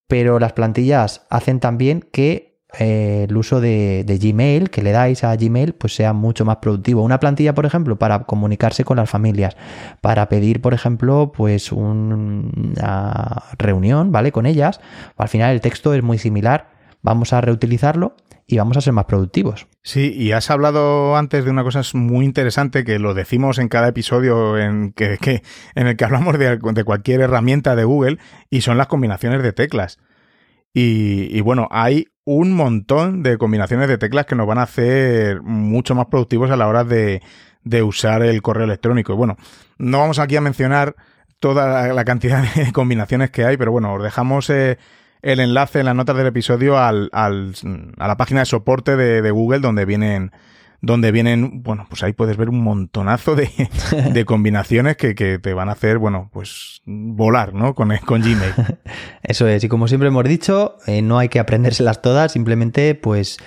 Pero 0.08 0.40
las 0.40 0.54
plantillas 0.54 1.26
hacen 1.30 1.60
también 1.60 2.02
que 2.12 2.53
eh, 2.80 3.26
el 3.30 3.38
uso 3.38 3.62
de, 3.62 4.06
Gmail 4.08 4.70
que 4.70 4.82
le 4.82 4.92
dais 4.92 5.24
a 5.24 5.36
Gmail 5.36 5.74
pues 5.74 5.96
sea 5.96 6.14
mucho 6.14 6.46
más 6.46 6.58
productivo. 6.58 7.04
Una 7.04 7.20
plantilla, 7.20 7.54
por 7.54 7.66
ejemplo, 7.66 7.98
para 7.98 8.24
comunicarse 8.24 8.84
con 8.84 8.98
las 8.98 9.10
familias, 9.10 9.56
para 10.02 10.30
pedir, 10.30 10.62
por 10.62 10.74
ejemplo, 10.74 11.32
pues 11.36 11.72
una 11.72 13.44
reunión, 13.58 14.12
¿vale? 14.12 14.32
Con 14.32 14.46
ellas. 14.46 14.80
Al 15.18 15.30
final 15.30 15.54
el 15.54 15.62
texto 15.62 15.94
es 15.94 16.04
muy 16.04 16.18
similar. 16.18 16.72
Vamos 17.02 17.34
a 17.34 17.42
reutilizarlo 17.42 18.16
y 18.48 18.58
vamos 18.58 18.78
a 18.78 18.82
ser 18.82 18.94
más 18.94 19.06
productivos. 19.06 19.68
Sí, 19.82 20.14
y 20.16 20.32
has 20.32 20.50
hablado 20.50 21.16
antes 21.16 21.46
de 21.46 21.52
una 21.52 21.64
cosa 21.64 21.82
muy 21.94 22.26
interesante 22.26 22.84
que 22.84 23.00
lo 23.00 23.14
decimos 23.14 23.58
en 23.58 23.70
cada 23.70 23.88
episodio 23.90 24.58
en, 24.58 24.94
que, 24.94 25.18
en 25.76 25.88
el 25.88 25.96
que 25.96 26.06
hablamos 26.06 26.38
de, 26.38 26.84
cualquier 26.86 27.22
herramienta 27.22 27.76
de 27.76 27.84
Google 27.84 28.20
y 28.50 28.62
son 28.62 28.78
las 28.78 28.88
combinaciones 28.88 29.44
de 29.44 29.54
teclas. 29.54 30.00
Y, 30.76 31.40
bueno, 31.42 31.68
hay 31.70 32.08
un 32.26 32.54
montón 32.54 33.24
de 33.24 33.38
combinaciones 33.38 33.88
de 33.88 33.98
teclas 33.98 34.26
que 34.26 34.36
nos 34.36 34.48
van 34.48 34.58
a 34.58 34.64
hacer 34.64 35.42
mucho 35.42 35.96
más 35.96 36.08
productivos 36.08 36.52
a 36.52 36.56
la 36.56 36.68
hora 36.68 36.84
de, 36.84 37.22
usar 37.84 38.22
el 38.24 38.42
correo 38.42 38.66
electrónico. 38.66 39.14
Y 39.14 39.16
bueno, 39.16 39.38
no 39.78 40.00
vamos 40.00 40.20
aquí 40.20 40.36
a 40.36 40.42
mencionar 40.42 40.96
toda 41.40 41.94
la, 41.94 42.06
cantidad 42.06 42.44
de 42.56 42.72
combinaciones 42.74 43.32
que 43.32 43.46
hay, 43.46 43.58
pero 43.58 43.72
bueno, 43.72 43.94
os 43.94 44.04
dejamos 44.04 44.50
eh, 44.50 44.78
el 45.22 45.40
enlace 45.40 45.80
en 45.80 45.86
las 45.86 45.96
notas 45.96 46.16
del 46.16 46.28
episodio 46.28 46.78
al, 46.78 47.10
al, 47.12 47.54
a 47.98 48.08
la 48.08 48.18
página 48.18 48.42
de 48.42 48.46
soporte 48.46 48.96
de, 48.96 49.32
Google 49.32 49.60
donde 49.60 49.86
vienen 49.86 50.32
donde 50.84 51.14
vienen, 51.14 51.64
bueno, 51.64 51.86
pues 51.88 52.04
ahí 52.04 52.12
puedes 52.12 52.36
ver 52.36 52.50
un 52.50 52.62
montonazo 52.62 53.36
de, 53.36 53.50
de 54.12 54.26
combinaciones 54.26 54.98
que, 54.98 55.16
que, 55.16 55.40
te 55.40 55.54
van 55.54 55.70
a 55.70 55.72
hacer, 55.72 55.98
bueno, 55.98 56.30
pues 56.34 56.82
volar, 56.86 57.54
¿no? 57.54 57.74
Con, 57.74 57.96
con 58.06 58.22
Gmail. 58.22 58.54
Eso 59.24 59.48
es, 59.48 59.64
y 59.64 59.70
como 59.70 59.88
siempre 59.88 60.10
hemos 60.10 60.26
dicho, 60.26 60.76
eh, 60.86 61.02
no 61.02 61.20
hay 61.20 61.30
que 61.30 61.40
aprendérselas 61.40 62.02
todas, 62.02 62.34
simplemente 62.34 62.96
pues 62.96 63.38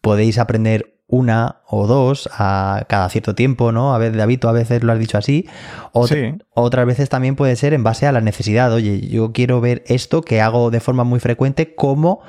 podéis 0.00 0.38
aprender 0.38 0.98
una 1.06 1.60
o 1.68 1.86
dos 1.86 2.28
a 2.32 2.84
cada 2.88 3.08
cierto 3.10 3.36
tiempo, 3.36 3.70
¿no? 3.70 3.94
A 3.94 3.98
veces, 3.98 4.16
David, 4.16 4.44
a 4.44 4.52
veces 4.52 4.82
lo 4.82 4.92
has 4.92 4.98
dicho 4.98 5.16
así. 5.18 5.48
Otras 5.92 6.86
veces 6.86 7.08
también 7.08 7.36
puede 7.36 7.54
ser 7.54 7.74
en 7.74 7.84
base 7.84 8.08
a 8.08 8.12
la 8.12 8.20
necesidad. 8.20 8.72
Oye, 8.72 9.06
yo 9.06 9.32
quiero 9.32 9.60
ver 9.60 9.84
esto 9.86 10.22
que 10.22 10.40
hago 10.40 10.72
de 10.72 10.80
forma 10.80 11.04
muy 11.04 11.20
frecuente, 11.20 11.76
cómo 11.76 12.22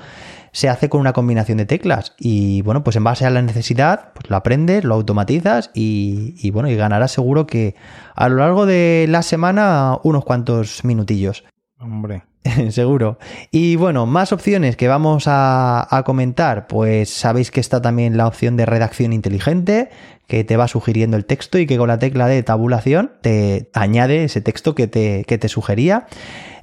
se 0.55 0.69
hace 0.69 0.87
con 0.87 1.01
una 1.01 1.11
combinación 1.11 1.57
de 1.57 1.65
teclas. 1.65 2.13
Y 2.17 2.61
bueno, 2.61 2.81
pues 2.81 2.95
en 2.95 3.03
base 3.03 3.25
a 3.25 3.29
la 3.29 3.41
necesidad, 3.41 4.13
pues 4.13 4.29
lo 4.29 4.37
aprendes, 4.37 4.85
lo 4.85 4.95
automatizas 4.95 5.69
y, 5.73 6.33
y 6.37 6.51
bueno, 6.51 6.69
y 6.69 6.77
ganarás 6.77 7.11
seguro 7.11 7.45
que 7.45 7.75
a 8.15 8.29
lo 8.29 8.37
largo 8.37 8.65
de 8.65 9.05
la 9.09 9.21
semana 9.21 9.97
unos 10.03 10.23
cuantos 10.23 10.85
minutillos. 10.85 11.43
Hombre, 11.77 12.23
Seguro. 12.69 13.17
Y 13.51 13.75
bueno, 13.75 14.05
más 14.05 14.31
opciones 14.31 14.75
que 14.75 14.87
vamos 14.87 15.25
a, 15.27 16.03
comentar. 16.05 16.67
Pues 16.67 17.09
sabéis 17.09 17.51
que 17.51 17.59
está 17.59 17.81
también 17.81 18.17
la 18.17 18.27
opción 18.27 18.57
de 18.57 18.65
redacción 18.65 19.13
inteligente, 19.13 19.89
que 20.27 20.43
te 20.43 20.57
va 20.57 20.67
sugiriendo 20.67 21.17
el 21.17 21.25
texto 21.25 21.57
y 21.57 21.67
que 21.67 21.77
con 21.77 21.87
la 21.87 21.99
tecla 21.99 22.27
de 22.27 22.41
tabulación 22.43 23.11
te 23.21 23.69
añade 23.73 24.23
ese 24.23 24.41
texto 24.41 24.75
que 24.75 24.87
te, 24.87 25.23
que 25.25 25.37
te 25.37 25.49
sugería. 25.49 26.07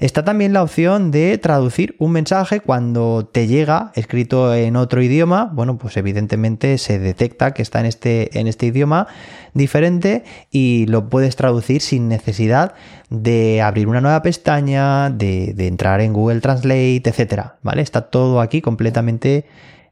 Está 0.03 0.25
también 0.25 0.53
la 0.53 0.65
opción 0.65 1.13
de 1.13 1.39
traducir 1.39 1.95
un 2.01 2.11
mensaje 2.11 2.59
cuando 2.59 3.25
te 3.31 3.47
llega 3.47 3.93
escrito 3.95 4.53
en 4.53 4.75
otro 4.75 5.01
idioma. 5.01 5.49
Bueno, 5.53 5.79
pues 5.79 5.97
evidentemente 5.97 6.77
se 6.79 6.99
detecta 6.99 7.55
que 7.55 7.63
está 7.63 7.79
en 7.79 7.87
este, 7.87 8.37
en 8.41 8.49
este 8.49 8.67
idioma 8.67 9.07
diferente 9.55 10.25
y 10.51 10.87
lo 10.87 11.09
puedes 11.09 11.37
traducir 11.37 11.83
sin 11.83 12.09
necesidad 12.09 12.75
de 13.11 13.63
abrir 13.63 13.87
una 13.87 14.01
nueva 14.01 14.23
pestaña, 14.23 15.09
de, 15.09 15.55
entrar 15.59 16.01
en 16.01 16.13
Google 16.13 16.41
Translate, 16.41 17.03
etcétera. 17.05 17.59
¿Vale? 17.63 17.83
Está 17.83 18.03
todo 18.11 18.41
aquí 18.41 18.61
completamente 18.61 19.45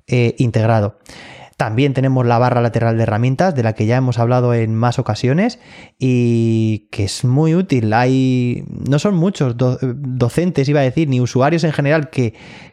eh, 0.08 0.34
integrado. 0.38 0.98
También 1.60 1.92
tenemos 1.92 2.24
la 2.24 2.38
barra 2.38 2.62
lateral 2.62 2.96
de 2.96 3.02
herramientas, 3.02 3.54
de 3.54 3.62
la 3.62 3.74
que 3.74 3.84
ya 3.84 3.98
hemos 3.98 4.18
hablado 4.18 4.54
en 4.54 4.74
más 4.74 4.98
ocasiones 4.98 5.58
y 5.98 6.88
que 6.90 7.04
es 7.04 7.22
muy 7.22 7.54
útil. 7.54 7.92
Hay, 7.92 8.64
no 8.88 8.98
son 8.98 9.14
muchos 9.14 9.56
docentes, 9.58 10.70
iba 10.70 10.80
a 10.80 10.84
decir, 10.84 11.10
ni 11.10 11.20
usuarios 11.20 11.62
en 11.64 11.72
general 11.72 12.08
que, 12.08 12.32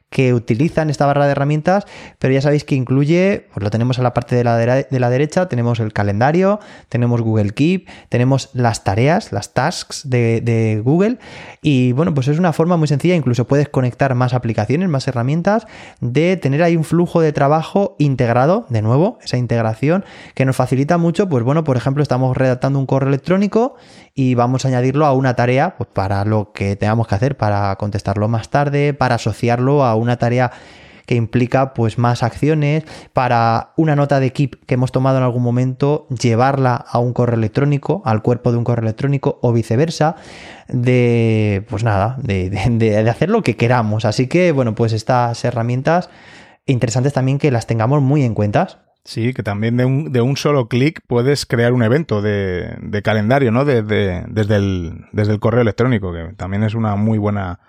que 0.09 0.33
utilizan 0.33 0.89
esta 0.89 1.05
barra 1.05 1.25
de 1.25 1.33
herramientas, 1.33 1.85
pero 2.17 2.33
ya 2.33 2.41
sabéis 2.41 2.63
que 2.63 2.75
incluye, 2.75 3.47
pues 3.53 3.63
lo 3.63 3.69
tenemos 3.69 3.99
a 3.99 4.03
la 4.03 4.13
parte 4.13 4.35
de 4.35 4.43
la, 4.43 4.55
de 4.57 4.99
la 4.99 5.09
derecha, 5.09 5.49
tenemos 5.49 5.79
el 5.79 5.91
calendario, 5.91 6.59
tenemos 6.87 7.21
Google 7.21 7.51
Keep, 7.51 7.87
tenemos 8.07 8.49
las 8.53 8.83
tareas, 8.85 9.33
las 9.33 9.53
tasks 9.53 10.09
de, 10.09 10.39
de, 10.41 10.81
Google 10.83 11.17
y 11.61 11.91
bueno, 11.91 12.13
pues 12.13 12.29
es 12.29 12.39
una 12.39 12.53
forma 12.53 12.77
muy 12.77 12.87
sencilla, 12.87 13.15
incluso 13.15 13.47
puedes 13.47 13.67
conectar 13.67 14.15
más 14.15 14.33
aplicaciones, 14.33 14.87
más 14.87 15.07
herramientas, 15.07 15.67
de 15.99 16.37
tener 16.37 16.63
ahí 16.63 16.77
un 16.77 16.85
flujo 16.85 17.19
de 17.19 17.33
trabajo 17.33 17.95
integrado, 17.99 18.65
de 18.69 18.81
nuevo, 18.81 19.19
esa 19.23 19.37
integración 19.37 20.05
que 20.35 20.45
nos 20.45 20.55
facilita 20.55 20.97
mucho, 20.97 21.27
pues 21.27 21.43
bueno, 21.43 21.65
por 21.65 21.75
ejemplo, 21.75 22.01
estamos 22.01 22.37
redactando 22.37 22.79
un 22.79 22.85
correo 22.85 23.09
electrónico 23.09 23.75
y 24.13 24.35
vamos 24.35 24.65
a 24.65 24.69
añadirlo 24.69 25.05
a 25.05 25.13
una 25.13 25.35
tarea 25.35 25.75
pues 25.77 25.89
para 25.91 26.25
lo 26.25 26.51
que 26.51 26.75
tengamos 26.75 27.07
que 27.07 27.15
hacer, 27.15 27.37
para 27.37 27.75
contestarlo 27.75 28.27
más 28.27 28.49
tarde, 28.49 28.93
para 28.93 29.15
asociarlo 29.15 29.83
a 29.83 29.96
una 29.97 30.17
tarea 30.17 30.51
que 31.05 31.15
implica 31.15 31.73
pues 31.73 31.97
más 31.97 32.21
acciones. 32.21 32.83
Para 33.13 33.71
una 33.77 33.95
nota 33.95 34.19
de 34.19 34.33
keep 34.33 34.65
que 34.65 34.73
hemos 34.73 34.91
tomado 34.91 35.17
en 35.17 35.23
algún 35.23 35.43
momento 35.43 36.07
llevarla 36.09 36.75
a 36.75 36.99
un 36.99 37.13
correo 37.13 37.37
electrónico 37.37 38.01
al 38.05 38.21
cuerpo 38.21 38.51
de 38.51 38.57
un 38.57 38.63
correo 38.63 38.83
electrónico 38.83 39.39
o 39.41 39.53
viceversa 39.53 40.15
de 40.67 41.65
pues 41.69 41.83
nada 41.83 42.17
de, 42.21 42.49
de 42.49 43.09
hacer 43.09 43.29
lo 43.29 43.41
que 43.41 43.55
queramos. 43.55 44.05
Así 44.05 44.27
que 44.27 44.51
bueno 44.51 44.75
pues 44.75 44.91
estas 44.93 45.43
herramientas 45.45 46.09
interesantes 46.67 47.13
también 47.13 47.39
que 47.39 47.51
las 47.51 47.65
tengamos 47.67 48.01
muy 48.01 48.23
en 48.23 48.33
cuenta. 48.33 48.83
Sí, 49.07 49.33
que 49.33 49.41
también 49.41 49.77
de 49.77 49.85
un, 49.85 50.11
de 50.11 50.19
un 50.19 50.35
solo 50.35 50.67
clic 50.67 50.99
puedes 51.07 51.45
crear 51.45 51.71
un 51.71 51.81
evento 51.81 52.21
de, 52.21 52.75
de 52.81 53.01
calendario, 53.01 53.53
¿no? 53.53 53.63
desde, 53.63 54.25
el, 54.25 55.05
desde 55.13 55.31
el 55.31 55.39
correo 55.39 55.61
electrónico, 55.61 56.11
que 56.11 56.33
también 56.35 56.63
es 56.63 56.73
una 56.73 56.97
muy 56.97 57.17
buena, 57.17 57.61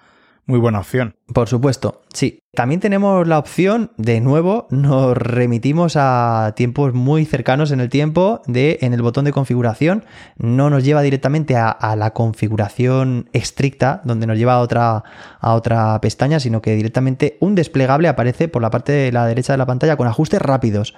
muy 0.48 0.58
buena 0.58 0.80
opción. 0.80 1.14
Por 1.32 1.46
supuesto, 1.46 2.00
sí. 2.12 2.40
También 2.54 2.80
tenemos 2.80 3.28
la 3.28 3.38
opción, 3.38 3.92
de 3.98 4.20
nuevo, 4.20 4.66
nos 4.70 5.16
remitimos 5.16 5.94
a 5.96 6.54
tiempos 6.56 6.94
muy 6.94 7.26
cercanos 7.26 7.70
en 7.70 7.80
el 7.80 7.90
tiempo 7.90 8.40
de 8.46 8.78
en 8.80 8.94
el 8.94 9.02
botón 9.02 9.26
de 9.26 9.32
configuración. 9.32 10.04
No 10.38 10.70
nos 10.70 10.84
lleva 10.84 11.02
directamente 11.02 11.54
a, 11.54 11.94
la 11.96 12.14
configuración 12.14 13.28
estricta, 13.34 14.00
donde 14.04 14.26
nos 14.26 14.38
lleva 14.38 14.54
a 14.54 14.60
otra, 14.60 15.04
a 15.38 15.54
otra 15.54 16.00
pestaña, 16.00 16.40
sino 16.40 16.62
que 16.62 16.74
directamente 16.74 17.36
un 17.40 17.54
desplegable 17.54 18.08
aparece 18.08 18.48
por 18.48 18.62
la 18.62 18.70
parte 18.70 18.90
de 18.90 19.12
la 19.12 19.26
derecha 19.26 19.52
de 19.52 19.58
la 19.58 19.66
pantalla 19.66 19.96
con 19.96 20.08
ajustes 20.08 20.40
rápidos. 20.40 20.94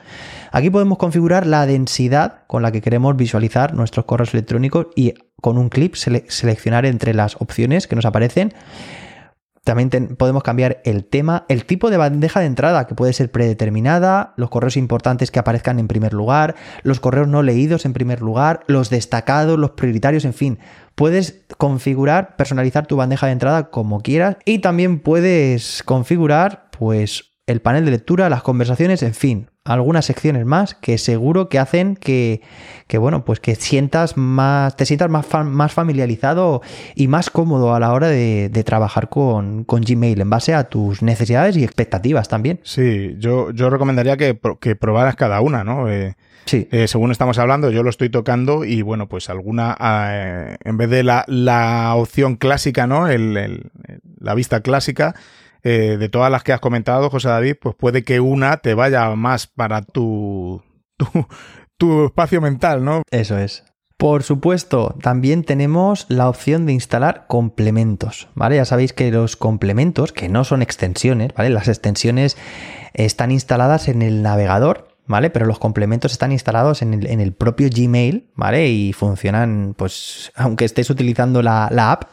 Aquí 0.52 0.70
podemos 0.70 0.96
configurar 0.96 1.46
la 1.46 1.66
densidad 1.66 2.44
con 2.46 2.62
la 2.62 2.70
que 2.70 2.80
queremos 2.80 3.16
visualizar 3.16 3.74
nuestros 3.74 4.06
correos 4.06 4.32
electrónicos 4.32 4.86
y 4.94 5.14
con 5.42 5.58
un 5.58 5.68
clip 5.70 5.96
seleccionar 5.96 6.86
entre 6.86 7.14
las 7.14 7.36
opciones 7.40 7.88
que 7.88 7.96
nos 7.96 8.06
aparecen 8.06 8.54
también 9.70 10.16
podemos 10.16 10.42
cambiar 10.42 10.80
el 10.84 11.04
tema, 11.04 11.44
el 11.48 11.64
tipo 11.64 11.90
de 11.90 11.96
bandeja 11.96 12.40
de 12.40 12.46
entrada, 12.46 12.88
que 12.88 12.96
puede 12.96 13.12
ser 13.12 13.30
predeterminada, 13.30 14.34
los 14.36 14.50
correos 14.50 14.76
importantes 14.76 15.30
que 15.30 15.38
aparezcan 15.38 15.78
en 15.78 15.86
primer 15.86 16.12
lugar, 16.12 16.56
los 16.82 16.98
correos 16.98 17.28
no 17.28 17.44
leídos 17.44 17.86
en 17.86 17.92
primer 17.92 18.20
lugar, 18.20 18.64
los 18.66 18.90
destacados, 18.90 19.60
los 19.60 19.70
prioritarios, 19.70 20.24
en 20.24 20.34
fin. 20.34 20.58
Puedes 20.96 21.44
configurar, 21.56 22.34
personalizar 22.34 22.88
tu 22.88 22.96
bandeja 22.96 23.26
de 23.26 23.32
entrada 23.32 23.70
como 23.70 24.00
quieras 24.00 24.38
y 24.44 24.58
también 24.58 24.98
puedes 24.98 25.84
configurar, 25.84 26.68
pues, 26.76 27.36
el 27.46 27.60
panel 27.60 27.84
de 27.84 27.92
lectura, 27.92 28.28
las 28.28 28.42
conversaciones, 28.42 29.04
en 29.04 29.14
fin. 29.14 29.49
Algunas 29.72 30.04
secciones 30.04 30.44
más 30.46 30.74
que 30.74 30.98
seguro 30.98 31.48
que 31.48 31.60
hacen 31.60 31.94
que, 31.94 32.42
que 32.88 32.98
bueno, 32.98 33.24
pues 33.24 33.38
que 33.38 33.54
sientas 33.54 34.16
más, 34.16 34.74
te 34.74 34.84
sientas 34.84 35.08
más, 35.08 35.26
más 35.44 35.72
familiarizado 35.72 36.60
y 36.96 37.06
más 37.06 37.30
cómodo 37.30 37.72
a 37.72 37.78
la 37.78 37.92
hora 37.92 38.08
de, 38.08 38.50
trabajar 38.66 39.08
con, 39.08 39.64
Gmail 39.64 40.20
en 40.20 40.28
base 40.28 40.54
a 40.54 40.64
tus 40.64 41.02
necesidades 41.02 41.56
y 41.56 41.62
expectativas 41.62 42.28
también. 42.28 42.58
Sí, 42.64 43.14
yo, 43.18 43.52
yo 43.52 43.70
recomendaría 43.70 44.16
que, 44.16 44.38
que 44.60 44.74
probaras 44.74 45.14
cada 45.14 45.40
una, 45.40 45.62
¿no? 45.62 45.88
Eh, 45.88 46.16
sí. 46.46 46.68
Eh, 46.72 46.88
según 46.88 47.12
estamos 47.12 47.38
hablando, 47.38 47.70
yo 47.70 47.84
lo 47.84 47.90
estoy 47.90 48.10
tocando 48.10 48.64
y 48.64 48.82
bueno, 48.82 49.08
pues 49.08 49.30
alguna, 49.30 49.76
eh, 49.80 50.56
en 50.64 50.76
vez 50.76 50.90
de 50.90 51.04
la, 51.04 51.24
la 51.28 51.94
opción 51.94 52.34
clásica, 52.34 52.88
¿no? 52.88 53.06
El, 53.06 53.70
la 54.18 54.34
vista 54.34 54.62
clásica, 54.62 55.14
de 55.62 56.08
todas 56.08 56.30
las 56.30 56.42
que 56.42 56.52
has 56.52 56.60
comentado, 56.60 57.10
José 57.10 57.28
David, 57.28 57.56
pues 57.60 57.74
puede 57.74 58.04
que 58.04 58.20
una 58.20 58.58
te 58.58 58.74
vaya 58.74 59.14
más 59.16 59.46
para 59.46 59.82
tu, 59.82 60.62
tu, 60.96 61.06
tu 61.78 62.06
espacio 62.06 62.40
mental, 62.40 62.84
¿no? 62.84 63.02
Eso 63.10 63.38
es. 63.38 63.64
Por 64.00 64.22
supuesto, 64.22 64.96
también 65.02 65.44
tenemos 65.44 66.06
la 66.08 66.30
opción 66.30 66.64
de 66.64 66.72
instalar 66.72 67.26
complementos, 67.26 68.28
¿vale? 68.34 68.56
Ya 68.56 68.64
sabéis 68.64 68.94
que 68.94 69.10
los 69.10 69.36
complementos, 69.36 70.12
que 70.14 70.30
no 70.30 70.44
son 70.44 70.62
extensiones, 70.62 71.34
¿vale? 71.34 71.50
Las 71.50 71.68
extensiones 71.68 72.38
están 72.94 73.30
instaladas 73.30 73.88
en 73.88 74.00
el 74.00 74.22
navegador, 74.22 74.88
¿vale? 75.10 75.28
Pero 75.28 75.44
los 75.44 75.58
complementos 75.58 76.12
están 76.12 76.30
instalados 76.30 76.82
en 76.82 76.94
el, 76.94 77.32
propio 77.32 77.68
Gmail, 77.68 78.30
¿vale? 78.36 78.68
Y 78.68 78.92
funcionan, 78.92 79.74
pues, 79.76 80.30
aunque 80.36 80.64
estés 80.64 80.88
utilizando 80.88 81.42
la, 81.42 81.68
la, 81.72 81.90
app, 81.90 82.04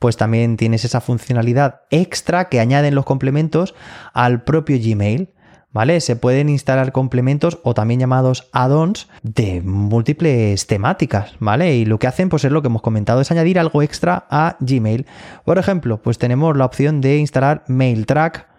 pues 0.00 0.16
también 0.16 0.56
tienes 0.56 0.84
esa 0.84 1.00
funcionalidad 1.00 1.82
extra 1.90 2.48
que 2.48 2.58
añaden 2.58 2.96
los 2.96 3.04
complementos 3.04 3.74
al 4.12 4.42
propio 4.42 4.78
Gmail. 4.82 5.30
¿vale? 5.72 6.00
Se 6.00 6.16
pueden 6.16 6.48
instalar 6.48 6.90
complementos 6.90 7.60
o 7.62 7.74
también 7.74 8.00
llamados 8.00 8.48
add-ons 8.52 9.08
de 9.22 9.60
múltiples 9.62 10.66
temáticas, 10.66 11.34
¿vale? 11.38 11.76
Y 11.76 11.84
lo 11.84 12.00
que 12.00 12.08
hacen, 12.08 12.28
pues 12.28 12.44
es 12.44 12.50
lo 12.50 12.62
que 12.62 12.66
hemos 12.66 12.82
comentado, 12.82 13.20
es 13.20 13.30
añadir 13.30 13.60
algo 13.60 13.80
extra 13.80 14.26
a 14.28 14.56
Gmail. 14.58 15.06
Por 15.44 15.58
ejemplo, 15.58 16.02
pues 16.02 16.18
tenemos 16.18 16.56
la 16.56 16.64
opción 16.64 17.00
de 17.00 17.18
instalar 17.18 17.62
MailTrack, 17.68 18.49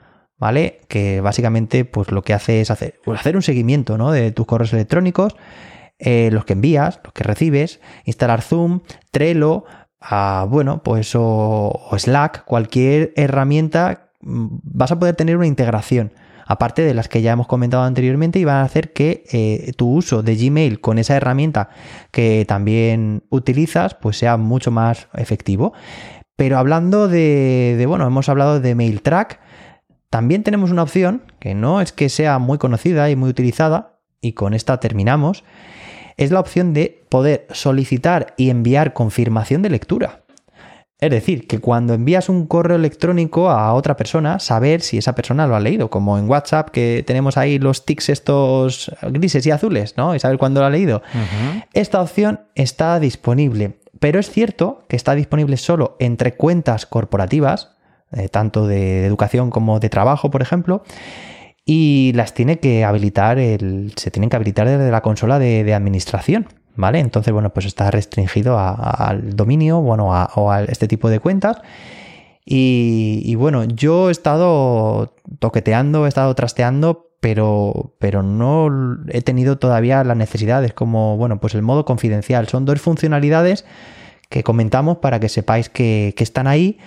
¿vale? 0.41 0.81
Que 0.87 1.21
básicamente, 1.21 1.85
pues 1.85 2.11
lo 2.11 2.23
que 2.23 2.33
hace 2.33 2.61
es 2.61 2.71
hacer, 2.71 2.99
pues, 3.05 3.19
hacer 3.19 3.35
un 3.35 3.43
seguimiento, 3.43 3.97
¿no? 3.97 4.11
De 4.11 4.31
tus 4.31 4.47
correos 4.47 4.73
electrónicos, 4.73 5.35
eh, 5.99 6.29
los 6.33 6.45
que 6.45 6.53
envías, 6.53 6.99
los 7.03 7.13
que 7.13 7.23
recibes, 7.23 7.79
instalar 8.05 8.41
Zoom, 8.41 8.81
Trello, 9.11 9.65
ah, 10.01 10.47
bueno, 10.49 10.81
pues 10.83 11.11
o 11.15 11.91
Slack, 11.95 12.43
cualquier 12.45 13.13
herramienta, 13.15 14.09
mm, 14.21 14.47
vas 14.63 14.91
a 14.91 14.97
poder 14.99 15.15
tener 15.15 15.37
una 15.37 15.45
integración 15.45 16.11
aparte 16.47 16.81
de 16.81 16.93
las 16.95 17.07
que 17.07 17.21
ya 17.21 17.31
hemos 17.31 17.47
comentado 17.47 17.83
anteriormente, 17.83 18.39
y 18.39 18.43
van 18.43 18.57
a 18.57 18.63
hacer 18.63 18.91
que 18.91 19.23
eh, 19.31 19.71
tu 19.77 19.89
uso 19.93 20.21
de 20.21 20.35
Gmail 20.35 20.81
con 20.81 20.97
esa 20.97 21.15
herramienta 21.15 21.69
que 22.11 22.43
también 22.45 23.23
utilizas, 23.29 23.93
pues 23.93 24.17
sea 24.17 24.35
mucho 24.35 24.69
más 24.69 25.07
efectivo. 25.13 25.71
Pero 26.35 26.57
hablando 26.57 27.07
de, 27.07 27.85
bueno, 27.87 28.05
hemos 28.07 28.27
hablado 28.27 28.59
de 28.59 28.75
MailTrack, 28.75 29.39
también 30.11 30.43
tenemos 30.43 30.71
una 30.71 30.83
opción 30.83 31.23
que 31.39 31.55
no 31.55 31.79
es 31.79 31.93
que 31.93 32.09
sea 32.09 32.37
muy 32.37 32.57
conocida 32.57 33.09
y 33.09 33.15
muy 33.15 33.29
utilizada, 33.29 33.97
y 34.19 34.33
con 34.33 34.53
esta 34.53 34.77
terminamos, 34.79 35.45
es 36.17 36.31
la 36.31 36.41
opción 36.41 36.73
de 36.73 37.05
poder 37.07 37.47
solicitar 37.51 38.33
y 38.35 38.49
enviar 38.49 38.91
confirmación 38.91 39.61
de 39.61 39.69
lectura. 39.69 40.25
Es 40.99 41.09
decir, 41.09 41.47
que 41.47 41.59
cuando 41.59 41.93
envías 41.93 42.27
un 42.27 42.45
correo 42.45 42.75
electrónico 42.75 43.49
a 43.49 43.73
otra 43.73 43.95
persona, 43.95 44.39
saber 44.39 44.81
si 44.81 44.97
esa 44.97 45.15
persona 45.15 45.47
lo 45.47 45.55
ha 45.55 45.61
leído, 45.61 45.89
como 45.89 46.19
en 46.19 46.29
WhatsApp 46.29 46.69
que 46.71 47.05
tenemos 47.07 47.37
ahí 47.37 47.57
los 47.57 47.85
tics 47.85 48.09
estos 48.09 48.91
grises 49.03 49.45
y 49.47 49.51
azules, 49.51 49.95
¿no? 49.95 50.13
Y 50.13 50.19
saber 50.19 50.37
cuándo 50.37 50.59
lo 50.59 50.65
ha 50.65 50.69
leído. 50.69 51.01
Esta 51.73 52.01
opción 52.01 52.41
está 52.53 52.99
disponible, 52.99 53.79
pero 54.01 54.19
es 54.19 54.29
cierto 54.29 54.83
que 54.89 54.97
está 54.97 55.15
disponible 55.15 55.55
solo 55.55 55.95
entre 55.99 56.35
cuentas 56.35 56.85
corporativas, 56.85 57.77
eh, 58.13 58.29
tanto 58.29 58.67
de 58.67 59.05
educación 59.05 59.49
como 59.49 59.79
de 59.79 59.89
trabajo, 59.89 60.31
por 60.31 60.41
ejemplo, 60.41 60.83
y 61.65 62.11
las 62.15 62.33
tiene 62.33 62.59
que 62.59 62.83
habilitar, 62.83 63.39
el, 63.39 63.93
se 63.95 64.11
tienen 64.11 64.29
que 64.29 64.35
habilitar 64.35 64.67
desde 64.67 64.91
la 64.91 65.01
consola 65.01 65.39
de 65.39 65.73
administración. 65.73 66.47
¿vale? 66.75 66.99
Entonces, 66.99 67.33
bueno, 67.33 67.51
pues 67.51 67.65
está 67.65 67.91
restringido 67.91 68.57
al 68.59 69.35
dominio, 69.35 69.81
bueno, 69.81 70.09
o 70.09 70.51
a 70.51 70.63
este 70.63 70.87
tipo 70.87 71.09
de 71.09 71.19
cuentas. 71.19 71.57
Y, 72.45 73.35
bueno, 73.35 73.63
yo 73.65 74.09
he 74.09 74.11
estado 74.11 75.15
toqueteando, 75.39 76.05
he 76.05 76.09
estado 76.09 76.33
trasteando, 76.35 77.11
pero, 77.19 77.93
pero 77.99 78.23
no 78.23 78.97
he 79.09 79.21
tenido 79.21 79.57
todavía 79.57 80.03
las 80.03 80.17
necesidades 80.17 80.73
como, 80.73 81.17
bueno, 81.17 81.39
pues 81.39 81.55
el 81.55 81.61
modo 81.61 81.85
confidencial. 81.85 82.47
Son 82.47 82.65
dos 82.65 82.81
funcionalidades 82.81 83.65
que 84.29 84.43
comentamos 84.43 84.97
para 84.97 85.19
que 85.19 85.29
sepáis 85.29 85.69
que 85.69 86.13
están 86.17 86.47
ahí 86.47 86.79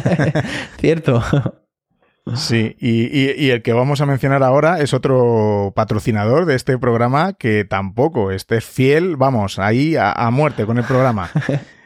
Cierto. 0.80 1.22
Sí, 2.34 2.76
y, 2.80 3.50
el 3.50 3.62
que 3.62 3.72
vamos 3.72 4.00
a 4.00 4.06
mencionar 4.06 4.42
ahora 4.42 4.80
es 4.80 4.92
otro 4.92 5.72
patrocinador 5.76 6.46
de 6.46 6.56
este 6.56 6.76
programa 6.78 7.34
que 7.34 7.64
tampoco, 7.64 8.32
este 8.32 8.56
es 8.56 8.64
fiel, 8.64 9.16
vamos, 9.16 9.58
ahí 9.58 9.94
a 9.96 10.28
muerte 10.30 10.66
con 10.66 10.78
el 10.78 10.84
programa. 10.84 11.30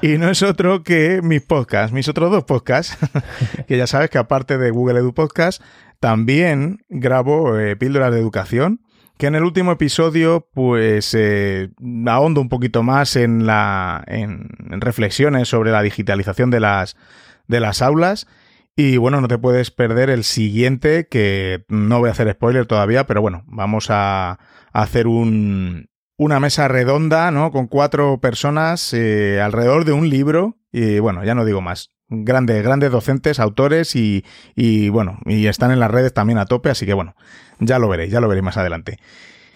Y 0.00 0.18
no 0.18 0.28
es 0.28 0.42
otro 0.42 0.82
que 0.82 1.20
mis 1.22 1.42
podcasts, 1.42 1.92
mis 1.92 2.08
otros 2.08 2.30
dos 2.30 2.44
podcasts, 2.44 2.96
que 3.68 3.76
ya 3.76 3.86
sabes 3.86 4.10
que 4.10 4.18
aparte 4.18 4.58
de 4.58 4.70
Google 4.70 4.98
Edu 5.00 5.14
Podcast, 5.14 5.62
también 6.00 6.84
grabo 6.88 7.58
eh, 7.58 7.76
píldoras 7.76 8.12
de 8.12 8.18
educación, 8.18 8.80
que 9.18 9.28
en 9.28 9.36
el 9.36 9.44
último 9.44 9.70
episodio 9.70 10.48
pues 10.52 11.14
eh, 11.14 11.70
ahondo 12.06 12.40
un 12.40 12.48
poquito 12.48 12.82
más 12.82 13.14
en, 13.14 13.46
la, 13.46 14.02
en, 14.08 14.48
reflexiones 14.80 15.48
sobre 15.48 15.70
la 15.70 15.82
digitalización 15.82 16.50
de 16.50 16.58
las, 16.60 16.96
de 17.46 17.60
las 17.60 17.82
aulas. 17.82 18.26
Y 18.74 18.96
bueno, 18.96 19.20
no 19.20 19.28
te 19.28 19.38
puedes 19.38 19.70
perder 19.70 20.10
el 20.10 20.24
siguiente, 20.24 21.06
que 21.08 21.64
no 21.68 22.00
voy 22.00 22.08
a 22.08 22.12
hacer 22.12 22.32
spoiler 22.32 22.66
todavía, 22.66 23.06
pero 23.06 23.20
bueno, 23.20 23.44
vamos 23.46 23.88
a 23.90 24.40
hacer 24.72 25.06
un, 25.06 25.88
una 26.16 26.40
mesa 26.40 26.68
redonda, 26.68 27.30
¿no? 27.30 27.50
Con 27.50 27.66
cuatro 27.66 28.20
personas 28.20 28.92
eh, 28.92 29.40
alrededor 29.40 29.84
de 29.84 29.92
un 29.92 30.08
libro. 30.08 30.58
Y 30.72 30.98
bueno, 30.98 31.24
ya 31.24 31.34
no 31.34 31.44
digo 31.44 31.60
más. 31.60 31.90
Grandes, 32.08 32.62
grandes 32.62 32.90
docentes, 32.90 33.40
autores 33.40 33.96
y, 33.96 34.24
y 34.54 34.90
bueno, 34.90 35.18
y 35.24 35.46
están 35.46 35.70
en 35.70 35.80
las 35.80 35.90
redes 35.90 36.12
también 36.12 36.38
a 36.38 36.44
tope, 36.44 36.68
así 36.68 36.84
que 36.84 36.92
bueno, 36.92 37.14
ya 37.58 37.78
lo 37.78 37.88
veréis, 37.88 38.12
ya 38.12 38.20
lo 38.20 38.28
veréis 38.28 38.44
más 38.44 38.58
adelante. 38.58 38.98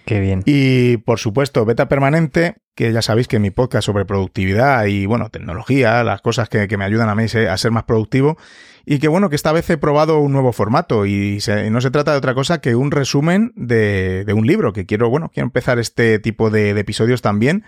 Qué 0.07 0.21
bien. 0.21 0.43
Y 0.47 0.99
por 0.99 1.19
supuesto, 1.19 1.65
Beta 1.65 1.89
Permanente, 1.89 2.59
que 2.77 2.93
ya 2.93 3.03
sabéis 3.03 3.27
que 3.27 3.41
mi 3.41 3.51
podcast 3.51 3.85
sobre 3.85 4.05
productividad 4.05 4.87
y 4.87 5.05
bueno, 5.05 5.31
tecnología, 5.31 6.05
las 6.05 6.23
cosas 6.23 6.49
que, 6.49 6.69
que 6.69 6.77
me 6.77 6.85
ayudan 6.85 7.09
a 7.09 7.15
mí 7.15 7.25
a 7.25 7.57
ser 7.57 7.71
más 7.73 7.85
productivo. 7.85 8.39
Y 8.87 9.01
que 9.01 9.09
bueno, 9.09 9.29
que 9.29 9.37
esta 9.37 9.53
vez 9.53 9.69
he 9.69 9.77
probado 9.77 10.21
un 10.21 10.33
nuevo 10.33 10.53
formato 10.53 11.05
y 11.07 11.39
no 11.71 11.81
se 11.81 11.91
trata 11.91 12.13
de 12.13 12.19
otra 12.19 12.35
cosa 12.35 12.61
que 12.61 12.77
un 12.77 12.93
resumen 12.93 13.53
de, 13.57 14.25
un 14.33 14.47
libro, 14.47 14.73
que 14.73 14.87
quiero, 14.87 15.11
bueno, 15.11 15.29
quiero 15.35 15.47
empezar 15.47 15.79
este 15.79 16.21
tipo 16.21 16.51
de, 16.51 16.73
de 16.73 16.81
episodios 16.81 17.21
también 17.21 17.65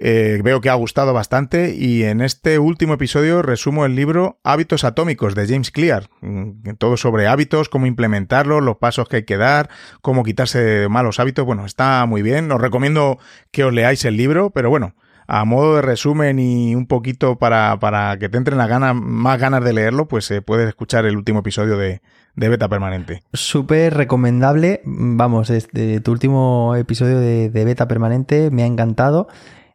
eh, 0.00 0.40
veo 0.44 0.60
que 0.60 0.70
ha 0.70 0.74
gustado 0.74 1.12
bastante 1.12 1.74
y 1.74 2.04
en 2.04 2.20
este 2.20 2.60
último 2.60 2.94
episodio 2.94 3.42
resumo 3.42 3.84
el 3.84 3.96
libro 3.96 4.38
Hábitos 4.44 4.84
Atómicos 4.84 5.34
de 5.34 5.48
James 5.48 5.72
Clear. 5.72 6.08
Mm, 6.20 6.74
todo 6.78 6.96
sobre 6.96 7.26
hábitos, 7.26 7.68
cómo 7.68 7.86
implementarlos, 7.86 8.62
los 8.62 8.76
pasos 8.76 9.08
que 9.08 9.16
hay 9.16 9.24
que 9.24 9.36
dar, 9.36 9.68
cómo 10.00 10.22
quitarse 10.22 10.86
malos 10.88 11.18
hábitos. 11.18 11.44
Bueno, 11.44 11.66
está 11.66 12.06
muy 12.06 12.22
bien. 12.22 12.52
Os 12.52 12.60
recomiendo 12.60 13.18
que 13.50 13.64
os 13.64 13.72
leáis 13.72 14.04
el 14.04 14.16
libro, 14.16 14.50
pero 14.50 14.70
bueno, 14.70 14.94
a 15.28 15.44
modo 15.44 15.76
de 15.76 15.82
resumen 15.82 16.38
y 16.38 16.74
un 16.74 16.86
poquito 16.86 17.36
para, 17.36 17.78
para 17.78 18.18
que 18.18 18.28
te 18.28 18.38
entren 18.38 18.58
la 18.58 18.66
gana, 18.66 18.94
más 18.94 19.38
ganas 19.38 19.62
de 19.62 19.72
leerlo, 19.72 20.08
pues 20.08 20.30
eh, 20.30 20.42
puedes 20.42 20.68
escuchar 20.68 21.04
el 21.04 21.16
último 21.16 21.40
episodio 21.40 21.76
de, 21.76 22.00
de 22.34 22.48
Beta 22.48 22.68
Permanente. 22.68 23.22
Súper 23.34 23.94
recomendable. 23.94 24.80
Vamos, 24.84 25.50
este, 25.50 26.00
tu 26.00 26.12
último 26.12 26.74
episodio 26.76 27.20
de, 27.20 27.50
de 27.50 27.64
Beta 27.64 27.86
Permanente 27.86 28.50
me 28.50 28.62
ha 28.62 28.66
encantado. 28.66 29.28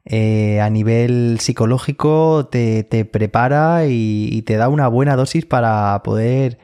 Eh, 0.06 0.60
a 0.60 0.70
nivel 0.70 1.38
psicológico 1.40 2.48
te, 2.52 2.84
te 2.84 3.06
prepara 3.06 3.86
y, 3.88 4.42
te 4.42 4.58
da 4.58 4.68
una 4.68 4.90
buena 4.90 5.16
dosis 5.16 5.46
para 5.46 6.02
poder, 6.04 6.58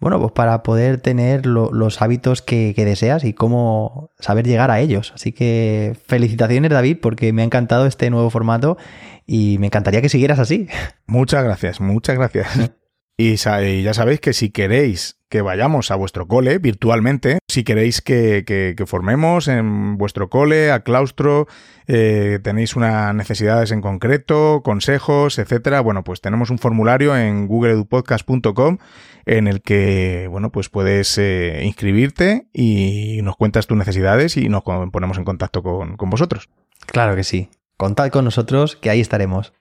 bueno, 0.00 0.20
pues 0.20 0.32
para 0.32 0.62
poder 0.62 1.00
tener 1.00 1.44
lo, 1.46 1.72
los 1.72 2.00
hábitos 2.00 2.40
que, 2.40 2.72
que, 2.74 2.84
deseas 2.84 3.24
y 3.24 3.32
cómo 3.32 4.10
saber 4.18 4.46
llegar 4.46 4.70
a 4.70 4.80
ellos. 4.80 5.12
Así 5.14 5.32
que 5.32 5.96
felicitaciones 6.06 6.70
David 6.70 6.98
porque 7.02 7.32
me 7.32 7.42
ha 7.42 7.44
encantado 7.44 7.86
este 7.86 8.10
nuevo 8.10 8.30
formato 8.30 8.78
y 9.26 9.58
me 9.58 9.66
encantaría 9.66 10.00
que 10.00 10.08
siguieras 10.08 10.38
así. 10.38 10.68
Muchas 11.06 11.42
gracias, 11.44 11.80
muchas 11.80 12.16
gracias. 12.16 12.70
Y, 13.20 13.34
ya 13.34 13.94
sabéis 13.94 14.20
que 14.20 14.32
si 14.32 14.50
queréis 14.50 15.18
que 15.28 15.42
vayamos 15.42 15.90
a 15.90 15.96
vuestro 15.96 16.28
cole 16.28 16.58
virtualmente, 16.58 17.40
si 17.48 17.64
queréis 17.64 18.00
que, 18.00 18.44
que, 18.46 18.86
formemos 18.86 19.48
en 19.48 19.98
vuestro 19.98 20.30
cole, 20.30 20.70
a 20.70 20.84
claustro, 20.84 21.48
eh, 21.88 22.38
tenéis 22.44 22.76
unas 22.76 23.12
necesidades 23.16 23.72
en 23.72 23.80
concreto, 23.80 24.62
consejos, 24.64 25.40
etcétera, 25.40 25.80
bueno, 25.80 26.04
pues 26.04 26.20
tenemos 26.20 26.50
un 26.50 26.58
formulario 26.58 27.16
en 27.16 27.48
googleedupodcast.com 27.48 28.78
en 29.26 29.48
el 29.48 29.62
que, 29.62 30.28
bueno, 30.30 30.52
pues 30.52 30.68
puedes 30.68 31.18
eh, 31.18 31.62
inscribirte 31.64 32.46
y 32.52 33.20
nos 33.24 33.34
cuentas 33.36 33.66
tus 33.66 33.76
necesidades 33.76 34.36
y 34.36 34.48
nos 34.48 34.62
ponemos 34.62 35.18
en 35.18 35.24
contacto 35.24 35.64
con, 35.64 35.96
con 35.96 36.08
vosotros. 36.08 36.48
Claro 36.86 37.16
que 37.16 37.24
sí. 37.24 37.50
Contad 37.76 38.10
con 38.10 38.24
nosotros, 38.24 38.76
que 38.76 38.90
ahí 38.90 39.00
estaremos. 39.00 39.52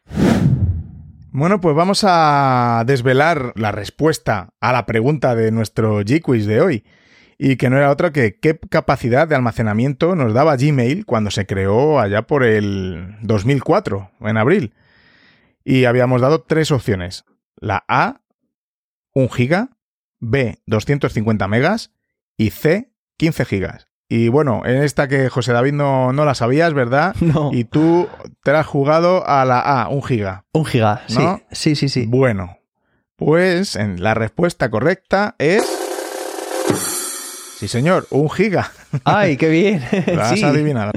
Bueno, 1.37 1.61
pues 1.61 1.75
vamos 1.75 2.03
a 2.03 2.83
desvelar 2.87 3.53
la 3.55 3.71
respuesta 3.71 4.55
a 4.59 4.73
la 4.73 4.87
pregunta 4.87 5.35
de 5.35 5.51
nuestro 5.51 6.01
G-Quiz 6.01 6.47
de 6.47 6.61
hoy. 6.61 6.83
Y 7.37 7.57
que 7.57 7.69
no 7.69 7.77
era 7.77 7.91
otra 7.91 8.11
que 8.11 8.39
qué 8.39 8.57
capacidad 8.57 9.27
de 9.27 9.35
almacenamiento 9.35 10.15
nos 10.15 10.33
daba 10.33 10.57
Gmail 10.57 11.05
cuando 11.05 11.29
se 11.29 11.45
creó 11.45 11.99
allá 11.99 12.23
por 12.23 12.43
el 12.43 13.17
2004, 13.21 14.09
en 14.21 14.37
abril. 14.37 14.73
Y 15.63 15.85
habíamos 15.85 16.21
dado 16.21 16.41
tres 16.41 16.71
opciones. 16.71 17.23
La 17.55 17.85
A, 17.87 18.21
1 19.13 19.29
giga, 19.29 19.77
B, 20.19 20.57
250 20.65 21.47
megas 21.47 21.93
y 22.35 22.49
C, 22.49 22.91
15 23.17 23.45
gigas. 23.45 23.87
Y 24.09 24.29
bueno, 24.29 24.61
en 24.65 24.83
esta 24.83 25.07
que 25.07 25.29
José 25.29 25.51
David 25.51 25.73
no, 25.73 26.13
no 26.13 26.23
la 26.23 26.33
sabías, 26.33 26.73
¿verdad? 26.73 27.15
No. 27.21 27.51
Y 27.53 27.65
tú 27.65 28.07
te 28.43 28.53
la 28.53 28.61
has 28.61 28.67
jugado 28.67 29.27
a 29.27 29.43
la 29.43 29.59
A, 29.59 29.89
un 29.89 30.03
giga. 30.03 30.45
Un 30.53 30.65
giga, 30.65 31.03
¿no? 31.09 31.41
sí. 31.51 31.75
Sí, 31.75 31.75
sí, 31.75 31.89
sí. 31.89 32.05
Bueno, 32.07 32.57
pues 33.17 33.75
en 33.75 34.01
la 34.01 34.13
respuesta 34.13 34.69
correcta 34.69 35.35
es. 35.39 35.63
Sí, 37.57 37.67
señor, 37.67 38.07
un 38.11 38.29
giga. 38.29 38.71
¡Ay, 39.03 39.35
qué 39.35 39.49
bien! 39.49 39.83
Lo 40.13 40.21
has 40.21 40.39
sí. 40.39 40.43
adivinado. 40.43 40.91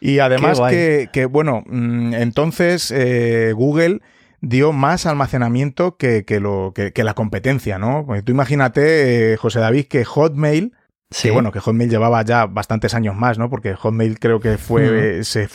Y 0.00 0.18
además 0.18 0.60
que, 0.68 1.10
que, 1.12 1.26
bueno, 1.26 1.62
mm, 1.66 2.14
entonces 2.14 2.90
eh, 2.90 3.52
Google 3.54 4.00
dio 4.40 4.72
más 4.72 5.06
almacenamiento 5.06 5.96
que, 5.96 6.24
que 6.24 6.40
lo, 6.40 6.72
que, 6.74 6.92
que, 6.92 7.04
la 7.04 7.14
competencia, 7.14 7.78
¿no? 7.78 8.04
Pues 8.04 8.24
tú 8.24 8.32
imagínate, 8.32 9.34
eh, 9.34 9.36
José 9.36 9.60
David, 9.60 9.86
que 9.86 10.04
Hotmail 10.04 10.72
Sí. 11.12 11.28
Que 11.28 11.30
bueno, 11.30 11.52
que 11.52 11.60
Hotmail 11.60 11.90
llevaba 11.90 12.22
ya 12.22 12.46
bastantes 12.46 12.94
años 12.94 13.14
más, 13.14 13.38
¿no? 13.38 13.50
Porque 13.50 13.74
Hotmail 13.74 14.18
creo 14.18 14.40
que 14.40 14.58
fue, 14.58 15.20
mm. 15.20 15.24
se 15.24 15.48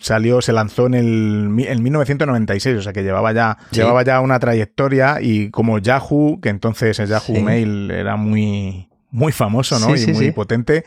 salió, 0.00 0.40
se 0.40 0.52
lanzó 0.52 0.86
en 0.86 0.94
el 0.94 1.64
en 1.66 1.82
1996, 1.82 2.78
o 2.78 2.82
sea 2.82 2.92
que 2.92 3.02
llevaba 3.02 3.32
ya, 3.32 3.58
sí. 3.70 3.80
llevaba 3.80 4.02
ya 4.02 4.20
una 4.20 4.38
trayectoria 4.38 5.20
y 5.20 5.50
como 5.50 5.78
Yahoo, 5.78 6.40
que 6.40 6.48
entonces 6.48 6.98
el 6.98 7.08
Yahoo 7.08 7.36
sí. 7.36 7.42
Mail 7.42 7.90
era 7.90 8.16
muy, 8.16 8.88
muy 9.10 9.32
famoso, 9.32 9.78
¿no? 9.78 9.94
y 9.94 10.06
muy 10.12 10.32
potente. 10.32 10.84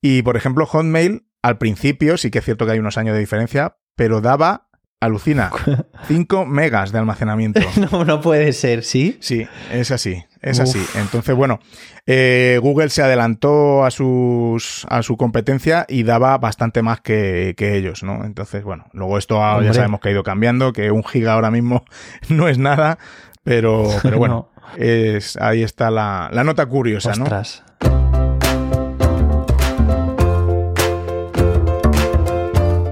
Y 0.00 0.22
por 0.22 0.36
ejemplo, 0.36 0.66
Hotmail, 0.66 1.26
al 1.42 1.58
principio, 1.58 2.16
sí 2.16 2.30
que 2.30 2.38
es 2.38 2.44
cierto 2.44 2.66
que 2.66 2.72
hay 2.72 2.78
unos 2.78 2.98
años 2.98 3.14
de 3.14 3.20
diferencia, 3.20 3.76
pero 3.96 4.20
daba 4.20 4.67
Alucina. 5.00 5.50
5 6.08 6.46
megas 6.46 6.90
de 6.92 6.98
almacenamiento. 6.98 7.60
No, 7.92 8.04
no 8.04 8.20
puede 8.20 8.52
ser, 8.52 8.82
¿sí? 8.82 9.16
Sí, 9.20 9.46
es 9.72 9.90
así, 9.92 10.24
es 10.42 10.58
Uf. 10.58 10.64
así. 10.64 10.84
Entonces, 10.98 11.34
bueno, 11.36 11.60
eh, 12.06 12.58
Google 12.60 12.88
se 12.90 13.02
adelantó 13.02 13.84
a, 13.84 13.90
sus, 13.90 14.86
a 14.90 15.02
su 15.02 15.16
competencia 15.16 15.86
y 15.88 16.02
daba 16.02 16.36
bastante 16.38 16.82
más 16.82 17.00
que, 17.00 17.54
que 17.56 17.76
ellos, 17.76 18.02
¿no? 18.02 18.24
Entonces, 18.24 18.64
bueno, 18.64 18.86
luego 18.92 19.18
esto 19.18 19.38
Hombre. 19.38 19.66
ya 19.66 19.74
sabemos 19.74 20.00
que 20.00 20.08
ha 20.08 20.12
ido 20.12 20.24
cambiando, 20.24 20.72
que 20.72 20.90
un 20.90 21.04
giga 21.04 21.34
ahora 21.34 21.50
mismo 21.50 21.84
no 22.28 22.48
es 22.48 22.58
nada, 22.58 22.98
pero, 23.44 23.88
pero 24.02 24.18
bueno, 24.18 24.50
no. 24.56 24.84
es, 24.84 25.36
ahí 25.36 25.62
está 25.62 25.90
la, 25.90 26.28
la 26.32 26.42
nota 26.42 26.66
curiosa, 26.66 27.12
Ostras. 27.12 27.62
¿no? 27.82 28.27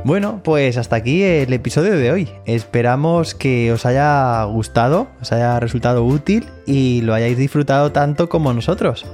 Bueno, 0.07 0.41
pues 0.45 0.77
hasta 0.77 0.95
aquí 0.95 1.25
el 1.25 1.53
episodio 1.53 1.97
de 1.97 2.13
hoy. 2.13 2.29
Esperamos 2.45 3.35
que 3.35 3.73
os 3.73 3.85
haya 3.87 4.45
gustado, 4.45 5.09
os 5.21 5.33
haya 5.33 5.59
resultado 5.59 6.05
útil 6.05 6.47
y 6.65 7.01
lo 7.01 7.13
hayáis 7.13 7.37
disfrutado 7.37 7.91
tanto 7.91 8.29
como 8.29 8.53
nosotros. 8.53 9.05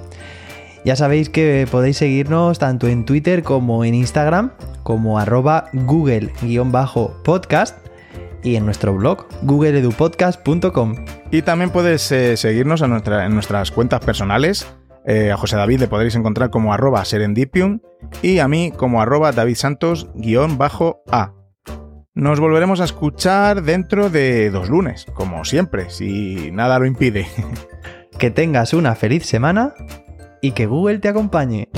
Ya 0.85 0.95
sabéis 0.95 1.31
que 1.31 1.67
podéis 1.71 1.97
seguirnos 1.97 2.59
tanto 2.59 2.89
en 2.89 3.07
Twitter 3.07 3.43
como 3.43 3.87
en 3.87 3.95
Instagram, 3.95 4.51
como 4.83 5.19
arroba 5.19 5.71
google-podcast 5.73 7.79
y 8.43 8.57
en 8.57 8.67
nuestro 8.67 8.95
blog, 8.95 9.27
googleedupodcast.com. 9.45 11.07
Y 11.31 11.41
también 11.41 11.71
puedes 11.71 12.13
eh, 12.13 12.37
seguirnos 12.37 12.83
en, 12.83 12.91
nuestra, 12.91 13.25
en 13.25 13.33
nuestras 13.33 13.71
cuentas 13.71 14.05
personales, 14.05 14.67
eh, 15.05 15.33
a 15.33 15.37
José 15.37 15.57
David 15.57 15.81
le 15.81 15.89
podréis 15.89 16.15
encontrar 16.15 16.51
como 16.51 16.73
arroba 16.73 17.05
serendipium 17.05 17.81
y 18.23 18.39
a 18.39 18.49
mí 18.49 18.73
como 18.77 19.03
arroba 19.03 19.33
davidsantos-a. 19.33 21.35
Nos 22.15 22.41
volveremos 22.41 22.81
a 22.81 22.85
escuchar 22.85 23.63
dentro 23.63 24.11
de 24.11 24.51
dos 24.51 24.69
lunes, 24.69 25.07
como 25.15 25.45
siempre, 25.45 25.91
si 25.91 26.51
nada 26.53 26.79
lo 26.79 26.87
impide. 26.87 27.27
Que 28.19 28.31
tengas 28.31 28.75
una 28.75 28.95
feliz 28.95 29.25
semana 29.25 29.73
y 30.43 30.53
que 30.53 30.67
Google 30.67 30.99
te 30.99 31.09
acompañe. 31.09 31.71